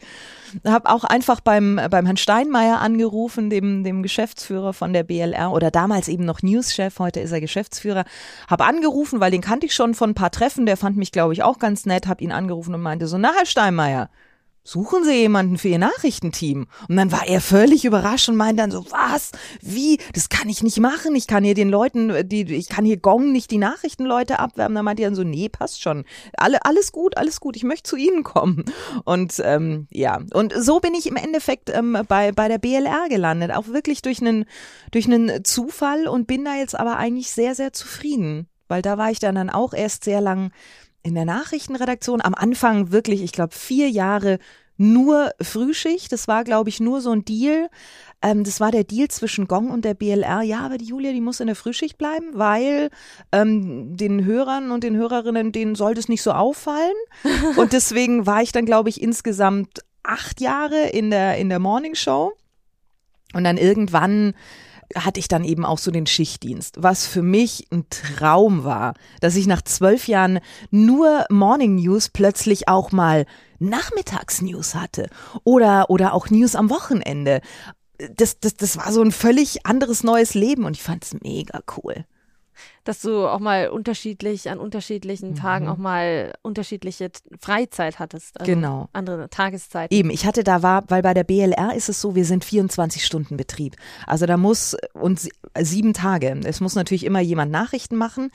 Habe 0.65 0.89
auch 0.89 1.03
einfach 1.03 1.41
beim 1.41 1.81
beim 1.89 2.05
Herrn 2.05 2.15
Steinmeier 2.15 2.79
angerufen, 2.79 3.49
dem 3.49 3.84
dem 3.84 4.03
Geschäftsführer 4.03 4.71
von 4.71 4.93
der 4.93 5.03
BLR 5.03 5.51
oder 5.51 5.69
damals 5.69 6.08
eben 6.08 6.23
noch 6.23 6.41
Newschef, 6.41 6.99
heute 6.99 7.19
ist 7.19 7.34
er 7.34 7.41
Geschäftsführer. 7.41 8.06
Habe 8.48 8.63
angerufen, 8.63 9.19
weil 9.19 9.31
den 9.31 9.41
kannte 9.41 9.65
ich 9.65 9.73
schon 9.73 9.96
von 9.96 10.12
ein 10.12 10.15
paar 10.15 10.31
Treffen. 10.31 10.65
Der 10.65 10.77
fand 10.77 10.96
mich 10.96 11.12
glaube 11.12 11.33
ich 11.33 11.43
auch 11.43 11.60
ganz 11.60 11.85
nett. 11.85 12.08
Habe 12.08 12.23
ihn 12.23 12.31
angerufen 12.31 12.73
und 12.73 12.81
meinte 12.81 13.08
so, 13.08 13.17
na 13.17 13.33
Herr 13.37 13.46
Steinmeier 13.46 14.10
suchen 14.65 15.05
Sie 15.05 15.13
jemanden 15.13 15.57
für 15.57 15.69
Ihr 15.69 15.79
Nachrichtenteam? 15.79 16.67
Und 16.89 16.95
dann 16.97 17.11
war 17.11 17.25
er 17.27 17.39
völlig 17.39 17.85
überrascht 17.85 18.27
und 18.27 18.35
meinte 18.35 18.63
dann 18.63 18.71
so, 18.71 18.85
was? 18.91 19.31
Wie? 19.61 19.99
Das 20.13 20.27
kann 20.27 20.49
ich 20.49 20.63
nicht 20.63 20.79
machen. 20.79 21.15
Ich 21.15 21.27
kann 21.27 21.45
hier 21.45 21.53
den 21.53 21.69
Leuten, 21.69 22.27
die, 22.27 22.41
ich 22.53 22.67
kann 22.67 22.83
hier 22.83 22.97
Gong 22.97 23.31
nicht 23.31 23.51
die 23.51 23.59
Nachrichtenleute 23.59 24.39
abwerben. 24.39 24.75
Dann 24.75 24.83
meinte 24.83 25.03
er 25.03 25.09
dann 25.09 25.15
so, 25.15 25.23
nee, 25.23 25.47
passt 25.47 25.81
schon. 25.81 26.03
Alle, 26.35 26.65
alles 26.65 26.91
gut, 26.91 27.15
alles 27.15 27.39
gut. 27.39 27.55
Ich 27.55 27.63
möchte 27.63 27.89
zu 27.89 27.95
Ihnen 27.95 28.23
kommen. 28.23 28.65
Und 29.05 29.41
ähm, 29.45 29.87
ja, 29.91 30.19
und 30.33 30.53
so 30.57 30.79
bin 30.79 30.95
ich 30.95 31.05
im 31.05 31.15
Endeffekt 31.15 31.69
ähm, 31.69 31.97
bei, 32.07 32.31
bei 32.31 32.47
der 32.47 32.57
BLR 32.57 33.07
gelandet. 33.07 33.53
Auch 33.53 33.67
wirklich 33.67 34.01
durch 34.01 34.19
einen, 34.19 34.45
durch 34.91 35.05
einen 35.05 35.45
Zufall 35.45 36.07
und 36.07 36.25
bin 36.25 36.43
da 36.43 36.55
jetzt 36.55 36.77
aber 36.77 36.97
eigentlich 36.97 37.31
sehr, 37.31 37.53
sehr 37.53 37.71
zufrieden. 37.71 38.47
Weil 38.67 38.81
da 38.81 38.97
war 38.97 39.11
ich 39.11 39.19
dann, 39.19 39.35
dann 39.35 39.51
auch 39.51 39.73
erst 39.73 40.03
sehr 40.03 40.21
lang 40.21 40.51
in 41.06 41.13
der 41.13 41.25
Nachrichtenredaktion 41.25 42.19
am 42.19 42.33
Anfang 42.33 42.91
wirklich, 42.91 43.21
ich 43.21 43.31
glaube, 43.31 43.53
vier 43.53 43.89
Jahre 43.89 44.39
nur 44.75 45.31
Frühschicht. 45.39 46.12
Das 46.12 46.27
war, 46.27 46.43
glaube 46.43 46.69
ich, 46.69 46.79
nur 46.79 46.99
so 46.99 47.12
ein 47.12 47.23
Deal. 47.23 47.69
Ähm, 48.23 48.43
das 48.43 48.60
war 48.60 48.71
der 48.71 48.83
Deal 48.83 49.08
zwischen 49.08 49.47
Gong 49.47 49.69
und 49.69 49.85
der 49.85 49.93
BLR. 49.93 50.41
Ja, 50.41 50.62
aber 50.62 50.79
die 50.79 50.85
Julia, 50.85 51.12
die 51.12 51.21
muss 51.21 51.39
in 51.39 51.45
der 51.45 51.56
Frühschicht 51.56 51.99
bleiben, 51.99 52.31
weil 52.33 52.89
ähm, 53.31 53.95
den 53.95 54.25
Hörern 54.25 54.71
und 54.71 54.83
den 54.83 54.95
Hörerinnen, 54.95 55.51
denen 55.51 55.75
sollte 55.75 55.99
es 55.99 56.10
nicht 56.10 56.23
so 56.23 56.31
auffallen. 56.31 56.95
und 57.56 57.71
deswegen 57.71 58.25
war 58.25 58.41
ich 58.41 58.51
dann, 58.51 58.65
glaube 58.65 58.89
ich, 58.89 58.99
insgesamt 58.99 59.81
acht 60.01 60.41
Jahre 60.41 60.89
in 60.89 61.12
der, 61.12 61.37
in 61.37 61.49
der 61.49 61.60
Morning 61.60 61.93
Show. 61.93 62.33
Und 63.33 63.43
dann 63.43 63.58
irgendwann 63.58 64.33
hatte 64.96 65.19
ich 65.19 65.27
dann 65.27 65.44
eben 65.44 65.65
auch 65.65 65.77
so 65.77 65.92
den 65.92 66.06
Schichtdienst, 66.06 66.75
was 66.79 67.08
für 67.08 67.21
mich 67.21 67.67
ein 67.71 67.86
Traum 67.90 68.63
war, 68.63 68.94
dass 69.21 69.36
ich 69.36 69.48
nach 69.48 69.62
zwölf 69.62 70.08
Jahren 70.08 70.40
nur 70.71 71.25
Morning 71.29 71.75
News 71.75 72.10
plötzlich 72.10 72.67
auch 72.67 72.92
mal 72.92 73.25
Nachmittagsnews 73.60 74.75
hatte 74.75 75.10
oder, 75.44 75.90
oder 75.90 76.13
auch 76.13 76.29
News 76.29 76.56
am 76.56 76.69
Wochenende. 76.69 77.42
Das, 78.17 78.40
das, 78.40 78.56
das 78.56 78.77
war 78.77 78.92
so 78.92 79.02
ein 79.02 79.12
völlig 79.12 79.65
anderes 79.65 80.04
neues 80.04 80.33
Leben 80.33 80.65
und 80.65 80.75
ich 80.75 80.83
fand 80.83 81.04
es 81.06 81.13
mega 81.21 81.62
cool 81.77 82.06
dass 82.83 83.01
du 83.01 83.27
auch 83.27 83.39
mal 83.39 83.69
unterschiedlich 83.69 84.49
an 84.49 84.60
unterschiedlichen 84.60 85.31
mhm. 85.31 85.35
Tagen 85.35 85.67
auch 85.67 85.77
mal 85.77 86.33
unterschiedliche 86.41 87.12
Freizeit 87.39 87.99
hattest. 87.99 88.39
Also 88.39 88.51
genau. 88.51 88.89
Andere 88.93 89.29
Tageszeiten. 89.29 89.95
Eben, 89.95 90.10
ich 90.10 90.25
hatte 90.25 90.43
da 90.43 90.63
war, 90.63 90.83
weil 90.89 91.01
bei 91.01 91.13
der 91.13 91.23
BLR 91.23 91.73
ist 91.75 91.89
es 91.89 92.01
so, 92.01 92.15
wir 92.15 92.25
sind 92.25 92.45
24 92.45 93.06
Stunden 93.06 93.37
Betrieb. 93.37 93.75
Also 94.08 94.25
da 94.25 94.37
muss 94.37 94.75
und 94.93 95.27
sieben 95.60 95.93
Tage. 95.93 96.39
Es 96.45 96.62
muss 96.62 96.75
natürlich 96.75 97.06
immer 97.06 97.19
jemand 97.19 97.51
Nachrichten 97.51 97.95
machen. 97.95 98.31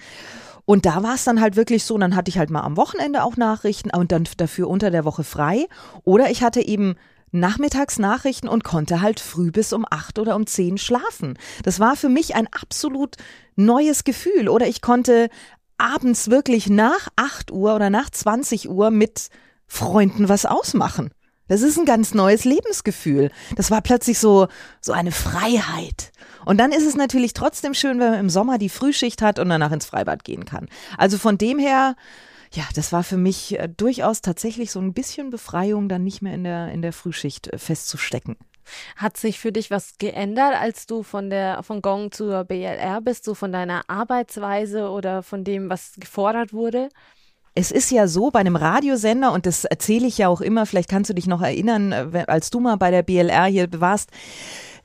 Und 0.64 0.86
da 0.86 1.02
war 1.02 1.14
es 1.14 1.24
dann 1.24 1.40
halt 1.40 1.56
wirklich 1.56 1.84
so, 1.84 1.98
dann 1.98 2.14
hatte 2.14 2.28
ich 2.28 2.38
halt 2.38 2.50
mal 2.50 2.60
am 2.60 2.76
Wochenende 2.76 3.24
auch 3.24 3.36
Nachrichten 3.36 3.90
und 3.90 4.12
dann 4.12 4.28
dafür 4.36 4.68
unter 4.68 4.90
der 4.90 5.04
Woche 5.04 5.24
frei. 5.24 5.66
Oder 6.04 6.30
ich 6.30 6.42
hatte 6.42 6.64
eben 6.64 6.96
Nachmittagsnachrichten 7.32 8.48
und 8.48 8.64
konnte 8.64 9.00
halt 9.00 9.20
früh 9.20 9.50
bis 9.50 9.72
um 9.72 9.86
acht 9.88 10.18
oder 10.18 10.36
um 10.36 10.46
zehn 10.46 10.78
schlafen. 10.78 11.38
Das 11.62 11.80
war 11.80 11.96
für 11.96 12.08
mich 12.08 12.34
ein 12.34 12.48
absolut 12.48 13.16
neues 13.56 14.04
Gefühl. 14.04 14.48
Oder 14.48 14.66
ich 14.66 14.82
konnte 14.82 15.28
abends 15.78 16.30
wirklich 16.30 16.68
nach 16.68 17.08
acht 17.16 17.50
Uhr 17.50 17.74
oder 17.74 17.90
nach 17.90 18.10
20 18.10 18.68
Uhr 18.68 18.90
mit 18.90 19.28
Freunden 19.66 20.28
was 20.28 20.46
ausmachen. 20.46 21.10
Das 21.50 21.62
ist 21.62 21.78
ein 21.78 21.84
ganz 21.84 22.14
neues 22.14 22.44
Lebensgefühl. 22.44 23.32
Das 23.56 23.72
war 23.72 23.80
plötzlich 23.80 24.20
so, 24.20 24.46
so 24.80 24.92
eine 24.92 25.10
Freiheit. 25.10 26.12
Und 26.44 26.58
dann 26.58 26.70
ist 26.70 26.86
es 26.86 26.94
natürlich 26.94 27.34
trotzdem 27.34 27.74
schön, 27.74 27.98
wenn 27.98 28.10
man 28.10 28.20
im 28.20 28.30
Sommer 28.30 28.56
die 28.56 28.68
Frühschicht 28.68 29.20
hat 29.20 29.40
und 29.40 29.48
danach 29.48 29.72
ins 29.72 29.86
Freibad 29.86 30.22
gehen 30.22 30.44
kann. 30.44 30.68
Also 30.96 31.18
von 31.18 31.38
dem 31.38 31.58
her, 31.58 31.96
ja, 32.52 32.64
das 32.74 32.92
war 32.92 33.04
für 33.04 33.16
mich 33.16 33.58
äh, 33.58 33.68
durchaus 33.68 34.22
tatsächlich 34.22 34.72
so 34.72 34.80
ein 34.80 34.92
bisschen 34.92 35.30
Befreiung, 35.30 35.88
dann 35.88 36.02
nicht 36.02 36.20
mehr 36.20 36.34
in 36.34 36.44
der, 36.44 36.70
in 36.72 36.82
der 36.82 36.92
Frühschicht 36.92 37.48
äh, 37.48 37.58
festzustecken. 37.58 38.36
Hat 38.96 39.16
sich 39.16 39.40
für 39.40 39.52
dich 39.52 39.70
was 39.70 39.98
geändert, 39.98 40.54
als 40.54 40.86
du 40.86 41.02
von 41.02 41.30
der 41.30 41.62
von 41.62 41.82
Gong 41.82 42.12
zur 42.12 42.44
BLR 42.44 43.00
bist, 43.00 43.24
so 43.24 43.34
von 43.34 43.52
deiner 43.52 43.82
Arbeitsweise 43.88 44.90
oder 44.90 45.22
von 45.22 45.44
dem, 45.44 45.70
was 45.70 45.94
gefordert 45.98 46.52
wurde? 46.52 46.88
Es 47.54 47.72
ist 47.72 47.90
ja 47.90 48.06
so 48.06 48.30
bei 48.30 48.40
einem 48.40 48.56
Radiosender, 48.56 49.32
und 49.32 49.46
das 49.46 49.64
erzähle 49.64 50.06
ich 50.06 50.18
ja 50.18 50.28
auch 50.28 50.40
immer, 50.40 50.66
vielleicht 50.66 50.88
kannst 50.88 51.10
du 51.10 51.14
dich 51.14 51.26
noch 51.26 51.42
erinnern, 51.42 51.92
äh, 51.92 52.24
als 52.26 52.50
du 52.50 52.60
mal 52.60 52.76
bei 52.76 52.90
der 52.90 53.02
BLR 53.02 53.46
hier 53.46 53.68
warst, 53.80 54.10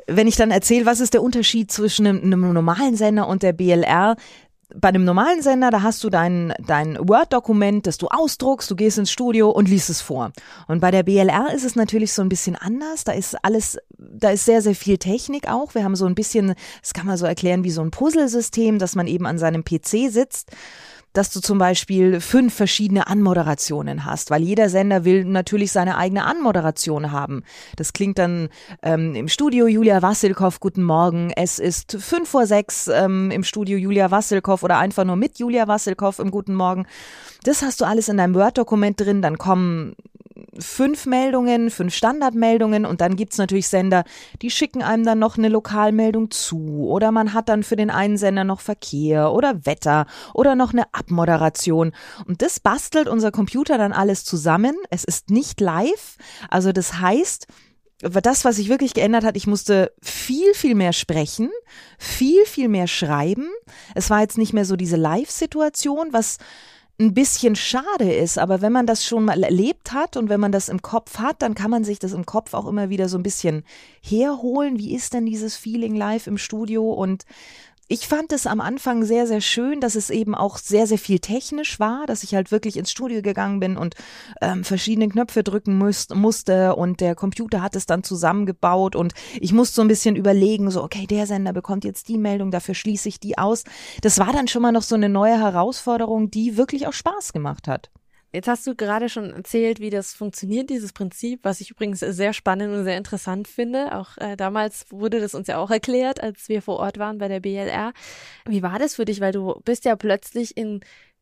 wenn 0.08 0.28
ich 0.28 0.36
dann 0.36 0.52
erzähle, 0.52 0.86
was 0.86 1.00
ist 1.00 1.14
der 1.14 1.24
Unterschied 1.24 1.72
zwischen 1.72 2.06
einem, 2.06 2.24
einem 2.24 2.54
normalen 2.54 2.96
Sender 2.96 3.28
und 3.28 3.44
der 3.44 3.54
BLR, 3.54 4.16
bei 4.80 4.90
einem 4.90 5.06
normalen 5.06 5.42
Sender, 5.42 5.72
da 5.72 5.82
hast 5.82 6.04
du 6.04 6.10
dein, 6.10 6.54
dein 6.60 6.98
Word-Dokument, 6.98 7.88
das 7.88 7.98
du 7.98 8.08
ausdruckst, 8.08 8.70
du 8.70 8.76
gehst 8.76 8.98
ins 8.98 9.12
Studio 9.12 9.50
und 9.50 9.70
liest 9.70 9.90
es 9.90 10.02
vor. 10.02 10.32
Und 10.68 10.82
bei 10.82 10.92
der 10.92 11.04
BLR 11.04 11.54
ist 11.54 11.64
es 11.64 11.76
natürlich 11.76 12.14
so 12.14 12.22
ein 12.22 12.30
bisschen 12.30 12.56
anders. 12.56 13.04
Da 13.04 13.14
ist 13.14 13.38
alles, 13.44 13.78
da 13.98 14.32
ist 14.32 14.46
sehr, 14.46 14.62
sehr 14.62 14.76
viel 14.76 14.98
Technik 14.98 15.48
auch. 15.50 15.76
Wir 15.76 15.84
haben 15.84 15.96
so 15.96 16.06
ein 16.06 16.16
bisschen, 16.16 16.56
das 16.82 16.94
kann 16.94 17.06
man 17.06 17.18
so 17.18 17.26
erklären 17.26 17.64
wie 17.64 17.72
so 17.72 17.82
ein 17.82 17.92
Puzzlesystem, 17.92 18.80
dass 18.80 18.96
man 18.96 19.08
eben 19.08 19.26
an 19.26 19.38
seinem 19.38 19.64
PC 19.64 20.12
sitzt 20.12 20.52
dass 21.16 21.32
du 21.32 21.40
zum 21.40 21.58
Beispiel 21.58 22.20
fünf 22.20 22.54
verschiedene 22.54 23.08
Anmoderationen 23.08 24.06
hast, 24.06 24.32
weil 24.32 24.44
jeder 24.44 24.70
Sender 24.70 25.06
will 25.06 25.26
natürlich 25.26 25.72
seine 25.72 25.98
eigene 25.98 26.26
Anmoderation 26.26 27.12
haben. 27.12 27.44
Das 27.78 27.94
klingt 27.94 28.20
dann 28.20 28.50
ähm, 28.84 29.16
im 29.16 29.28
Studio 29.28 29.68
Julia 29.68 30.02
Wassilkow, 30.02 30.60
guten 30.60 30.84
Morgen. 30.84 31.32
Es 31.36 31.58
ist 31.58 31.98
fünf 32.00 32.30
vor 32.30 32.46
sechs 32.46 32.88
ähm, 32.88 33.32
im 33.32 33.44
Studio 33.44 33.78
Julia 33.78 34.12
Wassilkow 34.12 34.62
oder 34.62 34.78
einfach 34.78 35.06
nur 35.06 35.16
mit 35.16 35.40
Julia 35.40 35.68
Wassilkow 35.68 36.20
im 36.20 36.32
Guten 36.32 36.54
Morgen. 36.54 36.86
Das 37.44 37.62
hast 37.62 37.80
du 37.80 37.86
alles 37.86 38.10
in 38.10 38.18
deinem 38.18 38.36
Word-Dokument 38.36 39.00
drin. 39.00 39.22
Dann 39.22 39.38
kommen 39.38 39.96
fünf 40.60 41.06
Meldungen, 41.06 41.70
fünf 41.70 41.94
Standardmeldungen 41.94 42.86
und 42.86 43.02
dann 43.02 43.16
gibt's 43.16 43.38
natürlich 43.38 43.68
Sender, 43.68 44.04
die 44.42 44.52
schicken 44.52 44.84
einem 44.84 45.06
dann 45.06 45.20
noch 45.20 45.38
eine 45.38 45.50
Lokalmeldung 45.50 46.32
zu 46.32 46.88
oder 46.88 47.12
man 47.12 47.34
hat 47.34 47.50
dann 47.50 47.64
für 47.64 47.76
den 47.76 47.90
einen 47.90 48.18
Sender 48.18 48.44
noch 48.44 48.60
Verkehr 48.60 49.32
oder 49.32 49.66
Wetter 49.66 50.06
oder 50.34 50.56
noch 50.56 50.74
eine 50.74 50.94
Abmoderation 50.94 51.94
und 52.28 52.42
das 52.42 52.60
bastelt 52.60 53.08
unser 53.08 53.32
Computer 53.32 53.78
dann 53.78 53.94
alles 53.94 54.26
zusammen. 54.26 54.76
Es 54.90 55.04
ist 55.04 55.30
nicht 55.30 55.62
live, 55.62 56.18
also 56.50 56.72
das 56.72 57.00
heißt, 57.00 57.48
das, 58.00 58.44
was 58.44 58.58
sich 58.58 58.70
wirklich 58.70 58.94
geändert 58.94 59.24
hat, 59.24 59.38
ich 59.38 59.48
musste 59.48 59.94
viel, 60.02 60.54
viel 60.54 60.76
mehr 60.76 60.94
sprechen, 60.94 61.50
viel, 61.98 62.46
viel 62.46 62.68
mehr 62.68 62.88
schreiben. 62.88 63.50
Es 63.96 64.10
war 64.10 64.22
jetzt 64.22 64.38
nicht 64.38 64.54
mehr 64.54 64.66
so 64.66 64.76
diese 64.76 64.98
Live-Situation, 64.98 66.10
was 66.12 66.38
ein 66.98 67.14
bisschen 67.14 67.58
schade 67.58 68.14
ist, 68.14 68.38
aber 68.38 68.62
wenn 68.62 68.72
man 68.72 68.88
das 68.88 69.04
schon 69.04 69.26
mal 69.26 69.44
erlebt 69.44 69.92
hat 69.92 70.16
und 70.16 70.30
wenn 70.30 70.40
man 70.40 70.54
das 70.54 70.70
im 70.70 70.82
Kopf 70.82 71.18
hat, 71.18 71.42
dann 71.42 71.54
kann 71.54 71.70
man 71.70 71.84
sich 71.84 72.00
das 72.00 72.14
im 72.14 72.26
Kopf 72.26 72.54
auch 72.54 72.68
immer 72.68 72.90
wieder 72.90 73.10
so 73.10 73.18
ein 73.18 73.24
bisschen 73.24 73.66
herholen. 74.02 74.80
Wie 74.80 74.96
ist 74.96 75.14
denn 75.14 75.26
dieses 75.26 75.58
Feeling 75.58 75.96
live 75.96 76.28
im 76.28 76.38
Studio? 76.38 76.90
Und 76.94 77.26
ich 77.88 78.08
fand 78.08 78.32
es 78.34 78.48
am 78.48 78.62
Anfang 78.62 79.04
sehr, 79.04 79.28
sehr 79.28 79.42
schön, 79.42 79.80
dass 79.80 79.96
es 79.96 80.10
eben 80.10 80.34
auch 80.34 80.58
sehr, 80.58 80.88
sehr 80.88 80.98
viel 80.98 81.20
technisch 81.20 81.80
war, 81.80 82.06
dass 82.08 82.24
ich 82.24 82.34
halt 82.34 82.52
wirklich 82.52 82.78
ins 82.78 82.90
Studio 82.90 83.22
gegangen 83.22 83.60
bin 83.60 83.78
und 83.78 83.96
ähm, 84.42 84.64
verschiedene 84.64 85.08
Knöpfe 85.08 85.44
drücken 85.44 85.78
muss, 85.78 86.10
musste 86.10 86.76
und 86.76 87.00
der 87.00 87.14
Computer 87.14 87.62
hat 87.62 87.76
es 87.76 87.86
dann 87.86 88.04
zusammengebaut 88.04 88.96
und 88.96 89.14
ich 89.40 89.54
musste 89.54 89.76
so 89.76 89.82
ein 89.84 89.88
bisschen 89.88 90.16
überlegen, 90.16 90.72
so, 90.72 90.84
okay, 90.84 91.06
der 91.06 91.28
Sender 91.28 91.54
bekommt 91.54 91.84
jetzt 91.84 92.08
die 92.08 92.18
Meldung, 92.18 92.50
dafür 92.50 92.74
schließe 92.74 93.08
ich 93.08 93.20
die 93.20 93.38
aus. 93.38 93.64
Das 94.02 94.18
war 94.18 94.34
dann 94.34 94.48
schon 94.48 94.64
mal 94.64 94.72
noch 94.72 94.84
so 94.84 94.96
eine 94.96 95.10
neue 95.10 95.40
Herausforderung, 95.40 96.32
die 96.32 96.58
wirklich 96.58 96.88
auch 96.88 96.94
Spaß 96.94 97.34
gemacht 97.34 97.68
hat. 97.68 97.92
Jetzt 98.36 98.50
hast 98.50 98.68
du 98.68 98.76
gerade 98.76 99.08
schon 99.08 99.32
erzählt, 99.32 99.80
wie 99.80 99.90
das 99.90 100.14
funktioniert, 100.14 100.70
dieses 100.70 100.92
Prinzip, 100.92 101.40
was 101.44 101.62
ich 101.62 101.72
übrigens 101.72 102.02
sehr 102.02 102.34
spannend 102.34 102.74
und 102.74 102.84
sehr 102.84 102.98
interessant 102.98 103.48
finde. 103.48 103.96
Auch 103.96 104.18
äh, 104.18 104.36
damals 104.36 104.88
wurde 104.90 105.22
das 105.22 105.34
uns 105.34 105.48
ja 105.48 105.58
auch 105.58 105.72
erklärt, 105.72 106.22
als 106.22 106.50
wir 106.50 106.62
vor 106.62 106.78
Ort 106.80 107.00
waren 107.00 107.18
bei 107.18 107.30
der 107.30 107.40
BLR. 107.40 107.94
Wie 108.46 108.62
war 108.62 108.78
das 108.78 108.96
für 108.96 109.06
dich? 109.06 109.22
Weil 109.22 109.32
du 109.32 109.62
bist 109.64 109.86
ja 109.86 109.96
plötzlich 109.96 110.58
in 110.58 110.82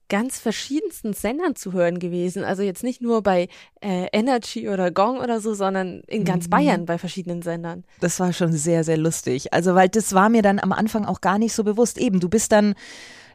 ganz 0.10 0.40
verschiedensten 0.40 1.14
Sendern 1.14 1.56
zu 1.56 1.72
hören 1.72 2.00
gewesen. 2.00 2.44
Also 2.44 2.64
jetzt 2.64 2.84
nicht 2.84 3.02
nur 3.02 3.22
bei 3.22 3.48
äh, 3.82 4.08
Energy 4.12 4.68
oder 4.68 4.90
Gong 4.90 5.20
oder 5.20 5.40
so, 5.40 5.54
sondern 5.54 6.02
in 6.08 6.26
ganz 6.26 6.46
mhm. 6.46 6.50
Bayern 6.50 6.86
bei 6.86 6.98
verschiedenen 6.98 7.44
Sendern. 7.44 7.84
Das 8.00 8.20
war 8.20 8.34
schon 8.34 8.54
sehr, 8.54 8.84
sehr 8.84 8.98
lustig. 8.98 9.54
Also, 9.54 9.76
weil 9.76 9.90
das 9.90 10.14
war 10.14 10.30
mir 10.30 10.42
dann 10.42 10.60
am 10.60 10.72
Anfang 10.72 11.06
auch 11.06 11.22
gar 11.22 11.38
nicht 11.38 11.54
so 11.54 11.64
bewusst. 11.64 12.00
Eben, 12.00 12.20
du 12.20 12.28
bist 12.28 12.52
dann 12.52 12.74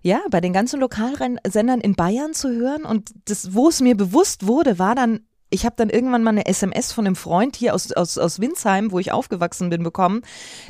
ja, 0.02 0.20
bei 0.30 0.40
den 0.40 0.52
ganzen 0.52 0.80
Lokalsendern 0.80 1.80
in 1.80 1.94
Bayern 1.94 2.34
zu 2.34 2.48
hören. 2.50 2.84
Und 2.84 3.10
das, 3.26 3.54
wo 3.54 3.68
es 3.68 3.80
mir 3.80 3.96
bewusst 3.96 4.46
wurde, 4.46 4.78
war 4.78 4.94
dann 4.94 5.20
ich 5.50 5.64
habe 5.64 5.76
dann 5.76 5.88
irgendwann 5.88 6.22
mal 6.22 6.30
eine 6.30 6.46
SMS 6.46 6.92
von 6.92 7.06
einem 7.06 7.16
Freund 7.16 7.56
hier 7.56 7.74
aus, 7.74 7.90
aus, 7.92 8.18
aus 8.18 8.38
Winsheim, 8.38 8.92
wo 8.92 8.98
ich 8.98 9.12
aufgewachsen 9.12 9.70
bin, 9.70 9.82
bekommen, 9.82 10.20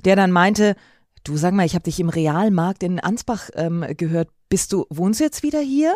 der 0.04 0.14
dann 0.14 0.30
meinte, 0.30 0.76
du 1.24 1.36
sag 1.36 1.52
mal, 1.52 1.66
ich 1.66 1.74
habe 1.74 1.82
dich 1.82 2.00
im 2.00 2.08
Realmarkt 2.08 2.82
in 2.82 3.00
Ansbach 3.00 3.50
ähm, 3.54 3.84
gehört. 3.96 4.28
Bist 4.48 4.72
du, 4.72 4.86
wohnst 4.88 5.20
du 5.20 5.24
jetzt 5.24 5.42
wieder 5.42 5.60
hier? 5.60 5.94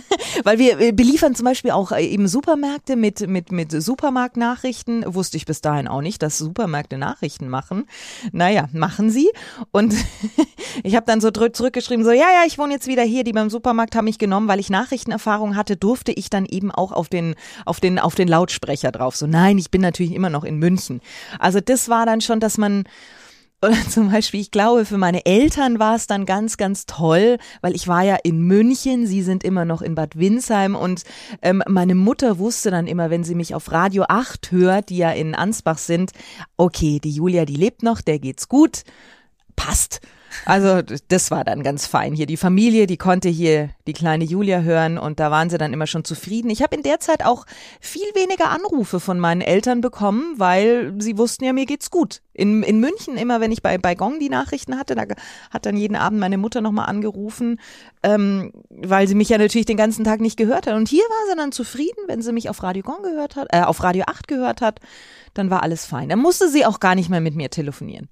Weil 0.44 0.58
wir 0.58 0.92
beliefern 0.92 1.34
zum 1.34 1.44
Beispiel 1.44 1.70
auch 1.70 1.92
äh, 1.92 2.04
eben 2.06 2.28
Supermärkte 2.28 2.96
mit, 2.96 3.26
mit, 3.28 3.52
mit 3.52 3.70
Supermarktnachrichten. 3.70 5.04
Wusste 5.06 5.36
ich 5.36 5.46
bis 5.46 5.60
dahin 5.60 5.88
auch 5.88 6.00
nicht, 6.00 6.22
dass 6.22 6.38
Supermärkte 6.38 6.98
Nachrichten 6.98 7.48
machen. 7.48 7.86
Naja, 8.32 8.68
machen 8.72 9.10
sie. 9.10 9.30
Und 9.70 9.94
ich 10.82 10.96
habe 10.96 11.06
dann 11.06 11.20
so 11.20 11.30
zurückgeschrieben, 11.30 12.04
so, 12.04 12.10
ja, 12.10 12.26
ja, 12.32 12.42
ich 12.46 12.58
wohne 12.58 12.74
jetzt 12.74 12.86
wieder 12.86 13.02
hier. 13.02 13.24
Die 13.24 13.32
beim 13.32 13.50
Supermarkt 13.50 13.94
haben 13.94 14.04
mich 14.06 14.18
genommen, 14.18 14.48
weil 14.48 14.60
ich 14.60 14.70
Nachrichtenerfahrung 14.70 15.56
hatte, 15.56 15.76
durfte 15.76 16.12
ich 16.12 16.30
dann 16.30 16.46
eben 16.46 16.70
auch 16.70 16.92
auf 16.92 17.08
den, 17.08 17.34
auf 17.64 17.80
den, 17.80 17.98
auf 17.98 18.14
den 18.14 18.28
Lautsprecher 18.28 18.92
drauf. 18.92 19.16
So, 19.16 19.26
nein, 19.26 19.58
ich 19.58 19.70
bin 19.70 19.80
natürlich 19.80 20.12
immer 20.12 20.30
noch 20.30 20.44
in 20.44 20.58
München. 20.58 21.00
Also 21.38 21.60
das 21.60 21.88
war 21.88 22.06
dann 22.06 22.20
schon, 22.20 22.40
dass 22.40 22.58
man, 22.58 22.84
oder 23.62 23.76
zum 23.88 24.10
Beispiel, 24.10 24.40
ich 24.40 24.50
glaube, 24.50 24.84
für 24.84 24.98
meine 24.98 25.24
Eltern 25.24 25.78
war 25.78 25.94
es 25.94 26.06
dann 26.06 26.26
ganz, 26.26 26.56
ganz 26.56 26.86
toll, 26.86 27.38
weil 27.60 27.74
ich 27.74 27.88
war 27.88 28.02
ja 28.02 28.16
in 28.22 28.40
München, 28.42 29.06
sie 29.06 29.22
sind 29.22 29.44
immer 29.44 29.64
noch 29.64 29.82
in 29.82 29.94
Bad 29.94 30.18
Windsheim 30.18 30.74
und 30.74 31.04
ähm, 31.40 31.62
meine 31.68 31.94
Mutter 31.94 32.38
wusste 32.38 32.70
dann 32.70 32.86
immer, 32.86 33.10
wenn 33.10 33.24
sie 33.24 33.34
mich 33.34 33.54
auf 33.54 33.70
Radio 33.70 34.04
8 34.08 34.50
hört, 34.50 34.90
die 34.90 34.98
ja 34.98 35.12
in 35.12 35.34
Ansbach 35.34 35.78
sind, 35.78 36.12
okay, 36.56 36.98
die 37.02 37.12
Julia, 37.12 37.44
die 37.44 37.56
lebt 37.56 37.82
noch, 37.82 38.00
der 38.00 38.18
geht's 38.18 38.48
gut, 38.48 38.82
passt. 39.56 40.00
Also 40.44 40.82
das 41.08 41.30
war 41.30 41.44
dann 41.44 41.62
ganz 41.62 41.86
fein. 41.86 42.14
Hier 42.14 42.26
die 42.26 42.36
Familie, 42.36 42.86
die 42.86 42.96
konnte 42.96 43.28
hier 43.28 43.70
die 43.86 43.92
kleine 43.92 44.24
Julia 44.24 44.60
hören 44.60 44.98
und 44.98 45.20
da 45.20 45.30
waren 45.30 45.50
sie 45.50 45.58
dann 45.58 45.72
immer 45.72 45.86
schon 45.86 46.04
zufrieden. 46.04 46.50
Ich 46.50 46.62
habe 46.62 46.76
in 46.76 46.82
der 46.82 47.00
Zeit 47.00 47.24
auch 47.24 47.46
viel 47.80 48.06
weniger 48.14 48.50
Anrufe 48.50 49.00
von 49.00 49.18
meinen 49.18 49.40
Eltern 49.40 49.80
bekommen, 49.80 50.34
weil 50.38 50.94
sie 50.98 51.18
wussten 51.18 51.44
ja, 51.44 51.52
mir 51.52 51.66
geht's 51.66 51.90
gut. 51.90 52.22
In, 52.32 52.62
in 52.62 52.80
München 52.80 53.16
immer, 53.16 53.40
wenn 53.40 53.52
ich 53.52 53.62
bei, 53.62 53.76
bei 53.78 53.94
Gong 53.94 54.18
die 54.18 54.30
Nachrichten 54.30 54.78
hatte, 54.78 54.94
da 54.94 55.04
hat 55.50 55.66
dann 55.66 55.76
jeden 55.76 55.96
Abend 55.96 56.18
meine 56.18 56.38
Mutter 56.38 56.60
nochmal 56.60 56.88
angerufen, 56.88 57.60
ähm, 58.02 58.52
weil 58.70 59.06
sie 59.06 59.14
mich 59.14 59.28
ja 59.28 59.38
natürlich 59.38 59.66
den 59.66 59.76
ganzen 59.76 60.04
Tag 60.04 60.20
nicht 60.20 60.36
gehört 60.36 60.66
hat. 60.66 60.74
Und 60.74 60.88
hier 60.88 61.04
war 61.04 61.30
sie 61.30 61.36
dann 61.36 61.52
zufrieden, 61.52 62.04
wenn 62.06 62.22
sie 62.22 62.32
mich 62.32 62.48
auf 62.48 62.62
Radio 62.62 62.82
Gong 62.82 63.02
gehört 63.02 63.36
hat, 63.36 63.48
äh, 63.50 63.62
auf 63.62 63.82
Radio 63.82 64.04
8 64.06 64.28
gehört 64.28 64.60
hat, 64.60 64.80
dann 65.34 65.50
war 65.50 65.62
alles 65.62 65.84
fein. 65.84 66.08
Dann 66.08 66.18
musste 66.18 66.48
sie 66.48 66.64
auch 66.64 66.80
gar 66.80 66.94
nicht 66.94 67.10
mehr 67.10 67.20
mit 67.20 67.34
mir 67.34 67.50
telefonieren. 67.50 68.08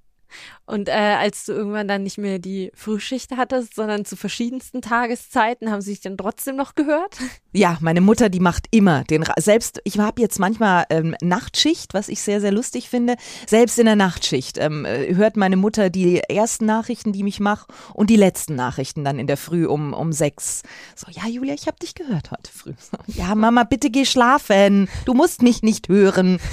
Und 0.66 0.88
äh, 0.88 0.92
als 0.92 1.44
du 1.46 1.52
irgendwann 1.52 1.88
dann 1.88 2.02
nicht 2.02 2.18
mehr 2.18 2.38
die 2.38 2.70
Frühschicht 2.74 3.32
hattest, 3.36 3.74
sondern 3.74 4.04
zu 4.04 4.16
verschiedensten 4.16 4.82
Tageszeiten, 4.82 5.70
haben 5.70 5.80
sie 5.80 5.90
sich 5.90 6.00
dann 6.00 6.16
trotzdem 6.16 6.56
noch 6.56 6.74
gehört? 6.74 7.16
Ja, 7.52 7.76
meine 7.80 8.00
Mutter, 8.00 8.28
die 8.28 8.40
macht 8.40 8.66
immer 8.70 9.02
den, 9.04 9.22
Ra- 9.24 9.34
selbst, 9.40 9.80
ich 9.84 9.98
habe 9.98 10.20
jetzt 10.22 10.38
manchmal 10.38 10.84
ähm, 10.90 11.16
Nachtschicht, 11.20 11.94
was 11.94 12.08
ich 12.08 12.22
sehr, 12.22 12.40
sehr 12.40 12.52
lustig 12.52 12.88
finde. 12.88 13.16
Selbst 13.46 13.78
in 13.78 13.86
der 13.86 13.96
Nachtschicht 13.96 14.58
ähm, 14.58 14.84
äh, 14.84 15.14
hört 15.14 15.36
meine 15.36 15.56
Mutter 15.56 15.90
die 15.90 16.20
ersten 16.20 16.66
Nachrichten, 16.66 17.12
die 17.12 17.26
ich 17.26 17.40
mache 17.40 17.66
und 17.94 18.08
die 18.10 18.16
letzten 18.16 18.54
Nachrichten 18.54 19.04
dann 19.04 19.18
in 19.18 19.26
der 19.26 19.36
Früh 19.36 19.66
um, 19.66 19.92
um 19.92 20.12
sechs. 20.12 20.62
So, 20.94 21.06
ja, 21.10 21.26
Julia, 21.28 21.54
ich 21.54 21.66
habe 21.66 21.78
dich 21.78 21.94
gehört 21.94 22.30
heute 22.30 22.50
früh. 22.52 22.72
So, 22.78 22.96
ja, 23.18 23.34
Mama, 23.34 23.64
bitte 23.64 23.90
geh 23.90 24.04
schlafen. 24.04 24.88
Du 25.04 25.14
musst 25.14 25.42
mich 25.42 25.62
nicht 25.62 25.88
hören. 25.88 26.38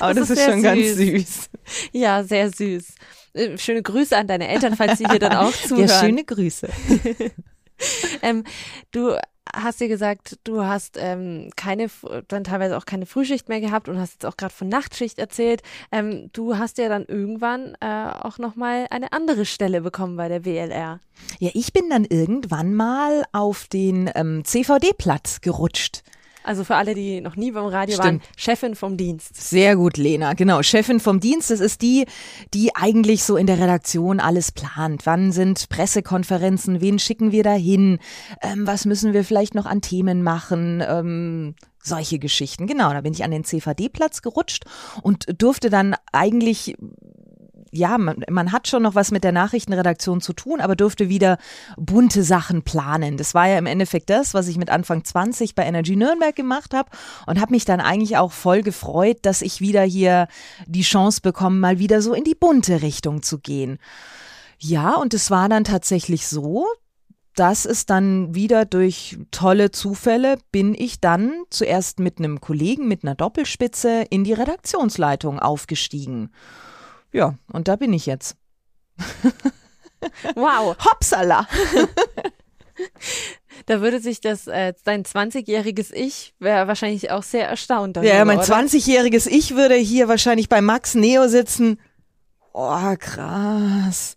Aber 0.00 0.14
Das 0.14 0.28
das, 0.28 0.38
ist 0.38 0.46
ist, 0.46 0.50
schon 0.52 0.62
ganz 0.62 0.80
süß. 0.80 0.96
süß. 0.96 1.50
Ja, 1.92 2.22
sehr 2.24 2.50
süß. 2.50 2.94
Äh, 3.34 3.58
Schöne 3.58 3.82
Grüße 3.82 4.16
an 4.16 4.26
deine 4.26 4.48
Eltern, 4.48 4.76
falls 4.76 4.98
sie 4.98 5.06
hier 5.06 5.18
dann 5.18 5.36
auch 5.36 5.52
zuhören. 5.66 5.88
Ja, 5.88 6.00
schöne 6.00 6.24
Grüße. 6.24 6.68
Ähm, 8.22 8.44
du 8.90 9.16
hast 9.54 9.80
dir 9.80 9.88
gesagt, 9.88 10.38
du 10.44 10.64
hast 10.64 10.96
ähm, 10.98 11.50
keine, 11.56 11.88
dann 12.28 12.42
teilweise 12.42 12.76
auch 12.78 12.86
keine 12.86 13.04
Frühschicht 13.04 13.50
mehr 13.50 13.60
gehabt 13.60 13.90
und 13.90 13.98
hast 14.00 14.14
jetzt 14.14 14.24
auch 14.26 14.38
gerade 14.38 14.54
von 14.54 14.70
Nachtschicht 14.70 15.18
erzählt. 15.18 15.62
Ähm, 15.92 16.30
du 16.32 16.56
hast 16.56 16.78
ja 16.78 16.88
dann 16.88 17.04
irgendwann 17.04 17.76
äh, 17.80 18.08
auch 18.22 18.38
nochmal 18.38 18.86
eine 18.90 19.12
andere 19.12 19.44
Stelle 19.44 19.82
bekommen 19.82 20.16
bei 20.16 20.28
der 20.28 20.46
WLR. 20.46 21.00
Ja, 21.38 21.50
ich 21.52 21.72
bin 21.74 21.90
dann 21.90 22.06
irgendwann 22.06 22.74
mal 22.74 23.24
auf 23.32 23.66
den 23.68 24.10
ähm, 24.14 24.42
CVD-Platz 24.44 25.42
gerutscht. 25.42 26.02
Also 26.46 26.62
für 26.62 26.76
alle, 26.76 26.94
die 26.94 27.20
noch 27.20 27.34
nie 27.34 27.50
beim 27.50 27.66
Radio 27.66 27.96
Stimmt. 27.96 28.22
waren, 28.22 28.22
Chefin 28.36 28.76
vom 28.76 28.96
Dienst. 28.96 29.34
Sehr 29.34 29.74
gut, 29.74 29.96
Lena. 29.96 30.34
Genau, 30.34 30.62
Chefin 30.62 31.00
vom 31.00 31.18
Dienst. 31.18 31.50
Das 31.50 31.58
ist 31.58 31.82
die, 31.82 32.06
die 32.54 32.74
eigentlich 32.76 33.24
so 33.24 33.36
in 33.36 33.48
der 33.48 33.58
Redaktion 33.58 34.20
alles 34.20 34.52
plant. 34.52 35.06
Wann 35.06 35.32
sind 35.32 35.68
Pressekonferenzen? 35.68 36.80
Wen 36.80 37.00
schicken 37.00 37.32
wir 37.32 37.42
dahin? 37.42 37.98
Ähm, 38.42 38.64
was 38.64 38.84
müssen 38.84 39.12
wir 39.12 39.24
vielleicht 39.24 39.56
noch 39.56 39.66
an 39.66 39.80
Themen 39.80 40.22
machen? 40.22 40.84
Ähm, 40.86 41.56
solche 41.82 42.20
Geschichten. 42.20 42.68
Genau, 42.68 42.92
da 42.92 43.00
bin 43.00 43.12
ich 43.12 43.24
an 43.24 43.32
den 43.32 43.42
CVD-Platz 43.42 44.22
gerutscht 44.22 44.64
und 45.02 45.26
durfte 45.42 45.68
dann 45.68 45.96
eigentlich 46.12 46.76
ja, 47.72 47.98
man, 47.98 48.24
man 48.30 48.52
hat 48.52 48.68
schon 48.68 48.82
noch 48.82 48.94
was 48.94 49.10
mit 49.10 49.24
der 49.24 49.32
Nachrichtenredaktion 49.32 50.20
zu 50.20 50.32
tun, 50.32 50.60
aber 50.60 50.76
durfte 50.76 51.08
wieder 51.08 51.38
bunte 51.76 52.22
Sachen 52.22 52.62
planen. 52.62 53.16
Das 53.16 53.34
war 53.34 53.48
ja 53.48 53.58
im 53.58 53.66
Endeffekt 53.66 54.10
das, 54.10 54.34
was 54.34 54.48
ich 54.48 54.56
mit 54.56 54.70
Anfang 54.70 55.04
20 55.04 55.54
bei 55.54 55.64
Energy 55.64 55.96
Nürnberg 55.96 56.34
gemacht 56.34 56.74
habe 56.74 56.90
und 57.26 57.40
habe 57.40 57.52
mich 57.52 57.64
dann 57.64 57.80
eigentlich 57.80 58.16
auch 58.16 58.32
voll 58.32 58.62
gefreut, 58.62 59.18
dass 59.22 59.42
ich 59.42 59.60
wieder 59.60 59.82
hier 59.82 60.28
die 60.66 60.82
Chance 60.82 61.20
bekomme, 61.20 61.58
mal 61.58 61.78
wieder 61.78 62.02
so 62.02 62.14
in 62.14 62.24
die 62.24 62.34
bunte 62.34 62.82
Richtung 62.82 63.22
zu 63.22 63.38
gehen. 63.38 63.78
Ja, 64.58 64.94
und 64.94 65.12
es 65.12 65.30
war 65.30 65.48
dann 65.48 65.64
tatsächlich 65.64 66.26
so, 66.26 66.66
dass 67.34 67.66
es 67.66 67.84
dann 67.84 68.34
wieder 68.34 68.64
durch 68.64 69.18
tolle 69.30 69.70
Zufälle 69.70 70.38
bin 70.52 70.74
ich 70.74 71.00
dann 71.00 71.44
zuerst 71.50 72.00
mit 72.00 72.18
einem 72.18 72.40
Kollegen 72.40 72.88
mit 72.88 73.04
einer 73.04 73.14
Doppelspitze 73.14 74.06
in 74.08 74.24
die 74.24 74.32
Redaktionsleitung 74.32 75.38
aufgestiegen. 75.38 76.30
Ja, 77.16 77.34
und 77.50 77.66
da 77.66 77.76
bin 77.76 77.92
ich 77.94 78.04
jetzt. 78.06 78.36
Wow, 80.34 80.76
Hopsala! 80.84 81.48
da 83.64 83.80
würde 83.80 83.98
sich 83.98 84.20
das, 84.20 84.46
äh, 84.46 84.74
dein 84.84 85.04
20-jähriges 85.04 85.92
Ich 85.92 86.34
wäre 86.38 86.68
wahrscheinlich 86.68 87.10
auch 87.10 87.22
sehr 87.22 87.48
erstaunt 87.48 87.96
darüber, 87.96 88.12
Ja, 88.12 88.24
mein 88.24 88.38
oder? 88.38 88.46
20-jähriges 88.46 89.26
Ich 89.26 89.56
würde 89.56 89.74
hier 89.74 90.06
wahrscheinlich 90.06 90.48
bei 90.50 90.60
Max 90.60 90.94
Neo 90.94 91.26
sitzen. 91.28 91.80
Oh, 92.52 92.94
krass. 92.98 94.16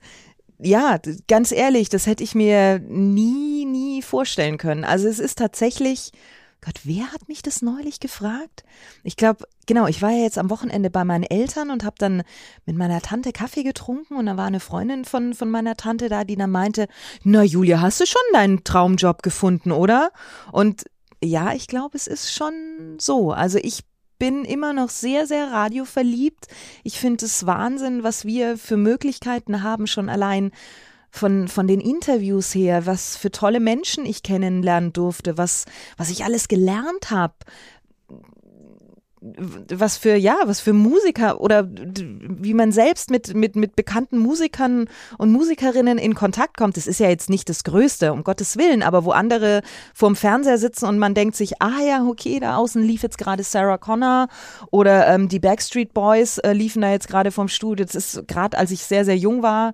Ja, 0.59 0.99
ganz 1.27 1.53
ehrlich, 1.53 1.87
das 1.87 2.05
hätte 2.05 2.23
ich 2.23 2.35
mir 2.35 2.79
nie, 2.79 3.65
nie 3.65 4.01
vorstellen 4.01 4.57
können. 4.57 4.83
Also 4.83 5.07
es 5.07 5.19
ist 5.19 5.37
tatsächlich, 5.37 6.11
Gott, 6.61 6.81
wer 6.83 7.13
hat 7.13 7.29
mich 7.29 7.41
das 7.41 7.61
neulich 7.61 8.01
gefragt? 8.01 8.63
Ich 9.03 9.15
glaube, 9.15 9.45
genau, 9.65 9.87
ich 9.87 10.01
war 10.01 10.11
ja 10.11 10.23
jetzt 10.23 10.37
am 10.37 10.49
Wochenende 10.49 10.89
bei 10.89 11.05
meinen 11.05 11.23
Eltern 11.23 11.71
und 11.71 11.85
habe 11.85 11.95
dann 11.97 12.23
mit 12.65 12.75
meiner 12.75 13.01
Tante 13.01 13.31
Kaffee 13.31 13.63
getrunken 13.63 14.15
und 14.15 14.25
da 14.25 14.35
war 14.35 14.47
eine 14.47 14.59
Freundin 14.59 15.05
von, 15.05 15.33
von 15.33 15.49
meiner 15.49 15.77
Tante 15.77 16.09
da, 16.09 16.25
die 16.25 16.35
dann 16.35 16.51
meinte, 16.51 16.87
na 17.23 17.43
Julia, 17.43 17.79
hast 17.79 18.01
du 18.01 18.05
schon 18.05 18.21
deinen 18.33 18.65
Traumjob 18.65 19.23
gefunden, 19.23 19.71
oder? 19.71 20.11
Und 20.51 20.83
ja, 21.23 21.53
ich 21.53 21.67
glaube, 21.67 21.95
es 21.95 22.07
ist 22.07 22.33
schon 22.33 22.97
so. 22.99 23.31
Also 23.31 23.57
ich 23.61 23.83
bin 24.17 24.43
immer 24.43 24.73
noch 24.73 24.89
sehr, 24.89 25.25
sehr 25.27 25.51
radioverliebt. 25.51 26.47
Ich 26.83 26.99
finde 26.99 27.25
es 27.25 27.45
Wahnsinn, 27.45 28.03
was 28.03 28.25
wir 28.25 28.57
für 28.57 28.75
Möglichkeiten 28.77 29.63
haben, 29.63 29.87
schon 29.87 30.09
allein 30.09 30.51
von, 31.11 31.47
von 31.47 31.67
den 31.67 31.81
Interviews 31.81 32.53
her, 32.53 32.85
was 32.85 33.17
für 33.17 33.31
tolle 33.31 33.59
Menschen 33.59 34.05
ich 34.05 34.23
kennenlernen 34.23 34.93
durfte, 34.93 35.37
was, 35.37 35.65
was 35.97 36.09
ich 36.09 36.23
alles 36.23 36.47
gelernt 36.47 37.11
habe. 37.11 37.33
Was 39.21 39.97
für, 39.97 40.15
ja, 40.15 40.37
was 40.45 40.61
für 40.61 40.71
Musiker 40.71 41.41
oder 41.41 41.67
wie 41.69 42.53
man 42.53 42.71
selbst 42.71 43.11
mit, 43.11 43.33
mit, 43.33 43.57
mit 43.57 43.75
bekannten 43.75 44.17
Musikern 44.17 44.87
und 45.17 45.33
Musikerinnen 45.33 45.97
in 45.97 46.15
Kontakt 46.15 46.55
kommt. 46.55 46.77
Das 46.77 46.87
ist 46.87 47.01
ja 47.01 47.09
jetzt 47.09 47.29
nicht 47.29 47.49
das 47.49 47.65
Größte, 47.65 48.13
um 48.13 48.23
Gottes 48.23 48.55
Willen, 48.55 48.81
aber 48.81 49.03
wo 49.03 49.11
andere 49.11 49.61
vorm 49.93 50.15
Fernseher 50.15 50.57
sitzen 50.57 50.85
und 50.85 50.99
man 50.99 51.15
denkt 51.15 51.35
sich, 51.35 51.61
ah 51.61 51.81
ja, 51.85 52.05
okay, 52.05 52.39
da 52.39 52.55
außen 52.55 52.81
lief 52.81 53.03
jetzt 53.03 53.17
gerade 53.17 53.43
Sarah 53.43 53.77
Connor 53.77 54.29
oder 54.71 55.07
ähm, 55.07 55.27
die 55.27 55.39
Backstreet 55.39 55.93
Boys 55.93 56.37
äh, 56.37 56.53
liefen 56.53 56.81
da 56.81 56.89
jetzt 56.89 57.09
gerade 57.09 57.31
vom 57.31 57.49
Studio. 57.49 57.83
Das 57.83 57.95
ist 57.95 58.25
gerade, 58.25 58.57
als 58.57 58.71
ich 58.71 58.85
sehr, 58.85 59.03
sehr 59.03 59.17
jung 59.17 59.43
war, 59.43 59.73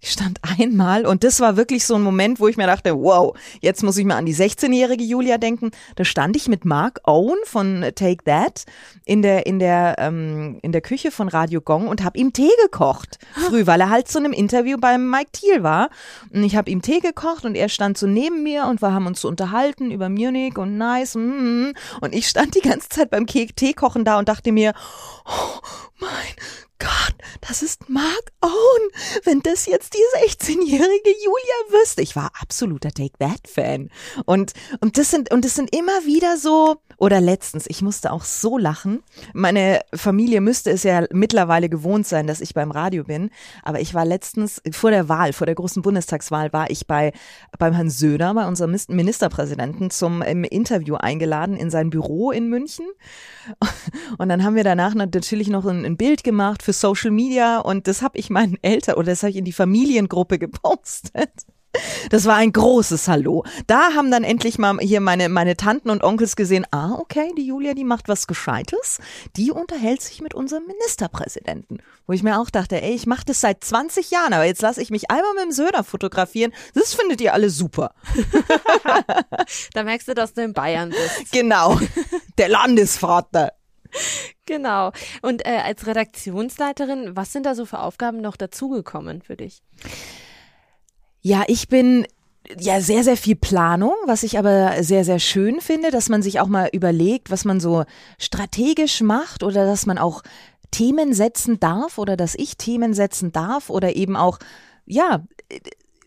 ich 0.00 0.12
stand 0.12 0.38
einmal 0.42 1.06
und 1.06 1.24
das 1.24 1.40
war 1.40 1.56
wirklich 1.56 1.86
so 1.86 1.94
ein 1.94 2.02
Moment, 2.02 2.38
wo 2.38 2.48
ich 2.48 2.56
mir 2.56 2.66
dachte, 2.66 2.96
wow, 2.96 3.36
jetzt 3.60 3.82
muss 3.82 3.96
ich 3.96 4.04
mal 4.04 4.16
an 4.16 4.26
die 4.26 4.34
16-jährige 4.34 5.02
Julia 5.02 5.38
denken. 5.38 5.70
Da 5.96 6.04
stand 6.04 6.36
ich 6.36 6.48
mit 6.48 6.64
Mark 6.64 7.00
Owen 7.04 7.38
von 7.44 7.82
Take 7.94 8.22
That 8.24 8.64
in 9.04 9.22
der 9.22 9.46
in 9.46 9.58
der 9.58 9.96
ähm, 9.98 10.58
in 10.62 10.72
der 10.72 10.82
Küche 10.82 11.10
von 11.10 11.28
Radio 11.28 11.60
Gong 11.60 11.88
und 11.88 12.04
habe 12.04 12.18
ihm 12.18 12.32
Tee 12.32 12.50
gekocht 12.62 13.18
früh, 13.48 13.66
weil 13.66 13.80
er 13.80 13.90
halt 13.90 14.08
zu 14.08 14.18
einem 14.18 14.32
Interview 14.32 14.76
beim 14.78 15.10
Mike 15.10 15.30
Thiel 15.32 15.62
war 15.62 15.88
und 16.30 16.44
ich 16.44 16.56
habe 16.56 16.70
ihm 16.70 16.82
Tee 16.82 17.00
gekocht 17.00 17.44
und 17.44 17.54
er 17.54 17.68
stand 17.68 17.96
so 17.96 18.06
neben 18.06 18.42
mir 18.42 18.66
und 18.66 18.82
wir 18.82 18.92
haben 18.92 19.06
uns 19.06 19.22
so 19.22 19.28
unterhalten 19.28 19.90
über 19.90 20.08
Munich 20.08 20.58
und 20.58 20.76
nice 20.76 21.14
mm, 21.14 21.72
und 22.00 22.14
ich 22.14 22.28
stand 22.28 22.54
die 22.54 22.60
ganze 22.60 22.90
Zeit 22.90 23.10
beim 23.10 23.26
Tee 23.26 23.72
kochen 23.72 24.04
da 24.04 24.18
und 24.18 24.28
dachte 24.28 24.52
mir, 24.52 24.74
oh 25.24 25.60
mein 25.98 26.65
Gott, 26.78 27.14
das 27.40 27.62
ist 27.62 27.88
Mark 27.88 28.32
Owen. 28.42 28.90
Wenn 29.24 29.40
das 29.40 29.66
jetzt 29.66 29.94
die 29.94 30.26
16-jährige 30.26 31.10
Julia 31.24 31.80
wüsste. 31.80 32.02
Ich 32.02 32.16
war 32.16 32.30
absoluter 32.40 32.90
Take 32.90 33.16
That 33.18 33.48
Fan. 33.48 33.90
Und, 34.24 34.52
und 34.80 34.98
das 34.98 35.10
sind, 35.10 35.32
und 35.32 35.44
das 35.44 35.54
sind 35.54 35.74
immer 35.74 36.04
wieder 36.04 36.36
so, 36.36 36.76
oder 36.98 37.20
letztens, 37.20 37.66
ich 37.68 37.82
musste 37.82 38.12
auch 38.12 38.24
so 38.24 38.56
lachen. 38.58 39.02
Meine 39.34 39.80
Familie 39.94 40.40
müsste 40.40 40.70
es 40.70 40.82
ja 40.82 41.04
mittlerweile 41.12 41.68
gewohnt 41.68 42.06
sein, 42.06 42.26
dass 42.26 42.40
ich 42.40 42.54
beim 42.54 42.70
Radio 42.70 43.04
bin. 43.04 43.30
Aber 43.62 43.80
ich 43.80 43.94
war 43.94 44.04
letztens 44.04 44.62
vor 44.70 44.90
der 44.90 45.08
Wahl, 45.08 45.32
vor 45.32 45.46
der 45.46 45.54
großen 45.54 45.82
Bundestagswahl, 45.82 46.52
war 46.52 46.70
ich 46.70 46.86
bei, 46.86 47.12
beim 47.58 47.74
Herrn 47.74 47.90
Söder, 47.90 48.34
bei 48.34 48.46
unserem 48.46 48.76
Ministerpräsidenten 48.88 49.90
zum 49.90 50.22
im 50.22 50.44
Interview 50.44 50.94
eingeladen 50.94 51.56
in 51.56 51.70
sein 51.70 51.90
Büro 51.90 52.30
in 52.30 52.48
München. 52.48 52.86
Und 54.18 54.28
dann 54.28 54.42
haben 54.42 54.56
wir 54.56 54.64
danach 54.64 54.94
natürlich 54.94 55.48
noch 55.48 55.66
ein, 55.66 55.84
ein 55.84 55.96
Bild 55.96 56.24
gemacht 56.24 56.62
für 56.66 56.72
Social 56.72 57.12
Media 57.12 57.60
und 57.60 57.86
das 57.86 58.02
habe 58.02 58.18
ich 58.18 58.28
meinen 58.28 58.58
Eltern 58.60 58.96
oder 58.96 59.12
das 59.12 59.22
habe 59.22 59.30
ich 59.30 59.36
in 59.36 59.44
die 59.44 59.52
Familiengruppe 59.52 60.38
gepostet. 60.46 61.30
Das 62.10 62.24
war 62.24 62.36
ein 62.36 62.52
großes 62.52 63.06
Hallo. 63.06 63.44
Da 63.66 63.92
haben 63.94 64.10
dann 64.10 64.24
endlich 64.24 64.58
mal 64.58 64.78
hier 64.78 65.00
meine, 65.00 65.28
meine 65.28 65.56
Tanten 65.56 65.90
und 65.90 66.02
Onkels 66.02 66.34
gesehen, 66.34 66.66
ah, 66.70 66.94
okay, 66.94 67.32
die 67.36 67.46
Julia, 67.46 67.74
die 67.74 67.84
macht 67.84 68.08
was 68.08 68.26
Gescheites. 68.26 68.98
Die 69.36 69.52
unterhält 69.52 70.00
sich 70.00 70.22
mit 70.22 70.32
unserem 70.32 70.64
Ministerpräsidenten. 70.66 71.82
Wo 72.06 72.14
ich 72.14 72.22
mir 72.22 72.40
auch 72.40 72.48
dachte, 72.48 72.80
ey, 72.80 72.94
ich 72.94 73.06
mache 73.06 73.26
das 73.26 73.42
seit 73.42 73.62
20 73.62 74.10
Jahren, 74.10 74.32
aber 74.32 74.46
jetzt 74.46 74.62
lasse 74.62 74.80
ich 74.80 74.90
mich 74.90 75.10
einmal 75.10 75.34
mit 75.34 75.44
dem 75.44 75.52
Söder 75.52 75.84
fotografieren. 75.84 76.52
Das 76.74 76.94
findet 76.94 77.20
ihr 77.20 77.34
alle 77.34 77.50
super. 77.50 77.94
da 79.74 79.82
merkst 79.82 80.08
du, 80.08 80.14
dass 80.14 80.32
du 80.32 80.42
in 80.42 80.54
Bayern 80.54 80.90
bist. 80.90 81.30
Genau. 81.32 81.78
Der 82.38 82.48
Landesvater. 82.48 83.52
Genau. 84.46 84.92
Und 85.22 85.44
äh, 85.44 85.58
als 85.64 85.86
Redaktionsleiterin, 85.86 87.16
was 87.16 87.32
sind 87.32 87.46
da 87.46 87.54
so 87.54 87.66
für 87.66 87.80
Aufgaben 87.80 88.20
noch 88.20 88.36
dazugekommen 88.36 89.22
für 89.22 89.36
dich? 89.36 89.60
Ja, 91.20 91.42
ich 91.48 91.68
bin 91.68 92.06
ja 92.58 92.80
sehr, 92.80 93.02
sehr 93.02 93.16
viel 93.16 93.36
Planung, 93.36 93.94
was 94.06 94.22
ich 94.22 94.38
aber 94.38 94.82
sehr, 94.82 95.04
sehr 95.04 95.18
schön 95.18 95.60
finde, 95.60 95.90
dass 95.90 96.08
man 96.08 96.22
sich 96.22 96.38
auch 96.40 96.46
mal 96.46 96.68
überlegt, 96.72 97.30
was 97.30 97.44
man 97.44 97.60
so 97.60 97.84
strategisch 98.18 99.00
macht 99.00 99.42
oder 99.42 99.66
dass 99.66 99.86
man 99.86 99.98
auch 99.98 100.22
Themen 100.70 101.12
setzen 101.12 101.58
darf 101.58 101.98
oder 101.98 102.16
dass 102.16 102.34
ich 102.34 102.56
Themen 102.56 102.94
setzen 102.94 103.32
darf 103.32 103.70
oder 103.70 103.96
eben 103.96 104.16
auch, 104.16 104.38
ja, 104.84 105.24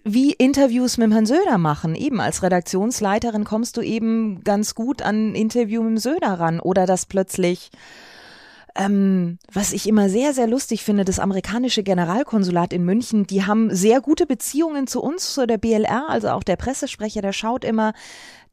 wie 0.04 0.34
Interviews 0.34 0.98
mit 0.98 1.12
Herrn 1.12 1.26
Söder 1.26 1.58
machen. 1.58 1.96
Eben 1.96 2.22
als 2.22 2.44
Redaktionsleiterin 2.44 3.44
kommst 3.44 3.78
du 3.78 3.82
eben 3.82 4.44
ganz 4.44 4.76
gut 4.76 5.02
an 5.02 5.32
ein 5.32 5.36
Interview 5.36 5.82
mit 5.82 5.92
dem 5.92 5.98
Söder 5.98 6.40
ran 6.40 6.60
oder 6.60 6.86
dass 6.86 7.06
plötzlich 7.06 7.70
ähm, 8.76 9.40
was 9.52 9.74
ich 9.74 9.88
immer 9.88 10.10
sehr, 10.10 10.34
sehr 10.34 10.48
lustig 10.48 10.84
finde, 10.84 11.04
das 11.04 11.20
amerikanische 11.20 11.84
Generalkonsulat 11.84 12.72
in 12.72 12.86
München, 12.86 13.28
die 13.28 13.46
haben 13.46 13.76
sehr 13.76 14.00
gute 14.00 14.26
Beziehungen 14.26 14.88
zu 14.88 15.02
uns, 15.02 15.34
zu 15.34 15.46
der 15.48 15.58
BLR, 15.58 16.06
also 16.08 16.30
auch 16.30 16.44
der 16.44 16.56
Pressesprecher, 16.56 17.22
der 17.22 17.34
schaut 17.34 17.66
immer, 17.66 17.94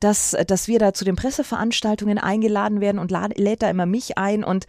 dass, 0.01 0.37
dass 0.47 0.69
wir 0.69 0.79
da 0.79 0.93
zu 0.93 1.05
den 1.05 1.17
Presseveranstaltungen 1.17 2.19
eingeladen 2.19 2.81
werden 2.81 2.99
und 2.99 3.11
lädt 3.11 3.63
da 3.63 3.71
immer 3.71 3.87
mich 3.87 4.19
ein 4.19 4.43
und 4.43 4.67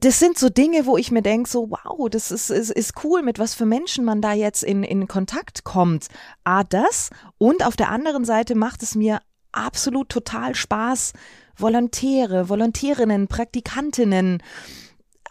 das 0.00 0.18
sind 0.18 0.38
so 0.38 0.48
Dinge, 0.48 0.86
wo 0.86 0.96
ich 0.96 1.10
mir 1.10 1.22
denke, 1.22 1.48
so, 1.48 1.70
wow, 1.70 2.08
das 2.10 2.30
ist, 2.30 2.50
ist, 2.50 2.70
ist 2.70 3.04
cool, 3.04 3.22
mit 3.22 3.38
was 3.38 3.54
für 3.54 3.66
Menschen 3.66 4.04
man 4.04 4.20
da 4.20 4.32
jetzt 4.32 4.62
in, 4.62 4.82
in 4.82 5.08
Kontakt 5.08 5.64
kommt. 5.64 6.08
A, 6.44 6.64
das. 6.64 7.10
Und 7.38 7.64
auf 7.64 7.76
der 7.76 7.90
anderen 7.90 8.24
Seite 8.24 8.54
macht 8.54 8.82
es 8.82 8.94
mir 8.94 9.20
absolut 9.52 10.08
total 10.08 10.54
Spaß, 10.54 11.12
Volontäre, 11.56 12.48
Volontärinnen, 12.48 13.28
Praktikantinnen 13.28 14.42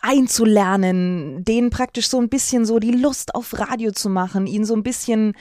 einzulernen, 0.01 1.43
denen 1.43 1.69
praktisch 1.69 2.07
so 2.07 2.19
ein 2.19 2.29
bisschen 2.29 2.65
so 2.65 2.79
die 2.79 2.91
Lust 2.91 3.35
auf 3.35 3.57
Radio 3.57 3.91
zu 3.91 4.09
machen, 4.09 4.47
ihnen 4.47 4.65
so 4.65 4.75
ein 4.75 4.83
bisschen 4.83 5.33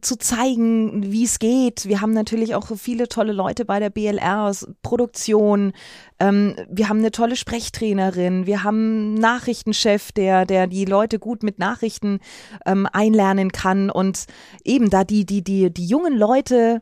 zu 0.00 0.16
zeigen, 0.16 1.12
wie 1.12 1.24
es 1.24 1.38
geht. 1.38 1.86
Wir 1.86 2.00
haben 2.00 2.12
natürlich 2.12 2.54
auch 2.54 2.66
viele 2.76 3.08
tolle 3.08 3.32
Leute 3.32 3.64
bei 3.64 3.78
der 3.78 3.90
BLR, 3.90 4.52
Produktion. 4.82 5.72
Ähm, 6.18 6.56
wir 6.68 6.88
haben 6.88 6.98
eine 6.98 7.10
tolle 7.10 7.36
Sprechtrainerin. 7.36 8.46
Wir 8.46 8.64
haben 8.64 8.76
einen 8.76 9.14
Nachrichtenchef, 9.14 10.12
der, 10.12 10.46
der 10.46 10.66
die 10.66 10.84
Leute 10.84 11.18
gut 11.18 11.42
mit 11.42 11.58
Nachrichten 11.58 12.20
ähm, 12.66 12.86
einlernen 12.92 13.52
kann 13.52 13.90
und 13.90 14.26
eben 14.64 14.90
da 14.90 15.04
die, 15.04 15.24
die, 15.26 15.42
die, 15.42 15.72
die 15.72 15.86
jungen 15.86 16.16
Leute 16.16 16.80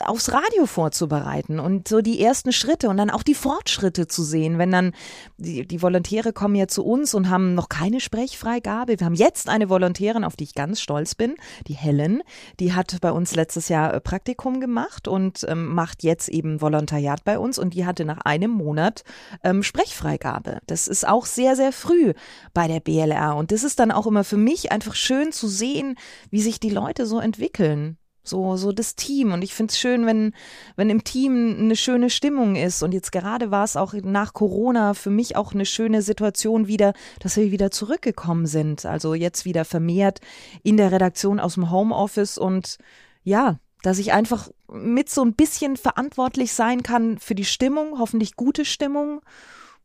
aufs 0.00 0.32
Radio 0.32 0.66
vorzubereiten 0.66 1.60
und 1.60 1.88
so 1.88 2.00
die 2.00 2.20
ersten 2.20 2.52
Schritte 2.52 2.88
und 2.88 2.96
dann 2.96 3.10
auch 3.10 3.22
die 3.22 3.34
Fortschritte 3.34 4.06
zu 4.06 4.22
sehen, 4.22 4.58
wenn 4.58 4.70
dann 4.70 4.92
die, 5.36 5.66
die 5.66 5.82
Volontäre 5.82 6.32
kommen 6.32 6.54
ja 6.54 6.68
zu 6.68 6.84
uns 6.84 7.14
und 7.14 7.30
haben 7.30 7.54
noch 7.54 7.68
keine 7.68 8.00
Sprechfreigabe. 8.00 8.98
Wir 8.98 9.04
haben 9.04 9.14
jetzt 9.14 9.48
eine 9.48 9.68
Volontärin, 9.68 10.24
auf 10.24 10.36
die 10.36 10.44
ich 10.44 10.54
ganz 10.54 10.80
stolz 10.80 11.14
bin, 11.14 11.34
die 11.66 11.74
Helen, 11.74 12.22
die 12.58 12.72
hat 12.72 12.96
bei 13.00 13.12
uns 13.12 13.34
letztes 13.34 13.68
Jahr 13.68 13.94
äh, 13.94 14.00
Praktikum 14.00 14.60
gemacht 14.60 15.08
und 15.08 15.44
ähm, 15.48 15.66
macht 15.74 16.02
jetzt 16.02 16.28
eben 16.28 16.60
Volontariat 16.60 17.24
bei 17.24 17.38
uns 17.38 17.58
und 17.58 17.74
die 17.74 17.86
hatte 17.86 18.04
nach 18.04 18.18
einem 18.18 18.50
Monat 18.50 19.04
ähm, 19.44 19.62
Sprechfreigabe. 19.62 20.58
Das 20.66 20.88
ist 20.88 21.06
auch 21.06 21.26
sehr, 21.26 21.56
sehr 21.56 21.72
früh 21.72 22.12
bei 22.54 22.68
der 22.68 22.80
BLR 22.80 23.36
und 23.36 23.52
das 23.52 23.64
ist 23.64 23.78
dann 23.78 23.90
auch 23.90 24.06
immer 24.06 24.24
für 24.24 24.36
mich 24.36 24.72
einfach 24.72 24.94
schön 24.94 25.32
zu 25.32 25.48
sehen, 25.48 25.96
wie 26.30 26.42
sich 26.42 26.60
die 26.60 26.70
Leute 26.70 27.06
so 27.06 27.20
entwickeln 27.20 27.98
so, 28.22 28.56
so 28.56 28.72
das 28.72 28.96
Team. 28.96 29.32
Und 29.32 29.42
ich 29.42 29.54
finde 29.54 29.72
es 29.72 29.78
schön, 29.78 30.06
wenn, 30.06 30.32
wenn 30.76 30.90
im 30.90 31.04
Team 31.04 31.56
eine 31.58 31.76
schöne 31.76 32.10
Stimmung 32.10 32.56
ist. 32.56 32.82
Und 32.82 32.92
jetzt 32.92 33.12
gerade 33.12 33.50
war 33.50 33.64
es 33.64 33.76
auch 33.76 33.94
nach 33.94 34.32
Corona 34.32 34.94
für 34.94 35.10
mich 35.10 35.36
auch 35.36 35.52
eine 35.52 35.66
schöne 35.66 36.02
Situation 36.02 36.66
wieder, 36.66 36.92
dass 37.20 37.36
wir 37.36 37.50
wieder 37.50 37.70
zurückgekommen 37.70 38.46
sind. 38.46 38.86
Also 38.86 39.14
jetzt 39.14 39.44
wieder 39.44 39.64
vermehrt 39.64 40.20
in 40.62 40.76
der 40.76 40.92
Redaktion 40.92 41.40
aus 41.40 41.54
dem 41.54 41.70
Homeoffice 41.70 42.38
und 42.38 42.78
ja, 43.22 43.58
dass 43.82 43.98
ich 43.98 44.12
einfach 44.12 44.50
mit 44.70 45.08
so 45.08 45.22
ein 45.22 45.34
bisschen 45.34 45.76
verantwortlich 45.76 46.52
sein 46.52 46.82
kann 46.82 47.18
für 47.18 47.34
die 47.34 47.44
Stimmung, 47.44 47.98
hoffentlich 47.98 48.36
gute 48.36 48.64
Stimmung 48.64 49.22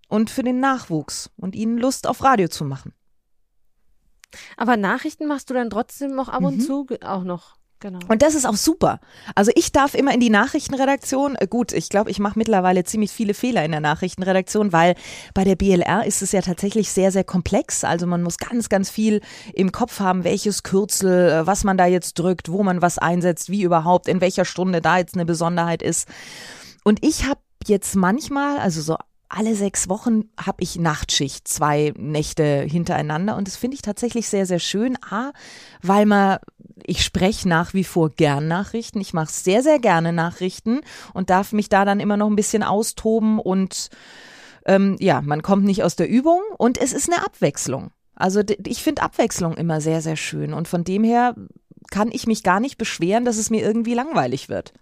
und 0.07 0.29
für 0.29 0.43
den 0.43 0.59
Nachwuchs 0.59 1.31
und 1.37 1.55
ihnen 1.55 1.77
Lust 1.77 2.07
auf 2.07 2.23
Radio 2.23 2.47
zu 2.47 2.65
machen. 2.65 2.93
Aber 4.57 4.75
Nachrichten 4.75 5.27
machst 5.27 5.49
du 5.49 5.53
dann 5.53 5.69
trotzdem 5.69 6.13
noch 6.13 6.27
ab 6.27 6.43
und 6.43 6.57
mhm. 6.57 6.61
zu 6.61 6.87
auch 7.01 7.23
noch? 7.23 7.55
Genau. 7.79 7.99
Und 8.07 8.21
das 8.21 8.35
ist 8.35 8.45
auch 8.45 8.55
super. 8.55 8.99
Also 9.35 9.51
ich 9.55 9.71
darf 9.71 9.95
immer 9.95 10.13
in 10.13 10.19
die 10.19 10.29
Nachrichtenredaktion. 10.29 11.35
Äh, 11.35 11.47
gut, 11.47 11.71
ich 11.73 11.89
glaube, 11.89 12.09
ich 12.09 12.19
mache 12.19 12.39
mittlerweile 12.39 12.83
ziemlich 12.83 13.11
viele 13.11 13.33
Fehler 13.33 13.65
in 13.65 13.71
der 13.71 13.81
Nachrichtenredaktion, 13.81 14.71
weil 14.71 14.95
bei 15.33 15.43
der 15.43 15.55
BLR 15.55 16.05
ist 16.05 16.21
es 16.21 16.31
ja 16.31 16.41
tatsächlich 16.41 16.89
sehr, 16.89 17.11
sehr 17.11 17.23
komplex. 17.23 17.83
Also 17.83 18.07
man 18.07 18.23
muss 18.23 18.37
ganz, 18.37 18.69
ganz 18.69 18.89
viel 18.89 19.21
im 19.53 19.71
Kopf 19.71 19.99
haben, 19.99 20.23
welches 20.23 20.63
Kürzel, 20.63 21.29
äh, 21.29 21.47
was 21.47 21.63
man 21.63 21.77
da 21.77 21.85
jetzt 21.85 22.13
drückt, 22.17 22.49
wo 22.49 22.63
man 22.63 22.81
was 22.81 22.97
einsetzt, 22.97 23.49
wie 23.49 23.63
überhaupt, 23.63 24.07
in 24.07 24.21
welcher 24.21 24.45
Stunde 24.45 24.81
da 24.81 24.97
jetzt 24.97 25.15
eine 25.15 25.25
Besonderheit 25.25 25.81
ist. 25.81 26.07
Und 26.83 27.05
ich 27.05 27.25
habe 27.25 27.39
jetzt 27.67 27.95
manchmal, 27.95 28.57
also 28.57 28.81
so 28.81 28.95
alle 29.27 29.55
sechs 29.55 29.89
Wochen 29.89 30.29
habe 30.39 30.61
ich 30.61 30.77
Nachtschicht, 30.77 31.47
zwei 31.47 31.93
Nächte 31.97 32.61
hintereinander 32.61 33.35
und 33.35 33.47
das 33.47 33.57
finde 33.57 33.75
ich 33.75 33.81
tatsächlich 33.81 34.29
sehr, 34.29 34.45
sehr 34.45 34.59
schön. 34.59 34.97
A, 35.09 35.31
weil 35.81 36.05
man 36.05 36.37
ich 36.83 37.03
spreche 37.03 37.47
nach 37.47 37.73
wie 37.73 37.83
vor 37.83 38.09
gern 38.09 38.47
Nachrichten. 38.47 38.99
Ich 38.99 39.13
mache 39.13 39.31
sehr, 39.31 39.63
sehr 39.63 39.79
gerne 39.79 40.11
Nachrichten 40.13 40.81
und 41.13 41.29
darf 41.29 41.53
mich 41.53 41.69
da 41.69 41.85
dann 41.85 41.99
immer 41.99 42.17
noch 42.17 42.27
ein 42.27 42.35
bisschen 42.35 42.63
austoben 42.63 43.39
und 43.39 43.89
ähm, 44.65 44.97
ja, 44.99 45.21
man 45.21 45.41
kommt 45.41 45.63
nicht 45.63 45.83
aus 45.83 45.95
der 45.95 46.09
Übung 46.09 46.41
und 46.57 46.77
es 46.77 46.91
ist 46.91 47.11
eine 47.11 47.25
Abwechslung. 47.25 47.91
Also 48.15 48.41
ich 48.65 48.81
finde 48.81 49.03
Abwechslung 49.03 49.55
immer 49.55 49.81
sehr, 49.81 50.01
sehr 50.01 50.15
schön 50.15 50.53
und 50.53 50.67
von 50.67 50.83
dem 50.83 51.03
her 51.03 51.35
kann 51.91 52.09
ich 52.11 52.27
mich 52.27 52.43
gar 52.43 52.59
nicht 52.59 52.77
beschweren, 52.77 53.25
dass 53.25 53.37
es 53.37 53.49
mir 53.49 53.61
irgendwie 53.61 53.93
langweilig 53.93 54.49
wird. 54.49 54.73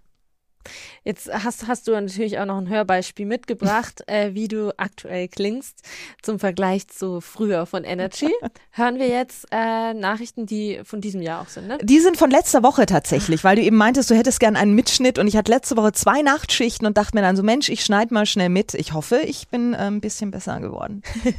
Jetzt 1.03 1.31
hast, 1.31 1.67
hast 1.67 1.87
du 1.87 1.91
natürlich 1.91 2.39
auch 2.39 2.45
noch 2.45 2.57
ein 2.57 2.69
Hörbeispiel 2.69 3.25
mitgebracht, 3.25 4.03
äh, 4.07 4.33
wie 4.33 4.47
du 4.47 4.73
aktuell 4.77 5.27
klingst 5.27 5.81
zum 6.21 6.39
Vergleich 6.39 6.87
zu 6.87 7.21
früher 7.21 7.65
von 7.65 7.83
Energy. 7.83 8.31
Hören 8.71 8.99
wir 8.99 9.07
jetzt 9.07 9.47
äh, 9.51 9.93
Nachrichten, 9.93 10.45
die 10.45 10.81
von 10.83 11.01
diesem 11.01 11.21
Jahr 11.21 11.41
auch 11.41 11.49
sind, 11.49 11.67
ne? 11.67 11.77
Die 11.81 11.99
sind 11.99 12.17
von 12.17 12.31
letzter 12.31 12.63
Woche 12.63 12.85
tatsächlich, 12.85 13.43
weil 13.43 13.55
du 13.55 13.61
eben 13.61 13.77
meintest, 13.77 14.09
du 14.09 14.15
hättest 14.15 14.39
gern 14.39 14.55
einen 14.55 14.73
Mitschnitt 14.73 15.19
und 15.19 15.27
ich 15.27 15.37
hatte 15.37 15.51
letzte 15.51 15.77
Woche 15.77 15.91
zwei 15.93 16.21
Nachtschichten 16.21 16.87
und 16.87 16.97
dachte 16.97 17.15
mir 17.15 17.21
dann 17.21 17.35
so, 17.35 17.43
Mensch, 17.43 17.69
ich 17.69 17.83
schneide 17.83 18.13
mal 18.13 18.25
schnell 18.25 18.49
mit. 18.49 18.73
Ich 18.73 18.93
hoffe, 18.93 19.21
ich 19.25 19.47
bin 19.49 19.73
äh, 19.73 19.77
ein 19.77 20.01
bisschen 20.01 20.31
besser 20.31 20.59
geworden. 20.59 21.01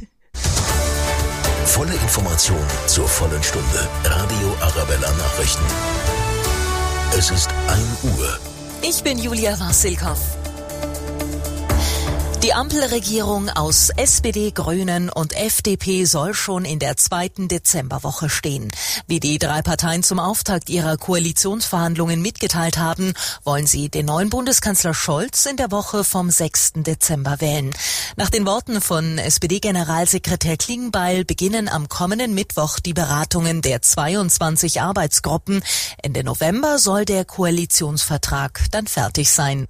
Volle 1.65 1.93
Information 1.93 2.63
zur 2.87 3.07
vollen 3.07 3.43
Stunde. 3.43 3.89
Radio 4.05 4.55
Arabella 4.61 5.11
Nachrichten. 5.11 5.63
Es 7.17 7.31
ist 7.31 7.49
1 7.67 8.17
Uhr. 8.17 8.54
Ich 8.87 9.01
bin 9.01 9.17
Julia 9.17 9.59
Wassilkow. 9.59 10.44
Die 12.45 12.53
Ampelregierung 12.53 13.49
aus 13.49 13.89
SPD, 13.89 14.51
Grünen 14.51 15.09
und 15.09 15.33
FDP 15.33 16.05
soll 16.05 16.35
schon 16.35 16.63
in 16.63 16.77
der 16.77 16.95
zweiten 16.95 17.47
Dezemberwoche 17.47 18.29
stehen. 18.29 18.71
Wie 19.07 19.19
die 19.19 19.39
drei 19.39 19.63
Parteien 19.63 20.03
zum 20.03 20.19
Auftakt 20.19 20.69
ihrer 20.69 20.95
Koalitionsverhandlungen 20.97 22.21
mitgeteilt 22.21 22.77
haben, 22.77 23.13
wollen 23.45 23.65
sie 23.65 23.89
den 23.89 24.05
neuen 24.05 24.29
Bundeskanzler 24.29 24.93
Scholz 24.93 25.47
in 25.47 25.57
der 25.57 25.71
Woche 25.71 26.03
vom 26.03 26.29
6. 26.29 26.73
Dezember 26.75 27.41
wählen. 27.41 27.71
Nach 28.15 28.29
den 28.29 28.45
Worten 28.45 28.79
von 28.79 29.17
SPD-Generalsekretär 29.17 30.57
Klingbeil 30.57 31.25
beginnen 31.25 31.67
am 31.67 31.89
kommenden 31.89 32.35
Mittwoch 32.35 32.79
die 32.79 32.93
Beratungen 32.93 33.63
der 33.63 33.81
22 33.81 34.81
Arbeitsgruppen. 34.81 35.63
Ende 36.03 36.23
November 36.23 36.77
soll 36.77 37.05
der 37.05 37.25
Koalitionsvertrag 37.25 38.65
dann 38.69 38.85
fertig 38.85 39.31
sein. 39.31 39.65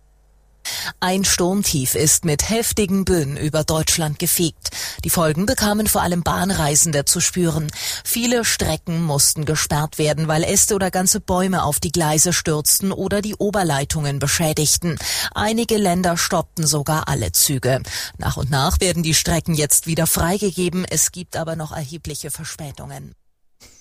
Ein 1.00 1.26
Sturmtief 1.26 1.96
ist 1.96 2.26
mit 2.26 2.50
heftigen 2.50 3.06
Böen 3.06 3.38
über 3.38 3.64
Deutschland 3.64 4.20
gefegt. 4.20 4.70
Die 5.04 5.10
Folgen 5.10 5.46
bekamen 5.46 5.88
vor 5.88 6.02
allem 6.02 6.24
Bahnreisende 6.24 7.06
zu 7.06 7.20
spüren. 7.20 7.68
Viele 8.04 8.46
Strecken 8.46 9.04
mussten 9.04 9.46
gesperrt 9.46 9.98
werden, 9.98 10.28
weil 10.28 10.44
Äste 10.44 10.76
oder 10.76 10.92
ganze 10.92 11.20
Bäume 11.20 11.64
auf 11.64 11.80
die 11.80 11.92
Gleise 11.92 12.34
stürzten 12.34 12.92
oder 12.92 13.22
die 13.22 13.36
Oberleitungen 13.36 14.20
beschädigten. 14.20 14.98
Einige 15.34 15.78
Länder 15.78 16.18
stoppten 16.18 16.66
sogar 16.66 17.08
alle 17.08 17.32
Züge. 17.32 17.82
Nach 18.18 18.38
und 18.38 18.50
nach 18.50 18.80
werden 18.80 19.04
die 19.04 19.14
Strecken 19.14 19.54
jetzt 19.54 19.88
wieder 19.88 20.08
freigegeben. 20.08 20.86
Es 20.86 21.12
gibt 21.12 21.36
aber 21.36 21.56
noch 21.56 21.72
erhebliche 21.72 22.32
Verspätungen. 22.32 23.14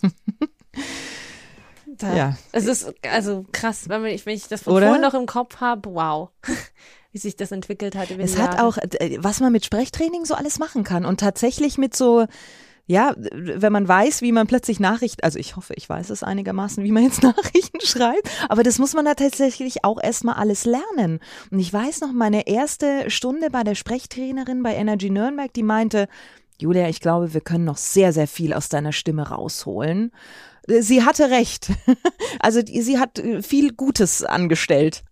Da, 1.99 2.15
ja. 2.15 2.37
Es 2.53 2.67
ist 2.67 2.93
also 3.11 3.45
krass, 3.53 3.89
wenn 3.89 4.05
ich, 4.07 4.27
wenn 4.27 4.35
ich 4.35 4.49
das 4.49 4.63
von 4.63 4.75
Oder? 4.75 4.87
vorhin 4.87 5.03
noch 5.03 5.15
im 5.15 5.27
Kopf 5.27 5.61
habe, 5.61 5.95
wow. 5.95 6.31
Wie 7.13 7.19
sich 7.19 7.37
das 7.37 7.53
entwickelt 7.53 7.95
hat. 7.95 8.11
Es 8.11 8.39
hat 8.39 8.55
Jahre. 8.55 8.67
auch, 8.67 8.77
was 9.19 9.39
man 9.39 9.53
mit 9.53 9.65
Sprechtraining 9.65 10.25
so 10.25 10.35
alles 10.35 10.59
machen 10.59 10.83
kann 10.83 11.05
und 11.05 11.21
tatsächlich 11.21 11.79
mit 11.79 11.95
so, 11.95 12.27
ja, 12.87 13.15
wenn 13.17 13.73
man 13.73 13.87
weiß, 13.87 14.21
wie 14.21 14.33
man 14.33 14.49
plötzlich 14.49 14.81
Nachrichten, 14.81 15.23
also 15.23 15.39
ich 15.39 15.55
hoffe, 15.55 15.75
ich 15.77 15.89
weiß 15.89 16.11
es 16.11 16.25
einigermaßen, 16.25 16.83
wie 16.83 16.91
man 16.91 17.05
jetzt 17.05 17.23
Nachrichten 17.23 17.81
schreibt, 17.81 18.29
aber 18.49 18.65
das 18.65 18.81
muss 18.81 18.95
man 18.95 19.05
da 19.05 19.15
tatsächlich 19.15 19.85
auch 19.85 20.03
erstmal 20.03 20.35
alles 20.35 20.65
lernen. 20.65 21.21
Und 21.53 21.61
ich 21.61 21.73
weiß 21.73 22.01
noch, 22.01 22.13
meine 22.13 22.49
erste 22.49 23.09
Stunde 23.11 23.49
bei 23.51 23.63
der 23.63 23.77
Sprechtrainerin 23.77 24.65
bei 24.65 24.75
Energy 24.75 25.09
Nürnberg, 25.09 25.53
die 25.53 25.63
meinte, 25.63 26.09
Julia, 26.61 26.89
ich 26.89 27.01
glaube, 27.01 27.33
wir 27.33 27.41
können 27.41 27.65
noch 27.65 27.77
sehr, 27.77 28.13
sehr 28.13 28.29
viel 28.29 28.53
aus 28.53 28.69
deiner 28.69 28.93
Stimme 28.93 29.29
rausholen. 29.29 30.13
Äh, 30.69 30.81
Sie 30.83 31.03
hatte 31.05 31.31
recht. 31.31 31.69
Also 32.41 32.61
sie 32.67 32.99
hat 32.99 33.19
äh, 33.21 33.43
viel 33.43 33.73
Gutes 33.73 34.23
angestellt. 34.25 35.03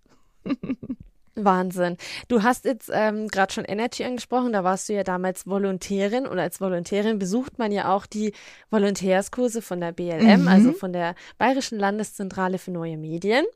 Wahnsinn. 1.34 1.96
Du 2.28 2.42
hast 2.42 2.66
jetzt 2.66 2.90
ähm, 2.92 3.28
gerade 3.28 3.53
schon 3.55 3.64
Energy 3.64 4.05
angesprochen, 4.05 4.53
da 4.53 4.64
warst 4.64 4.88
du 4.88 4.92
ja 4.92 5.03
damals 5.03 5.46
Volontärin 5.46 6.26
und 6.26 6.38
als 6.38 6.61
Volontärin 6.61 7.18
besucht 7.18 7.59
man 7.59 7.72
ja 7.72 7.94
auch 7.94 8.05
die 8.05 8.34
Volontärskurse 8.70 9.62
von 9.62 9.80
der 9.80 9.92
BLM, 9.92 10.42
Mhm. 10.42 10.48
also 10.48 10.72
von 10.72 10.92
der 10.92 11.14
Bayerischen 11.38 11.78
Landeszentrale 11.78 12.59
für 12.59 12.70
neue 12.70 12.98
Medien. 12.98 13.46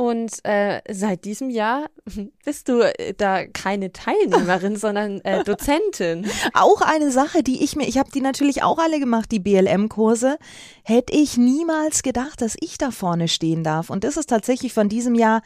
Und 0.00 0.42
äh, 0.46 0.80
seit 0.90 1.26
diesem 1.26 1.50
Jahr 1.50 1.90
bist 2.46 2.70
du 2.70 2.80
äh, 2.80 3.12
da 3.12 3.44
keine 3.44 3.92
Teilnehmerin, 3.92 4.76
sondern 4.78 5.20
äh, 5.20 5.44
Dozentin. 5.44 6.26
Auch 6.54 6.80
eine 6.80 7.10
Sache, 7.10 7.42
die 7.42 7.62
ich 7.62 7.76
mir, 7.76 7.86
ich 7.86 7.98
habe 7.98 8.10
die 8.10 8.22
natürlich 8.22 8.62
auch 8.62 8.78
alle 8.78 8.98
gemacht, 8.98 9.30
die 9.30 9.40
BLM-Kurse, 9.40 10.38
hätte 10.84 11.12
ich 11.12 11.36
niemals 11.36 12.02
gedacht, 12.02 12.40
dass 12.40 12.56
ich 12.60 12.78
da 12.78 12.92
vorne 12.92 13.28
stehen 13.28 13.62
darf. 13.62 13.90
Und 13.90 14.04
das 14.04 14.16
ist 14.16 14.30
tatsächlich 14.30 14.72
von 14.72 14.88
diesem 14.88 15.14
Jahr 15.14 15.42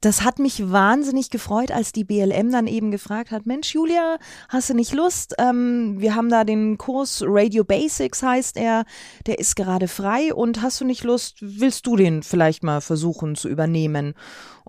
das 0.00 0.22
hat 0.22 0.38
mich 0.38 0.70
wahnsinnig 0.70 1.28
gefreut, 1.30 1.70
als 1.70 1.92
die 1.92 2.04
BLM 2.04 2.50
dann 2.50 2.66
eben 2.66 2.90
gefragt 2.90 3.30
hat, 3.30 3.44
Mensch, 3.44 3.74
Julia, 3.74 4.16
hast 4.48 4.70
du 4.70 4.74
nicht 4.74 4.94
Lust? 4.94 5.34
Ähm, 5.38 5.96
wir 5.98 6.14
haben 6.14 6.30
da 6.30 6.44
den 6.44 6.78
Kurs 6.78 7.22
Radio 7.26 7.64
Basics 7.64 8.22
heißt 8.22 8.56
er, 8.56 8.84
der 9.26 9.38
ist 9.38 9.56
gerade 9.56 9.88
frei 9.88 10.32
und 10.34 10.62
hast 10.62 10.80
du 10.80 10.86
nicht 10.86 11.04
Lust, 11.04 11.36
willst 11.40 11.86
du 11.86 11.96
den 11.96 12.22
vielleicht 12.22 12.62
mal 12.62 12.80
versuchen 12.80 13.36
zu 13.36 13.48
übernehmen? 13.48 14.14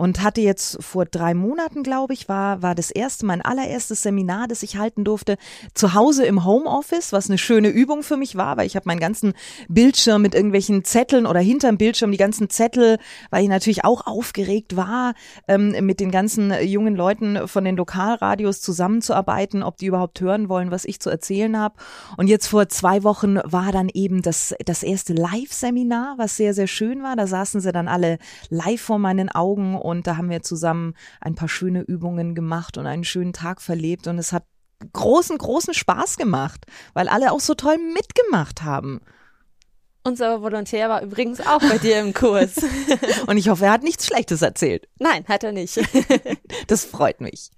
Und 0.02 0.24
hatte 0.24 0.41
jetzt 0.41 0.82
vor 0.82 1.06
drei 1.06 1.36
Monaten, 1.36 1.84
glaube 1.84 2.14
ich, 2.14 2.28
war, 2.28 2.64
war 2.64 2.74
das 2.74 2.89
erste, 2.89 3.24
mein 3.24 3.43
allererstes 3.43 4.02
Seminar, 4.02 4.47
das 4.47 4.64
ich 4.64 4.78
halten 4.78 5.04
durfte, 5.04 5.38
zu 5.76 5.93
Hause 5.93 6.26
im 6.26 6.43
Homeoffice, 6.43 7.14
was 7.14 7.30
eine 7.30 7.38
schöne 7.38 7.68
Übung 7.68 8.02
für 8.02 8.18
mich 8.18 8.36
war, 8.36 8.58
weil 8.58 8.66
ich 8.66 8.76
habe 8.76 8.88
meinen 8.88 8.99
ganzen 8.99 9.34
Bildschirm 9.70 10.24
mit 10.24 10.34
irgendwelchen 10.34 10.84
Zetteln 10.84 11.28
oder 11.28 11.39
hinterm 11.39 11.78
Bildschirm 11.78 12.10
die 12.10 12.18
ganzen 12.18 12.49
Zettel, 12.49 12.97
weil 13.30 13.43
ich 13.43 13.49
natürlich 13.49 13.86
auch 13.86 14.08
aufgeregt 14.08 14.76
war, 14.76 15.14
ähm, 15.47 15.86
mit 15.86 15.99
den 15.99 16.10
ganzen 16.10 16.52
jungen 16.64 16.95
Leuten 16.95 17.47
von 17.47 17.64
den 17.64 17.78
Lokalradios 17.78 18.60
zusammenzuarbeiten, 18.60 19.62
ob 19.62 19.78
die 19.78 19.86
überhaupt 19.86 20.20
hören 20.20 20.49
wollen, 20.49 20.72
was 20.72 20.84
ich 20.84 20.99
zu 20.99 21.12
erzählen 21.12 21.60
habe. 21.60 21.76
Und 22.18 22.26
jetzt 22.26 22.47
vor 22.47 22.68
zwei 22.70 23.04
Wochen 23.04 23.38
war 23.43 23.72
dann 23.72 23.88
eben 23.93 24.24
das, 24.24 24.56
das 24.66 24.82
erste 24.82 25.14
Live-Seminar, 25.14 26.16
was 26.18 26.38
sehr, 26.38 26.56
sehr 26.56 26.66
schön 26.66 27.04
war. 27.04 27.16
Da 27.16 27.28
saßen 27.28 27.62
sie 27.62 27.72
dann 27.72 27.88
alle 27.88 28.18
live 28.49 28.82
vor 28.82 28.97
meinen 28.97 29.30
Augen 29.30 29.76
und 29.92 30.08
da 30.08 30.18
haben 30.18 30.30
wir 30.30 30.42
zusammen 30.42 30.96
ein 31.20 31.36
paar 31.36 31.50
schöne 31.50 31.82
Übungen 31.82 32.34
gemacht 32.34 32.78
und 32.78 32.88
einen 32.88 33.04
schönen 33.04 33.34
Tag 33.34 33.62
verlebt 33.62 34.08
und 34.08 34.18
es 34.18 34.34
hat 34.34 34.46
großen, 34.94 35.38
großen 35.38 35.74
Spaß 35.74 36.18
gemacht, 36.18 36.66
weil 36.94 37.08
alle 37.08 37.32
auch 37.32 37.39
so 37.39 37.54
toll 37.54 37.78
mitgemacht 37.78 38.64
haben. 38.64 39.02
Unser 40.04 40.41
Volontär 40.41 40.89
war 40.89 41.04
übrigens 41.04 41.41
auch 41.41 41.60
bei 41.60 41.78
dir 41.78 41.99
im 41.99 42.14
Kurs. 42.14 42.56
Und 43.28 43.38
ich 43.38 43.49
hoffe, 43.49 43.66
er 43.66 43.72
hat 43.72 43.84
nichts 43.84 44.08
Schlechtes 44.08 44.41
erzählt. 44.41 44.88
Nein, 44.97 45.24
hat 45.28 45.43
er 45.43 45.52
nicht. 45.52 45.80
Das 46.68 46.86
freut 46.86 47.22
mich. 47.22 47.49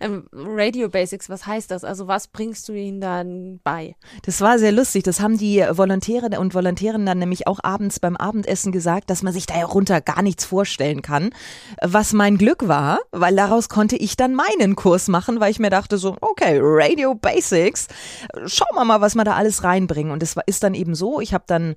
ähm, 0.00 0.28
Radio 0.32 0.88
Basics, 0.88 1.28
was 1.28 1.46
heißt 1.46 1.70
das? 1.70 1.84
Also 1.84 2.08
was 2.08 2.28
bringst 2.28 2.68
du 2.68 2.72
ihnen 2.72 3.00
dann 3.00 3.60
bei? 3.62 3.94
Das 4.24 4.40
war 4.40 4.58
sehr 4.58 4.72
lustig. 4.72 5.04
Das 5.04 5.20
haben 5.20 5.38
die 5.38 5.64
Volontäre 5.70 6.38
und 6.38 6.54
Volontärinnen 6.54 7.06
dann 7.06 7.18
nämlich 7.18 7.46
auch 7.46 7.60
abends 7.62 8.00
beim 8.00 8.16
Abendessen 8.16 8.72
gesagt, 8.72 9.10
dass 9.10 9.22
man 9.22 9.32
sich 9.32 9.46
da 9.46 9.54
herunter 9.54 10.00
gar 10.00 10.22
nichts 10.22 10.44
vorstellen 10.44 11.02
kann. 11.02 11.30
Was 11.82 12.12
mein 12.12 12.38
Glück 12.38 12.68
war, 12.68 13.00
weil 13.12 13.34
daraus 13.34 13.68
konnte 13.68 13.96
ich 13.96 14.16
dann 14.16 14.34
meinen 14.34 14.76
Kurs 14.76 15.08
machen, 15.08 15.40
weil 15.40 15.50
ich 15.50 15.58
mir 15.58 15.70
dachte 15.70 15.96
so, 15.98 16.16
okay, 16.20 16.58
Radio 16.60 17.14
Basics, 17.14 17.86
schauen 18.46 18.74
wir 18.74 18.84
mal, 18.84 19.00
was 19.00 19.14
wir 19.14 19.24
da 19.24 19.34
alles 19.34 19.64
reinbringen. 19.64 20.12
Und 20.12 20.22
es 20.22 20.36
ist 20.46 20.62
dann 20.62 20.74
eben 20.74 20.94
so, 20.94 21.20
ich 21.20 21.34
habe 21.34 21.44
dann 21.46 21.76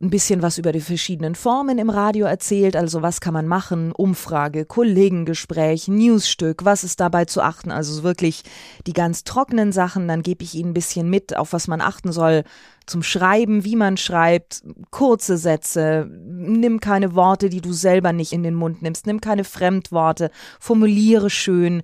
ein 0.00 0.10
bisschen 0.10 0.42
was 0.42 0.58
über 0.58 0.72
die 0.72 0.80
verschiedenen 0.80 1.34
Formen 1.34 1.78
im 1.78 1.90
Radio 1.90 2.26
erzählt, 2.26 2.76
also 2.76 3.02
was 3.02 3.20
kann 3.20 3.34
man 3.34 3.46
machen, 3.46 3.92
Umfrage, 3.92 4.64
Kollegengespräch, 4.64 5.88
Newsstück, 5.88 6.64
was 6.64 6.84
ist 6.84 7.00
dabei 7.00 7.24
zu 7.24 7.42
achten, 7.42 7.70
also 7.70 8.02
wirklich 8.02 8.42
die 8.86 8.92
ganz 8.92 9.24
trockenen 9.24 9.72
Sachen, 9.72 10.08
dann 10.08 10.22
gebe 10.22 10.42
ich 10.42 10.54
Ihnen 10.54 10.70
ein 10.70 10.74
bisschen 10.74 11.08
mit, 11.08 11.36
auf 11.36 11.52
was 11.52 11.68
man 11.68 11.80
achten 11.80 12.12
soll. 12.12 12.44
Zum 12.86 13.02
Schreiben, 13.02 13.64
wie 13.64 13.76
man 13.76 13.96
schreibt, 13.96 14.62
kurze 14.90 15.38
Sätze, 15.38 16.06
nimm 16.10 16.80
keine 16.80 17.14
Worte, 17.14 17.48
die 17.48 17.62
du 17.62 17.72
selber 17.72 18.12
nicht 18.12 18.32
in 18.32 18.42
den 18.42 18.54
Mund 18.54 18.82
nimmst, 18.82 19.06
nimm 19.06 19.22
keine 19.22 19.44
Fremdworte, 19.44 20.30
formuliere 20.60 21.30
schön, 21.30 21.82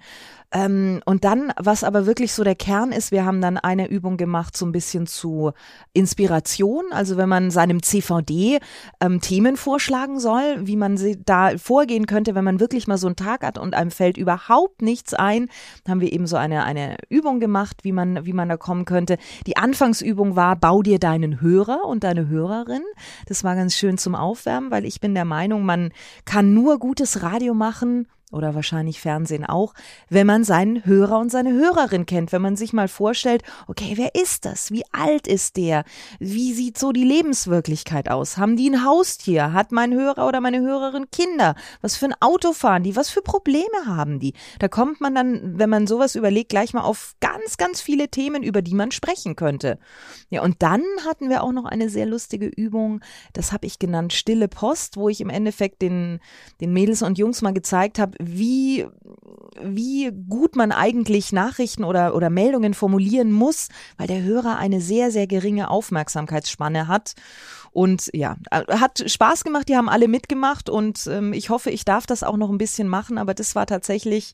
ähm, 0.52 1.00
und 1.04 1.24
dann, 1.24 1.52
was 1.56 1.84
aber 1.84 2.06
wirklich 2.06 2.32
so 2.32 2.42
der 2.42 2.56
Kern 2.56 2.90
ist, 2.90 3.12
wir 3.12 3.24
haben 3.24 3.40
dann 3.40 3.56
eine 3.56 3.88
Übung 3.88 4.16
gemacht, 4.16 4.56
so 4.56 4.66
ein 4.66 4.72
bisschen 4.72 5.06
zu 5.06 5.52
Inspiration, 5.92 6.86
also 6.90 7.16
wenn 7.16 7.28
man 7.28 7.52
seinem 7.52 7.82
CVD 7.82 8.58
ähm, 9.00 9.20
Themen 9.20 9.56
vorschlagen 9.56 10.18
soll, 10.18 10.66
wie 10.66 10.76
man 10.76 10.98
da 11.24 11.56
vorgehen 11.56 12.06
könnte, 12.06 12.34
wenn 12.34 12.42
man 12.42 12.58
wirklich 12.58 12.88
mal 12.88 12.98
so 12.98 13.06
einen 13.06 13.16
Tag 13.16 13.44
hat 13.44 13.58
und 13.58 13.74
einem 13.74 13.92
fällt 13.92 14.16
überhaupt 14.16 14.82
nichts 14.82 15.14
ein, 15.14 15.48
haben 15.88 16.00
wir 16.00 16.12
eben 16.12 16.26
so 16.26 16.36
eine, 16.36 16.64
eine 16.64 16.96
Übung 17.08 17.38
gemacht, 17.38 17.84
wie 17.84 17.92
man, 17.92 18.26
wie 18.26 18.32
man 18.32 18.48
da 18.48 18.56
kommen 18.56 18.86
könnte. 18.86 19.18
Die 19.46 19.56
Anfangsübung 19.56 20.34
war, 20.34 20.56
bau 20.56 20.82
dir 20.82 20.98
deinen 20.98 21.40
Hörer 21.40 21.84
und 21.84 22.02
deine 22.02 22.28
Hörerin. 22.28 22.82
Das 23.26 23.44
war 23.44 23.54
ganz 23.54 23.76
schön 23.76 23.98
zum 23.98 24.16
Aufwärmen, 24.16 24.72
weil 24.72 24.84
ich 24.84 25.00
bin 25.00 25.14
der 25.14 25.24
Meinung, 25.24 25.64
man 25.64 25.92
kann 26.24 26.54
nur 26.54 26.80
gutes 26.80 27.22
Radio 27.22 27.54
machen, 27.54 28.08
oder 28.30 28.54
wahrscheinlich 28.54 29.00
Fernsehen 29.00 29.44
auch, 29.44 29.74
wenn 30.08 30.26
man 30.26 30.44
seinen 30.44 30.84
Hörer 30.84 31.18
und 31.18 31.30
seine 31.30 31.52
Hörerin 31.52 32.06
kennt, 32.06 32.32
wenn 32.32 32.42
man 32.42 32.56
sich 32.56 32.72
mal 32.72 32.88
vorstellt, 32.88 33.42
okay, 33.66 33.94
wer 33.96 34.14
ist 34.14 34.44
das? 34.44 34.70
Wie 34.70 34.84
alt 34.92 35.26
ist 35.26 35.56
der? 35.56 35.84
Wie 36.18 36.52
sieht 36.52 36.78
so 36.78 36.92
die 36.92 37.04
Lebenswirklichkeit 37.04 38.10
aus? 38.10 38.38
Haben 38.38 38.56
die 38.56 38.70
ein 38.70 38.84
Haustier? 38.84 39.52
Hat 39.52 39.72
mein 39.72 39.92
Hörer 39.92 40.26
oder 40.28 40.40
meine 40.40 40.60
Hörerin 40.60 41.10
Kinder? 41.10 41.54
Was 41.80 41.96
für 41.96 42.06
ein 42.06 42.14
Auto 42.20 42.52
fahren 42.52 42.82
die? 42.82 42.96
Was 42.96 43.10
für 43.10 43.22
Probleme 43.22 43.86
haben 43.86 44.20
die? 44.20 44.34
Da 44.58 44.68
kommt 44.68 45.00
man 45.00 45.14
dann, 45.14 45.58
wenn 45.58 45.70
man 45.70 45.86
sowas 45.86 46.14
überlegt, 46.14 46.50
gleich 46.50 46.72
mal 46.72 46.82
auf 46.82 47.16
ganz, 47.20 47.56
ganz 47.56 47.80
viele 47.80 48.08
Themen, 48.08 48.42
über 48.42 48.62
die 48.62 48.74
man 48.74 48.92
sprechen 48.92 49.36
könnte. 49.36 49.78
Ja, 50.28 50.42
und 50.42 50.62
dann 50.62 50.82
hatten 51.06 51.28
wir 51.28 51.42
auch 51.42 51.52
noch 51.52 51.64
eine 51.64 51.88
sehr 51.88 52.06
lustige 52.06 52.46
Übung, 52.46 53.00
das 53.32 53.52
habe 53.52 53.66
ich 53.66 53.78
genannt 53.78 54.12
Stille 54.12 54.48
Post, 54.48 54.96
wo 54.96 55.08
ich 55.08 55.20
im 55.20 55.30
Endeffekt 55.30 55.82
den, 55.82 56.20
den 56.60 56.72
Mädels 56.72 57.02
und 57.02 57.18
Jungs 57.18 57.42
mal 57.42 57.52
gezeigt 57.52 57.98
habe, 57.98 58.19
wie, 58.20 58.86
wie 59.62 60.12
gut 60.28 60.56
man 60.56 60.72
eigentlich 60.72 61.32
Nachrichten 61.32 61.84
oder, 61.84 62.14
oder 62.14 62.30
Meldungen 62.30 62.74
formulieren 62.74 63.32
muss, 63.32 63.68
weil 63.96 64.06
der 64.06 64.22
Hörer 64.22 64.58
eine 64.58 64.80
sehr, 64.80 65.10
sehr 65.10 65.26
geringe 65.26 65.70
Aufmerksamkeitsspanne 65.70 66.86
hat. 66.86 67.14
Und 67.72 68.10
ja, 68.12 68.36
hat 68.50 69.04
Spaß 69.10 69.44
gemacht, 69.44 69.68
die 69.68 69.76
haben 69.76 69.88
alle 69.88 70.08
mitgemacht 70.08 70.68
und 70.68 71.06
ähm, 71.06 71.32
ich 71.32 71.50
hoffe, 71.50 71.70
ich 71.70 71.84
darf 71.84 72.04
das 72.04 72.24
auch 72.24 72.36
noch 72.36 72.50
ein 72.50 72.58
bisschen 72.58 72.88
machen, 72.88 73.16
aber 73.16 73.32
das 73.32 73.54
war 73.54 73.66
tatsächlich 73.66 74.32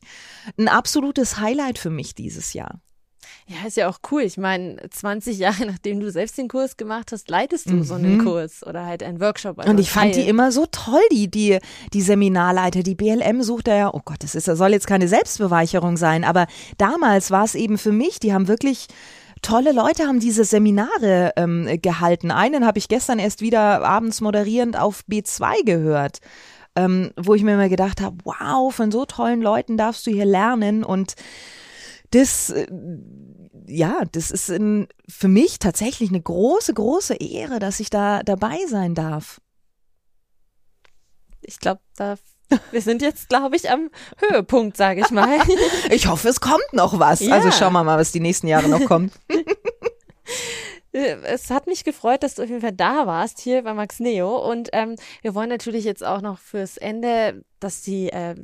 ein 0.57 0.67
absolutes 0.67 1.39
Highlight 1.39 1.77
für 1.77 1.91
mich 1.91 2.15
dieses 2.15 2.53
Jahr. 2.53 2.81
Ja, 3.49 3.65
ist 3.65 3.77
ja 3.77 3.87
auch 3.87 3.99
cool. 4.11 4.23
Ich 4.23 4.37
meine, 4.37 4.77
20 4.89 5.37
Jahre 5.37 5.65
nachdem 5.67 5.99
du 5.99 6.11
selbst 6.11 6.37
den 6.37 6.49
Kurs 6.49 6.75
gemacht 6.75 7.11
hast, 7.11 7.29
leitest 7.29 7.69
du 7.69 7.75
mhm. 7.75 7.83
so 7.83 7.93
einen 7.93 8.17
mhm. 8.17 8.25
Kurs 8.25 8.65
oder 8.65 8.85
halt 8.85 9.03
einen 9.03 9.21
Workshop. 9.21 9.59
Also 9.59 9.71
und 9.71 9.79
ich 9.79 9.89
fand 9.89 10.15
die 10.15 10.27
immer 10.27 10.51
so 10.51 10.65
toll, 10.69 11.01
die, 11.11 11.29
die, 11.29 11.59
die 11.93 12.01
Seminarleiter. 12.01 12.83
Die 12.83 12.95
BLM 12.95 13.41
sucht 13.41 13.69
ja, 13.69 13.93
oh 13.93 14.01
Gott, 14.03 14.17
das 14.21 14.35
ist, 14.35 14.47
das 14.47 14.57
soll 14.57 14.71
jetzt 14.71 14.87
keine 14.87 15.07
Selbstbeweicherung 15.07 15.95
sein, 15.95 16.23
aber 16.23 16.47
damals 16.77 17.31
war 17.31 17.45
es 17.45 17.55
eben 17.55 17.77
für 17.77 17.91
mich, 17.91 18.19
die 18.19 18.33
haben 18.33 18.47
wirklich 18.47 18.87
tolle 19.41 19.71
Leute 19.71 20.07
haben 20.07 20.19
diese 20.19 20.43
Seminare 20.43 21.31
ähm, 21.37 21.69
gehalten. 21.81 22.31
Einen 22.31 22.65
habe 22.65 22.79
ich 22.79 22.87
gestern 22.87 23.19
erst 23.19 23.41
wieder 23.41 23.83
abends 23.85 24.19
moderierend 24.19 24.77
auf 24.77 25.03
B2 25.09 25.63
gehört. 25.63 26.19
Ähm, 26.75 27.11
wo 27.17 27.33
ich 27.33 27.41
mir 27.41 27.53
immer 27.53 27.69
gedacht 27.69 28.01
habe, 28.01 28.17
wow, 28.23 28.73
von 28.73 28.91
so 28.91 29.05
tollen 29.05 29.41
Leuten 29.41 29.77
darfst 29.77 30.05
du 30.05 30.11
hier 30.11 30.25
lernen 30.25 30.83
und 30.83 31.15
das, 32.11 32.49
äh, 32.49 32.67
ja, 33.67 34.03
das 34.11 34.31
ist 34.31 34.49
in, 34.49 34.87
für 35.07 35.27
mich 35.27 35.59
tatsächlich 35.59 36.09
eine 36.09 36.21
große, 36.21 36.73
große 36.73 37.15
Ehre, 37.15 37.59
dass 37.59 37.79
ich 37.79 37.89
da 37.89 38.23
dabei 38.23 38.57
sein 38.67 38.95
darf. 38.95 39.41
Ich 41.41 41.59
glaube, 41.59 41.81
da 41.95 42.17
wir 42.71 42.81
sind 42.81 43.01
jetzt, 43.01 43.29
glaube 43.29 43.55
ich, 43.55 43.69
am 43.69 43.89
Höhepunkt, 44.17 44.77
sage 44.77 45.01
ich 45.01 45.11
mal. 45.11 45.37
ich 45.89 46.07
hoffe, 46.07 46.29
es 46.29 46.39
kommt 46.39 46.71
noch 46.71 46.97
was. 46.99 47.19
Ja. 47.19 47.35
Also 47.35 47.51
schauen 47.51 47.73
wir 47.73 47.83
mal, 47.83 47.97
was 47.97 48.11
die 48.11 48.19
nächsten 48.19 48.47
Jahre 48.47 48.69
noch 48.69 48.85
kommt. 48.85 49.13
es 50.91 51.49
hat 51.49 51.67
mich 51.67 51.83
gefreut, 51.83 52.23
dass 52.23 52.35
du 52.35 52.43
auf 52.43 52.49
jeden 52.49 52.61
Fall 52.61 52.73
da 52.73 53.05
warst 53.05 53.39
hier 53.39 53.63
bei 53.63 53.73
Max 53.73 53.99
Neo. 53.99 54.37
Und 54.49 54.69
ähm, 54.73 54.95
wir 55.21 55.35
wollen 55.35 55.49
natürlich 55.49 55.83
jetzt 55.83 56.05
auch 56.05 56.21
noch 56.21 56.39
fürs 56.39 56.77
Ende, 56.77 57.43
dass 57.59 57.81
die, 57.81 58.09
äh, 58.09 58.35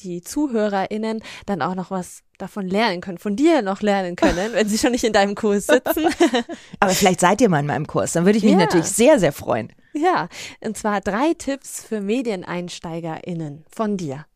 die 0.00 0.22
ZuhörerInnen 0.22 1.22
dann 1.46 1.62
auch 1.62 1.74
noch 1.74 1.90
was 1.90 2.22
davon 2.40 2.66
lernen 2.66 3.00
können, 3.00 3.18
von 3.18 3.36
dir 3.36 3.62
noch 3.62 3.82
lernen 3.82 4.16
können, 4.16 4.52
wenn 4.52 4.68
sie 4.68 4.78
schon 4.78 4.92
nicht 4.92 5.04
in 5.04 5.12
deinem 5.12 5.34
Kurs 5.34 5.66
sitzen. 5.66 6.06
Aber 6.80 6.92
vielleicht 6.92 7.20
seid 7.20 7.40
ihr 7.40 7.48
mal 7.48 7.60
in 7.60 7.66
meinem 7.66 7.86
Kurs, 7.86 8.12
dann 8.12 8.24
würde 8.24 8.38
ich 8.38 8.44
mich 8.44 8.52
ja. 8.52 8.58
natürlich 8.58 8.88
sehr, 8.88 9.18
sehr 9.18 9.32
freuen. 9.32 9.72
Ja, 9.92 10.28
und 10.60 10.76
zwar 10.76 11.00
drei 11.00 11.34
Tipps 11.34 11.84
für 11.84 12.00
MedieneinsteigerInnen 12.00 13.64
von 13.70 13.96
dir. 13.96 14.26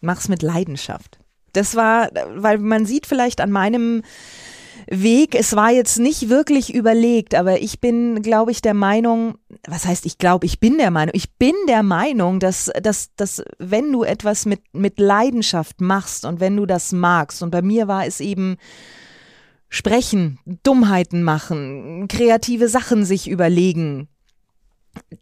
Mach's 0.00 0.28
mit 0.28 0.42
Leidenschaft. 0.42 1.18
Das 1.52 1.74
war, 1.74 2.10
weil 2.34 2.58
man 2.58 2.86
sieht 2.86 3.06
vielleicht 3.06 3.40
an 3.40 3.50
meinem 3.50 4.02
Weg. 4.90 5.34
Es 5.34 5.54
war 5.54 5.70
jetzt 5.70 5.98
nicht 5.98 6.28
wirklich 6.28 6.74
überlegt, 6.74 7.34
aber 7.34 7.60
ich 7.60 7.80
bin, 7.80 8.22
glaube 8.22 8.50
ich, 8.50 8.62
der 8.62 8.74
Meinung, 8.74 9.36
was 9.66 9.84
heißt 9.84 10.06
ich 10.06 10.18
glaube, 10.18 10.46
ich 10.46 10.60
bin 10.60 10.78
der 10.78 10.90
Meinung, 10.90 11.14
ich 11.14 11.34
bin 11.34 11.54
der 11.68 11.82
Meinung, 11.82 12.40
dass, 12.40 12.70
dass, 12.82 13.14
dass 13.16 13.42
wenn 13.58 13.92
du 13.92 14.02
etwas 14.02 14.46
mit, 14.46 14.62
mit 14.72 14.98
Leidenschaft 14.98 15.80
machst 15.80 16.24
und 16.24 16.40
wenn 16.40 16.56
du 16.56 16.64
das 16.64 16.92
magst, 16.92 17.42
und 17.42 17.50
bei 17.50 17.62
mir 17.62 17.86
war 17.86 18.06
es 18.06 18.20
eben 18.20 18.56
sprechen, 19.68 20.38
Dummheiten 20.62 21.22
machen, 21.22 22.08
kreative 22.08 22.68
Sachen 22.68 23.04
sich 23.04 23.28
überlegen, 23.28 24.08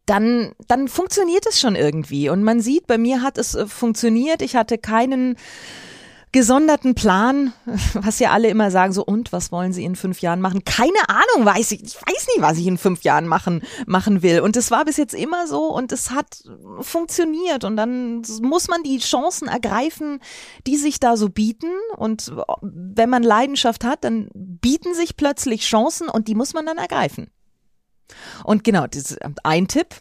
dann, 0.06 0.52
dann 0.68 0.88
funktioniert 0.88 1.44
es 1.46 1.60
schon 1.60 1.74
irgendwie. 1.74 2.28
Und 2.28 2.42
man 2.44 2.60
sieht, 2.60 2.86
bei 2.86 2.98
mir 2.98 3.22
hat 3.22 3.36
es 3.36 3.54
äh, 3.54 3.66
funktioniert. 3.66 4.42
Ich 4.42 4.56
hatte 4.56 4.78
keinen 4.78 5.36
gesonderten 6.32 6.94
Plan, 6.94 7.52
was 7.94 8.18
ja 8.18 8.32
alle 8.32 8.48
immer 8.48 8.70
sagen, 8.70 8.92
so 8.92 9.04
und 9.04 9.32
was 9.32 9.52
wollen 9.52 9.72
Sie 9.72 9.84
in 9.84 9.96
fünf 9.96 10.20
Jahren 10.20 10.40
machen? 10.40 10.64
Keine 10.64 11.08
Ahnung, 11.08 11.46
weiß 11.46 11.72
ich. 11.72 11.82
Ich 11.82 11.96
weiß 11.96 12.26
nicht, 12.28 12.40
was 12.40 12.58
ich 12.58 12.66
in 12.66 12.78
fünf 12.78 13.02
Jahren 13.02 13.26
machen, 13.26 13.62
machen 13.86 14.22
will. 14.22 14.40
Und 14.40 14.56
es 14.56 14.70
war 14.70 14.84
bis 14.84 14.96
jetzt 14.96 15.14
immer 15.14 15.46
so 15.46 15.68
und 15.74 15.92
es 15.92 16.10
hat 16.10 16.42
funktioniert. 16.80 17.64
Und 17.64 17.76
dann 17.76 18.22
muss 18.42 18.68
man 18.68 18.82
die 18.82 18.98
Chancen 18.98 19.48
ergreifen, 19.48 20.20
die 20.66 20.76
sich 20.76 21.00
da 21.00 21.16
so 21.16 21.28
bieten. 21.28 21.70
Und 21.96 22.32
wenn 22.60 23.10
man 23.10 23.22
Leidenschaft 23.22 23.84
hat, 23.84 24.04
dann 24.04 24.28
bieten 24.34 24.94
sich 24.94 25.16
plötzlich 25.16 25.62
Chancen 25.62 26.08
und 26.08 26.28
die 26.28 26.34
muss 26.34 26.54
man 26.54 26.66
dann 26.66 26.78
ergreifen. 26.78 27.30
Und 28.44 28.64
genau, 28.64 28.86
das 28.86 29.16
ein 29.42 29.68
Tipp, 29.68 29.96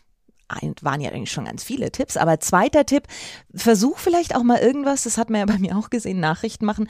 waren 0.81 1.01
ja 1.01 1.11
eigentlich 1.11 1.31
schon 1.31 1.45
ganz 1.45 1.63
viele 1.63 1.91
Tipps, 1.91 2.17
aber 2.17 2.39
zweiter 2.39 2.85
Tipp, 2.85 3.07
versuch 3.53 3.97
vielleicht 3.97 4.35
auch 4.35 4.43
mal 4.43 4.59
irgendwas, 4.59 5.03
das 5.03 5.17
hat 5.17 5.29
man 5.29 5.39
ja 5.39 5.45
bei 5.45 5.57
mir 5.57 5.77
auch 5.77 5.89
gesehen, 5.89 6.19
Nachrichten 6.19 6.65
machen, 6.65 6.89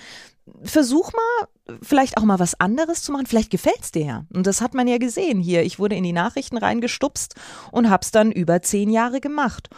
versuch 0.64 1.12
mal 1.14 1.47
vielleicht 1.82 2.18
auch 2.18 2.24
mal 2.24 2.39
was 2.39 2.60
anderes 2.60 3.01
zu 3.01 3.12
machen, 3.12 3.26
vielleicht 3.26 3.49
gefällt's 3.49 3.91
dir 3.91 4.06
ja. 4.06 4.26
Und 4.34 4.45
das 4.45 4.62
hat 4.62 4.74
man 4.74 4.88
ja 4.88 4.97
gesehen 4.97 5.39
hier, 5.39 5.64
ich 5.64 5.80
wurde 5.80 5.95
in 5.95 6.03
die 6.03 6.14
Nachrichten 6.14 6.58
reingestupst 6.58 7.36
und 7.72 7.89
hab's 7.89 8.12
dann 8.12 8.32
über 8.32 8.62
zehn 8.62 8.89
Jahre 8.89 9.20
gemacht. 9.20 9.70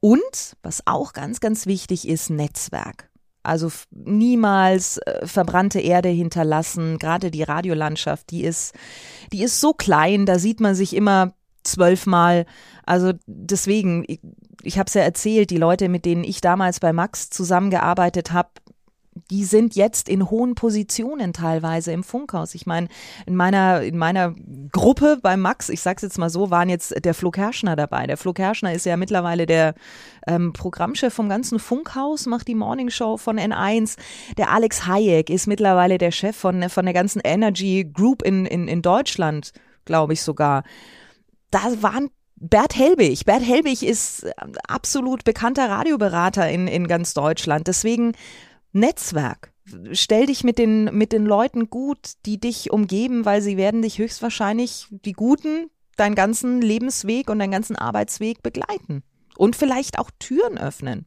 Und, 0.00 0.56
was 0.62 0.86
auch 0.86 1.14
ganz, 1.14 1.40
ganz 1.40 1.66
wichtig 1.66 2.06
ist, 2.06 2.28
Netzwerk. 2.28 3.08
Also 3.42 3.70
niemals 3.90 4.98
äh, 4.98 5.26
verbrannte 5.26 5.80
Erde 5.80 6.08
hinterlassen. 6.08 6.98
Gerade 6.98 7.30
die 7.30 7.42
Radiolandschaft, 7.42 8.30
die 8.30 8.42
ist, 8.42 8.74
die 9.32 9.42
ist 9.42 9.60
so 9.60 9.74
klein, 9.74 10.24
da 10.26 10.38
sieht 10.38 10.60
man 10.60 10.74
sich 10.74 10.94
immer 10.94 11.34
zwölfmal. 11.64 12.46
Also 12.86 13.12
deswegen, 13.26 14.04
ich, 14.06 14.20
ich 14.62 14.78
habe 14.78 14.88
es 14.88 14.94
ja 14.94 15.02
erzählt, 15.02 15.50
die 15.50 15.56
Leute, 15.56 15.88
mit 15.88 16.04
denen 16.04 16.24
ich 16.24 16.40
damals 16.40 16.80
bei 16.80 16.92
Max 16.92 17.30
zusammengearbeitet 17.30 18.32
habe, 18.32 18.50
die 19.30 19.44
sind 19.44 19.76
jetzt 19.76 20.08
in 20.08 20.28
hohen 20.28 20.54
Positionen 20.54 21.32
teilweise 21.32 21.92
im 21.92 22.02
Funkhaus. 22.02 22.54
Ich 22.54 22.66
meine, 22.66 22.88
in 23.26 23.36
meiner, 23.36 23.82
in 23.82 23.96
meiner 23.96 24.34
Gruppe 24.72 25.18
bei 25.22 25.36
Max, 25.36 25.68
ich 25.68 25.80
sag's 25.80 26.02
jetzt 26.02 26.18
mal 26.18 26.30
so, 26.30 26.50
waren 26.50 26.68
jetzt 26.68 27.04
der 27.04 27.14
Flo 27.14 27.30
Kerschner 27.30 27.76
dabei. 27.76 28.06
Der 28.06 28.16
Flo 28.16 28.32
Kerschner 28.32 28.72
ist 28.72 28.86
ja 28.86 28.96
mittlerweile 28.96 29.46
der 29.46 29.74
ähm, 30.26 30.52
Programmchef 30.52 31.14
vom 31.14 31.28
ganzen 31.28 31.58
Funkhaus, 31.58 32.26
macht 32.26 32.48
die 32.48 32.56
Morningshow 32.56 33.16
von 33.16 33.38
N1. 33.38 33.96
Der 34.36 34.50
Alex 34.50 34.86
Hayek 34.86 35.30
ist 35.30 35.46
mittlerweile 35.46 35.98
der 35.98 36.10
Chef 36.10 36.36
von, 36.36 36.68
von 36.68 36.84
der 36.84 36.94
ganzen 36.94 37.20
Energy 37.22 37.84
Group 37.84 38.22
in, 38.22 38.46
in, 38.46 38.66
in 38.66 38.82
Deutschland, 38.82 39.52
glaube 39.84 40.14
ich 40.14 40.22
sogar 40.22 40.64
da 41.54 41.82
waren 41.82 42.10
Bert 42.36 42.76
Helbig. 42.76 43.24
Bert 43.24 43.42
Helbig 43.42 43.84
ist 43.84 44.26
absolut 44.68 45.24
bekannter 45.24 45.70
Radioberater 45.70 46.50
in, 46.50 46.66
in 46.66 46.88
ganz 46.88 47.14
Deutschland. 47.14 47.68
Deswegen 47.68 48.12
Netzwerk. 48.72 49.52
Stell 49.92 50.26
dich 50.26 50.44
mit 50.44 50.58
den, 50.58 50.84
mit 50.86 51.12
den 51.12 51.24
Leuten 51.24 51.70
gut, 51.70 52.14
die 52.26 52.38
dich 52.38 52.70
umgeben, 52.70 53.24
weil 53.24 53.40
sie 53.40 53.56
werden 53.56 53.82
dich 53.82 53.98
höchstwahrscheinlich, 53.98 54.88
die 54.90 55.12
Guten, 55.12 55.70
deinen 55.96 56.16
ganzen 56.16 56.60
Lebensweg 56.60 57.30
und 57.30 57.38
deinen 57.38 57.52
ganzen 57.52 57.76
Arbeitsweg 57.76 58.42
begleiten. 58.42 59.04
Und 59.36 59.56
vielleicht 59.56 59.98
auch 59.98 60.10
Türen 60.18 60.58
öffnen. 60.58 61.06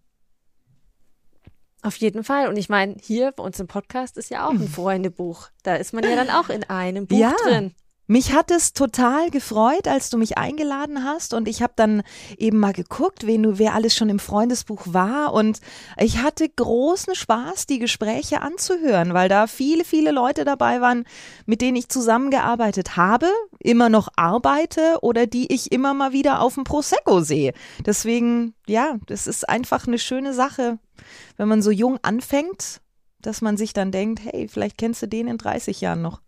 Auf 1.83 1.97
jeden 1.97 2.23
Fall. 2.23 2.47
Und 2.47 2.57
ich 2.57 2.69
meine, 2.69 2.95
hier 3.01 3.31
bei 3.31 3.43
uns 3.43 3.59
im 3.59 3.67
Podcast 3.67 4.17
ist 4.17 4.31
ja 4.31 4.47
auch 4.47 4.51
ein 4.51 4.67
Freundebuch. 4.67 5.49
Da 5.63 5.75
ist 5.75 5.93
man 5.93 6.03
ja 6.03 6.15
dann 6.15 6.29
auch 6.29 6.49
in 6.49 6.63
einem 6.63 7.05
Buch 7.05 7.19
ja. 7.19 7.35
drin. 7.43 7.75
Mich 8.09 8.31
hat 8.31 8.51
es 8.51 8.71
total 8.71 9.29
gefreut, 9.31 9.85
als 9.85 10.09
du 10.09 10.17
mich 10.17 10.37
eingeladen 10.37 11.03
hast 11.03 11.33
und 11.33 11.45
ich 11.45 11.61
habe 11.61 11.73
dann 11.75 12.03
eben 12.37 12.57
mal 12.57 12.71
geguckt, 12.71 13.27
wen 13.27 13.43
du, 13.43 13.59
wer 13.59 13.73
alles 13.73 13.95
schon 13.95 14.07
im 14.07 14.19
Freundesbuch 14.19 14.83
war 14.85 15.33
und 15.33 15.59
ich 15.99 16.19
hatte 16.19 16.47
großen 16.47 17.15
Spaß, 17.15 17.65
die 17.65 17.79
Gespräche 17.79 18.41
anzuhören, 18.41 19.13
weil 19.13 19.27
da 19.27 19.45
viele, 19.45 19.83
viele 19.83 20.11
Leute 20.11 20.45
dabei 20.45 20.79
waren, 20.79 21.03
mit 21.45 21.59
denen 21.59 21.75
ich 21.75 21.89
zusammengearbeitet 21.89 22.95
habe, 22.95 23.27
immer 23.59 23.89
noch 23.89 24.07
arbeite 24.15 24.99
oder 25.01 25.27
die 25.27 25.53
ich 25.53 25.73
immer 25.73 25.93
mal 25.93 26.13
wieder 26.13 26.39
auf 26.39 26.53
dem 26.53 26.63
Prosecco 26.63 27.19
sehe. 27.19 27.51
Deswegen, 27.85 28.53
ja, 28.67 28.95
das 29.07 29.27
ist 29.27 29.49
einfach 29.49 29.85
eine 29.85 29.99
schöne 29.99 30.33
Sache, 30.33 30.79
wenn 31.35 31.49
man 31.49 31.61
so 31.61 31.71
jung 31.71 31.99
anfängt, 32.03 32.79
dass 33.21 33.41
man 33.41 33.57
sich 33.57 33.73
dann 33.73 33.91
denkt, 33.91 34.21
hey, 34.23 34.47
vielleicht 34.47 34.77
kennst 34.77 35.01
du 35.01 35.07
den 35.07 35.27
in 35.27 35.37
30 35.37 35.81
Jahren 35.81 36.01
noch. 36.01 36.21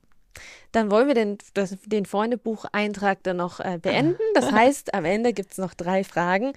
Dann 0.71 0.91
wollen 0.91 1.07
wir 1.07 1.15
den, 1.15 1.37
das, 1.53 1.77
den 1.85 2.05
Freundebucheintrag 2.05 3.23
dann 3.23 3.37
noch 3.37 3.59
äh, 3.59 3.79
beenden. 3.81 4.19
Das 4.35 4.51
heißt, 4.51 4.93
am 4.93 5.05
Ende 5.05 5.33
gibt 5.33 5.51
es 5.53 5.57
noch 5.57 5.73
drei 5.73 6.03
Fragen. 6.03 6.53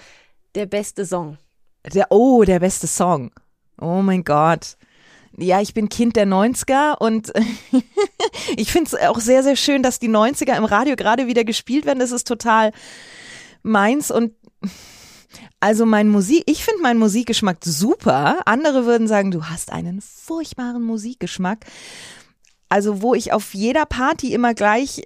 Der 0.54 0.66
beste 0.66 1.06
Song. 1.06 1.38
Der, 1.94 2.06
oh, 2.10 2.44
der 2.44 2.60
beste 2.60 2.86
Song. 2.86 3.30
Oh 3.80 4.02
mein 4.02 4.22
Gott. 4.22 4.76
Ja, 5.38 5.60
ich 5.60 5.72
bin 5.72 5.88
Kind 5.88 6.16
der 6.16 6.26
90er 6.26 6.98
und 6.98 7.32
ich 8.56 8.70
finde 8.70 8.88
es 8.88 9.08
auch 9.08 9.18
sehr, 9.18 9.42
sehr 9.42 9.56
schön, 9.56 9.82
dass 9.82 9.98
die 9.98 10.10
90er 10.10 10.56
im 10.56 10.64
Radio 10.64 10.94
gerade 10.94 11.26
wieder 11.26 11.44
gespielt 11.44 11.86
werden. 11.86 12.00
Das 12.00 12.12
ist 12.12 12.28
total 12.28 12.72
meins 13.62 14.10
und 14.10 14.34
also 15.60 15.86
mein 15.86 16.08
Musik, 16.08 16.44
ich 16.46 16.64
finde 16.64 16.82
meinen 16.82 16.98
Musikgeschmack 16.98 17.58
super. 17.64 18.40
Andere 18.44 18.84
würden 18.84 19.08
sagen, 19.08 19.30
du 19.30 19.44
hast 19.46 19.72
einen 19.72 20.02
furchtbaren 20.02 20.82
Musikgeschmack. 20.82 21.64
Also 22.72 23.02
wo 23.02 23.14
ich 23.14 23.32
auf 23.32 23.52
jeder 23.54 23.84
Party 23.86 24.32
immer 24.32 24.54
gleich 24.54 25.02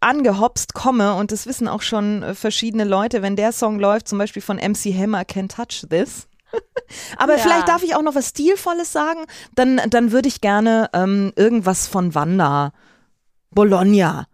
angehopst 0.00 0.72
komme 0.72 1.14
und 1.16 1.32
das 1.32 1.46
wissen 1.46 1.68
auch 1.68 1.82
schon 1.82 2.22
äh, 2.22 2.34
verschiedene 2.34 2.84
Leute, 2.84 3.20
wenn 3.20 3.36
der 3.36 3.52
Song 3.52 3.78
läuft, 3.78 4.08
zum 4.08 4.16
Beispiel 4.18 4.40
von 4.40 4.56
MC 4.56 4.94
Hammer, 4.96 5.22
Can't 5.22 5.54
Touch 5.54 5.86
This. 5.90 6.26
Aber 7.18 7.36
Ja. 7.36 7.38
vielleicht 7.42 7.68
darf 7.68 7.82
ich 7.82 7.94
auch 7.94 8.02
noch 8.02 8.14
was 8.14 8.30
Stilvolles 8.30 8.90
sagen. 8.92 9.20
Dann, 9.54 9.80
dann 9.90 10.12
würde 10.12 10.28
ich 10.28 10.40
gerne 10.40 10.88
ähm, 10.94 11.32
irgendwas 11.36 11.86
von 11.86 12.14
Wanda. 12.14 12.72
Bologna. 13.50 14.26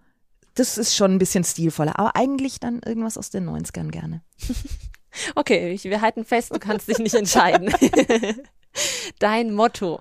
Das 0.55 0.79
ist 0.79 0.95
schon 0.95 1.13
ein 1.15 1.19
bisschen 1.19 1.43
stilvoller. 1.43 1.99
Aber 1.99 2.15
eigentlich 2.15 2.61
dann 2.61 2.81
irgendwas 2.85 3.19
aus 3.19 3.31
den 3.31 3.49
90ern 3.49 3.91
gerne. 3.91 4.23
Okay, 5.35 5.73
ich, 5.73 5.85
wir 5.85 6.03
halten 6.03 6.27
fest, 6.27 6.55
du 6.55 6.59
kannst 6.59 6.89
dich 6.89 6.99
nicht 6.99 7.15
entscheiden. 7.15 7.73
Dein 9.19 9.55
Motto. 9.55 10.01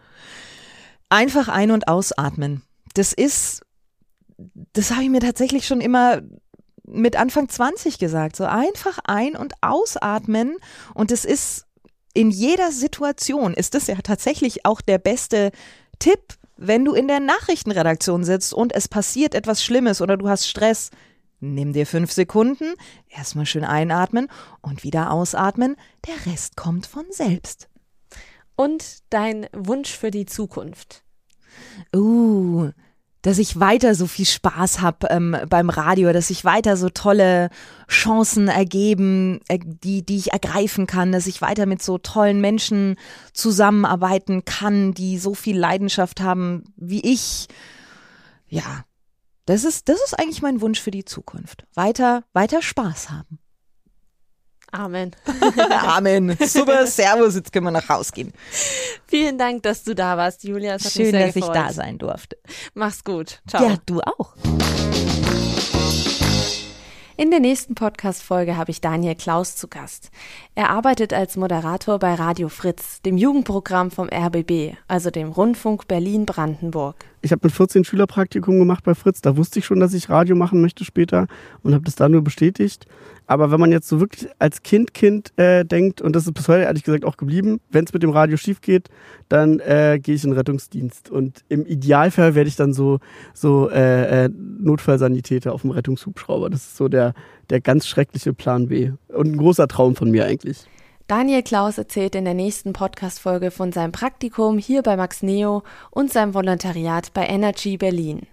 Einfach 1.08 1.48
ein- 1.48 1.72
und 1.72 1.88
ausatmen. 1.88 2.64
Das 2.96 3.14
ist, 3.14 3.62
das 4.74 4.92
habe 4.92 5.04
ich 5.04 5.10
mir 5.10 5.22
tatsächlich 5.22 5.68
schon 5.68 5.82
immer 5.82 6.22
mit 6.88 7.16
Anfang 7.16 7.50
20 7.50 8.00
gesagt. 8.00 8.36
So 8.36 8.46
einfach 8.46 9.00
ein- 9.04 9.36
und 9.36 9.54
ausatmen. 9.62 10.58
Und 10.94 11.12
es 11.12 11.26
ist 11.26 11.66
in 12.14 12.32
jeder 12.32 12.72
Situation, 12.72 13.54
ist 13.54 13.76
das 13.76 13.88
ja 13.88 13.96
tatsächlich 13.96 14.66
auch 14.66 14.82
der 14.82 14.98
beste 14.98 15.52
Tipp, 16.00 16.20
wenn 16.58 16.86
du 16.86 16.94
in 16.94 17.08
der 17.08 17.20
Nachrichtenredaktion 17.20 18.24
sitzt 18.24 18.54
und 18.54 18.74
es 18.74 18.88
passiert 18.88 19.36
etwas 19.36 19.64
Schlimmes 19.64 20.02
oder 20.02 20.16
du 20.16 20.30
hast 20.30 20.48
Stress. 20.48 20.90
Nimm 21.42 21.74
dir 21.74 21.86
fünf 21.86 22.14
Sekunden, 22.14 22.74
erstmal 23.10 23.46
schön 23.46 23.66
einatmen 23.66 24.30
und 24.62 24.84
wieder 24.84 25.12
ausatmen. 25.12 25.76
Der 26.08 26.32
Rest 26.32 26.56
kommt 26.56 26.86
von 26.86 27.06
selbst. 27.10 27.68
Und 28.56 29.00
dein 29.10 29.48
Wunsch 29.54 29.92
für 29.92 30.12
die 30.12 30.26
Zukunft. 30.26 31.04
Uh, 31.94 32.72
dass 33.26 33.40
ich 33.40 33.60
weiter 33.60 33.96
so 33.96 34.06
viel 34.06 34.28
Spaß 34.28 34.82
habe 34.82 35.08
ähm, 35.10 35.36
beim 35.50 35.72
Radio, 35.72 36.14
dass 36.14 36.28
sich 36.28 36.46
weiter 36.46 36.78
so 36.78 36.90
tolle 36.90 37.50
Chancen 37.90 38.50
ergeben, 38.50 39.42
äh, 39.48 39.58
die, 39.64 40.06
die 40.06 40.18
ich 40.18 40.32
ergreifen 40.32 40.86
kann, 40.86 41.12
dass 41.12 41.26
ich 41.26 41.42
weiter 41.42 41.66
mit 41.66 41.82
so 41.82 41.98
tollen 41.98 42.40
Menschen 42.40 42.98
zusammenarbeiten 43.34 44.46
kann, 44.46 44.94
die 44.94 45.18
so 45.18 45.34
viel 45.34 45.58
Leidenschaft 45.58 46.22
haben 46.22 46.66
wie 46.76 47.02
ich. 47.02 47.48
Ja, 48.48 48.86
das 49.48 49.64
ist, 49.64 49.90
das 49.90 50.04
ist 50.06 50.20
eigentlich 50.20 50.44
mein 50.44 50.62
Wunsch 50.62 50.80
für 50.80 50.92
die 50.92 51.06
Zukunft. 51.06 51.66
Weiter, 51.74 52.26
weiter 52.34 52.62
Spaß 52.62 53.10
haben. 53.10 53.40
Amen. 54.76 55.12
Amen. 55.70 56.38
Super, 56.46 56.86
Servus, 56.86 57.36
jetzt 57.36 57.52
können 57.54 57.66
wir 57.66 57.72
nach 57.72 57.88
Haus 57.88 58.12
gehen. 58.12 58.34
Vielen 59.08 59.38
Dank, 59.38 59.64
dass 59.64 59.84
du 59.84 59.96
da 59.96 60.18
warst, 60.18 60.44
Julia. 60.44 60.76
Es 60.76 60.86
hat 60.86 60.96
mich 60.96 61.08
Schön, 61.10 61.14
dass 61.20 61.30
ich 61.30 61.36
gefreut. 61.36 61.56
da 61.56 61.72
sein 61.72 61.98
durfte. 61.98 62.38
Mach's 62.74 63.04
gut. 63.04 63.42
Ciao. 63.48 63.64
Ja, 63.64 63.78
du 63.86 64.02
auch. 64.02 64.34
In 67.18 67.32
der 67.32 67.40
nächsten 67.40 67.76
Podcast-Folge 67.76 68.58
habe 68.58 68.72
ich 68.72 68.82
Daniel 68.82 69.16
Klaus 69.16 69.56
zu 69.56 69.70
Gast. 69.70 70.10
Er 70.54 70.70
arbeitet 70.70 71.14
als 71.14 71.38
Moderator 71.38 71.98
bei 71.98 72.14
Radio 72.14 72.50
Fritz, 72.50 73.02
dem 73.04 73.16
Jugendprogramm 73.16 73.90
vom 73.90 74.10
RBB, 74.10 74.76
also 74.90 75.12
dem 75.12 75.32
Rundfunk 75.32 75.88
Berlin-Brandenburg. 75.88 77.06
Ich 77.26 77.32
habe 77.32 77.40
mit 77.42 77.54
14 77.54 77.84
Schülerpraktikum 77.84 78.60
gemacht 78.60 78.84
bei 78.84 78.94
Fritz. 78.94 79.20
Da 79.20 79.36
wusste 79.36 79.58
ich 79.58 79.66
schon, 79.66 79.80
dass 79.80 79.96
ich 79.96 80.12
Radio 80.12 80.36
machen 80.36 80.62
möchte 80.62 80.86
später 80.86 81.26
und 81.64 81.74
habe 81.74 81.84
das 81.84 81.96
da 81.96 82.08
nur 82.08 82.24
bestätigt. 82.24 82.86
Aber 83.26 83.50
wenn 83.50 83.60
man 83.60 83.72
jetzt 83.72 83.88
so 83.88 84.00
wirklich 84.00 84.30
als 84.38 84.62
Kind, 84.62 84.94
Kind 84.94 85.34
äh, 85.36 85.66
denkt, 85.66 86.04
und 86.04 86.16
das 86.16 86.28
ist 86.28 86.36
bis 86.36 86.48
heute 86.48 86.66
ehrlich 86.66 86.84
gesagt 86.84 87.04
auch 87.04 87.18
geblieben, 87.18 87.62
wenn 87.72 87.84
es 87.84 87.94
mit 87.94 88.04
dem 88.04 88.12
Radio 88.12 88.38
schief 88.38 88.62
geht, 88.62 88.90
dann 89.28 89.60
äh, 89.62 90.00
gehe 90.00 90.14
ich 90.14 90.24
in 90.24 90.30
den 90.30 90.38
Rettungsdienst. 90.38 91.10
Und 91.10 91.44
im 91.50 91.66
Idealfall 91.66 92.36
werde 92.36 92.48
ich 92.48 92.58
dann 92.58 92.74
so, 92.74 93.00
so 93.34 93.72
äh, 93.72 94.26
äh, 94.26 94.30
Notfallsanitäter 94.60 95.52
auf 95.52 95.62
dem 95.64 95.72
Rettungshubschrauber. 95.72 96.52
Das 96.52 96.62
ist 96.62 96.78
so 96.78 96.90
der, 96.90 97.16
der 97.50 97.60
ganz 97.60 97.88
schreckliche 97.88 98.36
Plan 98.36 98.68
B. 98.68 98.92
Und 99.08 99.32
ein 99.32 99.38
großer 99.38 99.68
Traum 99.68 99.96
von 99.96 100.12
mir 100.12 100.26
eigentlich. 100.26 100.68
Daniel 101.08 101.44
Klaus 101.44 101.78
erzählt 101.78 102.16
in 102.16 102.26
der 102.26 102.34
nächsten 102.34 102.74
Podcast-Folge 102.74 103.52
von 103.52 103.72
seinem 103.72 103.92
Praktikum 103.92 104.58
hier 104.58 104.82
bei 104.82 104.98
Max 104.98 105.22
Neo 105.22 105.62
und 105.92 106.12
seinem 106.12 106.34
Volontariat 106.34 107.14
bei 107.14 107.28
Energy 107.28 107.78
Berlin. 107.78 108.24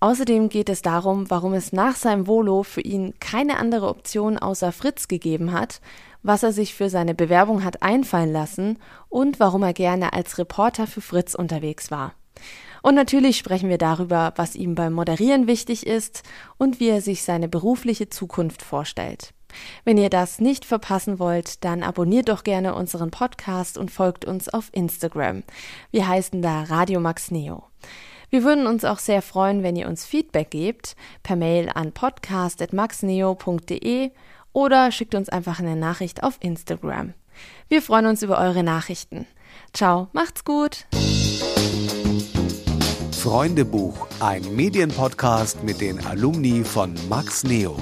Außerdem 0.00 0.50
geht 0.50 0.68
es 0.68 0.82
darum, 0.82 1.30
warum 1.30 1.54
es 1.54 1.72
nach 1.72 1.96
seinem 1.96 2.26
Volo 2.26 2.64
für 2.64 2.82
ihn 2.82 3.14
keine 3.18 3.56
andere 3.56 3.88
Option 3.88 4.36
außer 4.36 4.72
Fritz 4.72 5.08
gegeben 5.08 5.52
hat, 5.52 5.80
was 6.22 6.42
er 6.42 6.52
sich 6.52 6.74
für 6.74 6.90
seine 6.90 7.14
Bewerbung 7.14 7.64
hat 7.64 7.82
einfallen 7.82 8.30
lassen 8.30 8.78
und 9.08 9.40
warum 9.40 9.62
er 9.62 9.72
gerne 9.72 10.12
als 10.12 10.36
Reporter 10.36 10.86
für 10.86 11.00
Fritz 11.00 11.34
unterwegs 11.34 11.90
war. 11.90 12.12
Und 12.82 12.94
natürlich 12.94 13.38
sprechen 13.38 13.70
wir 13.70 13.78
darüber, 13.78 14.34
was 14.36 14.54
ihm 14.54 14.74
beim 14.74 14.92
Moderieren 14.92 15.46
wichtig 15.46 15.86
ist 15.86 16.24
und 16.58 16.78
wie 16.78 16.90
er 16.90 17.00
sich 17.00 17.22
seine 17.22 17.48
berufliche 17.48 18.10
Zukunft 18.10 18.60
vorstellt. 18.60 19.32
Wenn 19.84 19.98
ihr 19.98 20.10
das 20.10 20.40
nicht 20.40 20.64
verpassen 20.64 21.18
wollt, 21.18 21.64
dann 21.64 21.82
abonniert 21.82 22.28
doch 22.28 22.44
gerne 22.44 22.74
unseren 22.74 23.10
Podcast 23.10 23.76
und 23.78 23.90
folgt 23.90 24.24
uns 24.24 24.48
auf 24.48 24.68
Instagram. 24.72 25.42
Wir 25.90 26.06
heißen 26.08 26.40
da 26.42 26.62
Radio 26.62 27.00
Max 27.00 27.30
Neo. 27.30 27.64
Wir 28.30 28.44
würden 28.44 28.66
uns 28.66 28.84
auch 28.84 28.98
sehr 28.98 29.20
freuen, 29.20 29.62
wenn 29.62 29.76
ihr 29.76 29.88
uns 29.88 30.06
Feedback 30.06 30.50
gebt, 30.50 30.96
per 31.22 31.36
Mail 31.36 31.68
an 31.74 31.92
podcast.maxneo.de 31.92 34.10
oder 34.52 34.90
schickt 34.90 35.14
uns 35.14 35.28
einfach 35.28 35.60
eine 35.60 35.76
Nachricht 35.76 36.22
auf 36.22 36.38
Instagram. 36.40 37.12
Wir 37.68 37.82
freuen 37.82 38.06
uns 38.06 38.22
über 38.22 38.38
eure 38.38 38.62
Nachrichten. 38.62 39.26
Ciao, 39.72 40.08
macht's 40.12 40.44
gut! 40.44 40.86
Freundebuch, 43.22 44.08
ein 44.18 44.56
Medienpodcast 44.56 45.62
mit 45.62 45.80
den 45.80 46.04
Alumni 46.06 46.64
von 46.64 46.92
Max 47.08 47.44
Neo. 47.44 47.76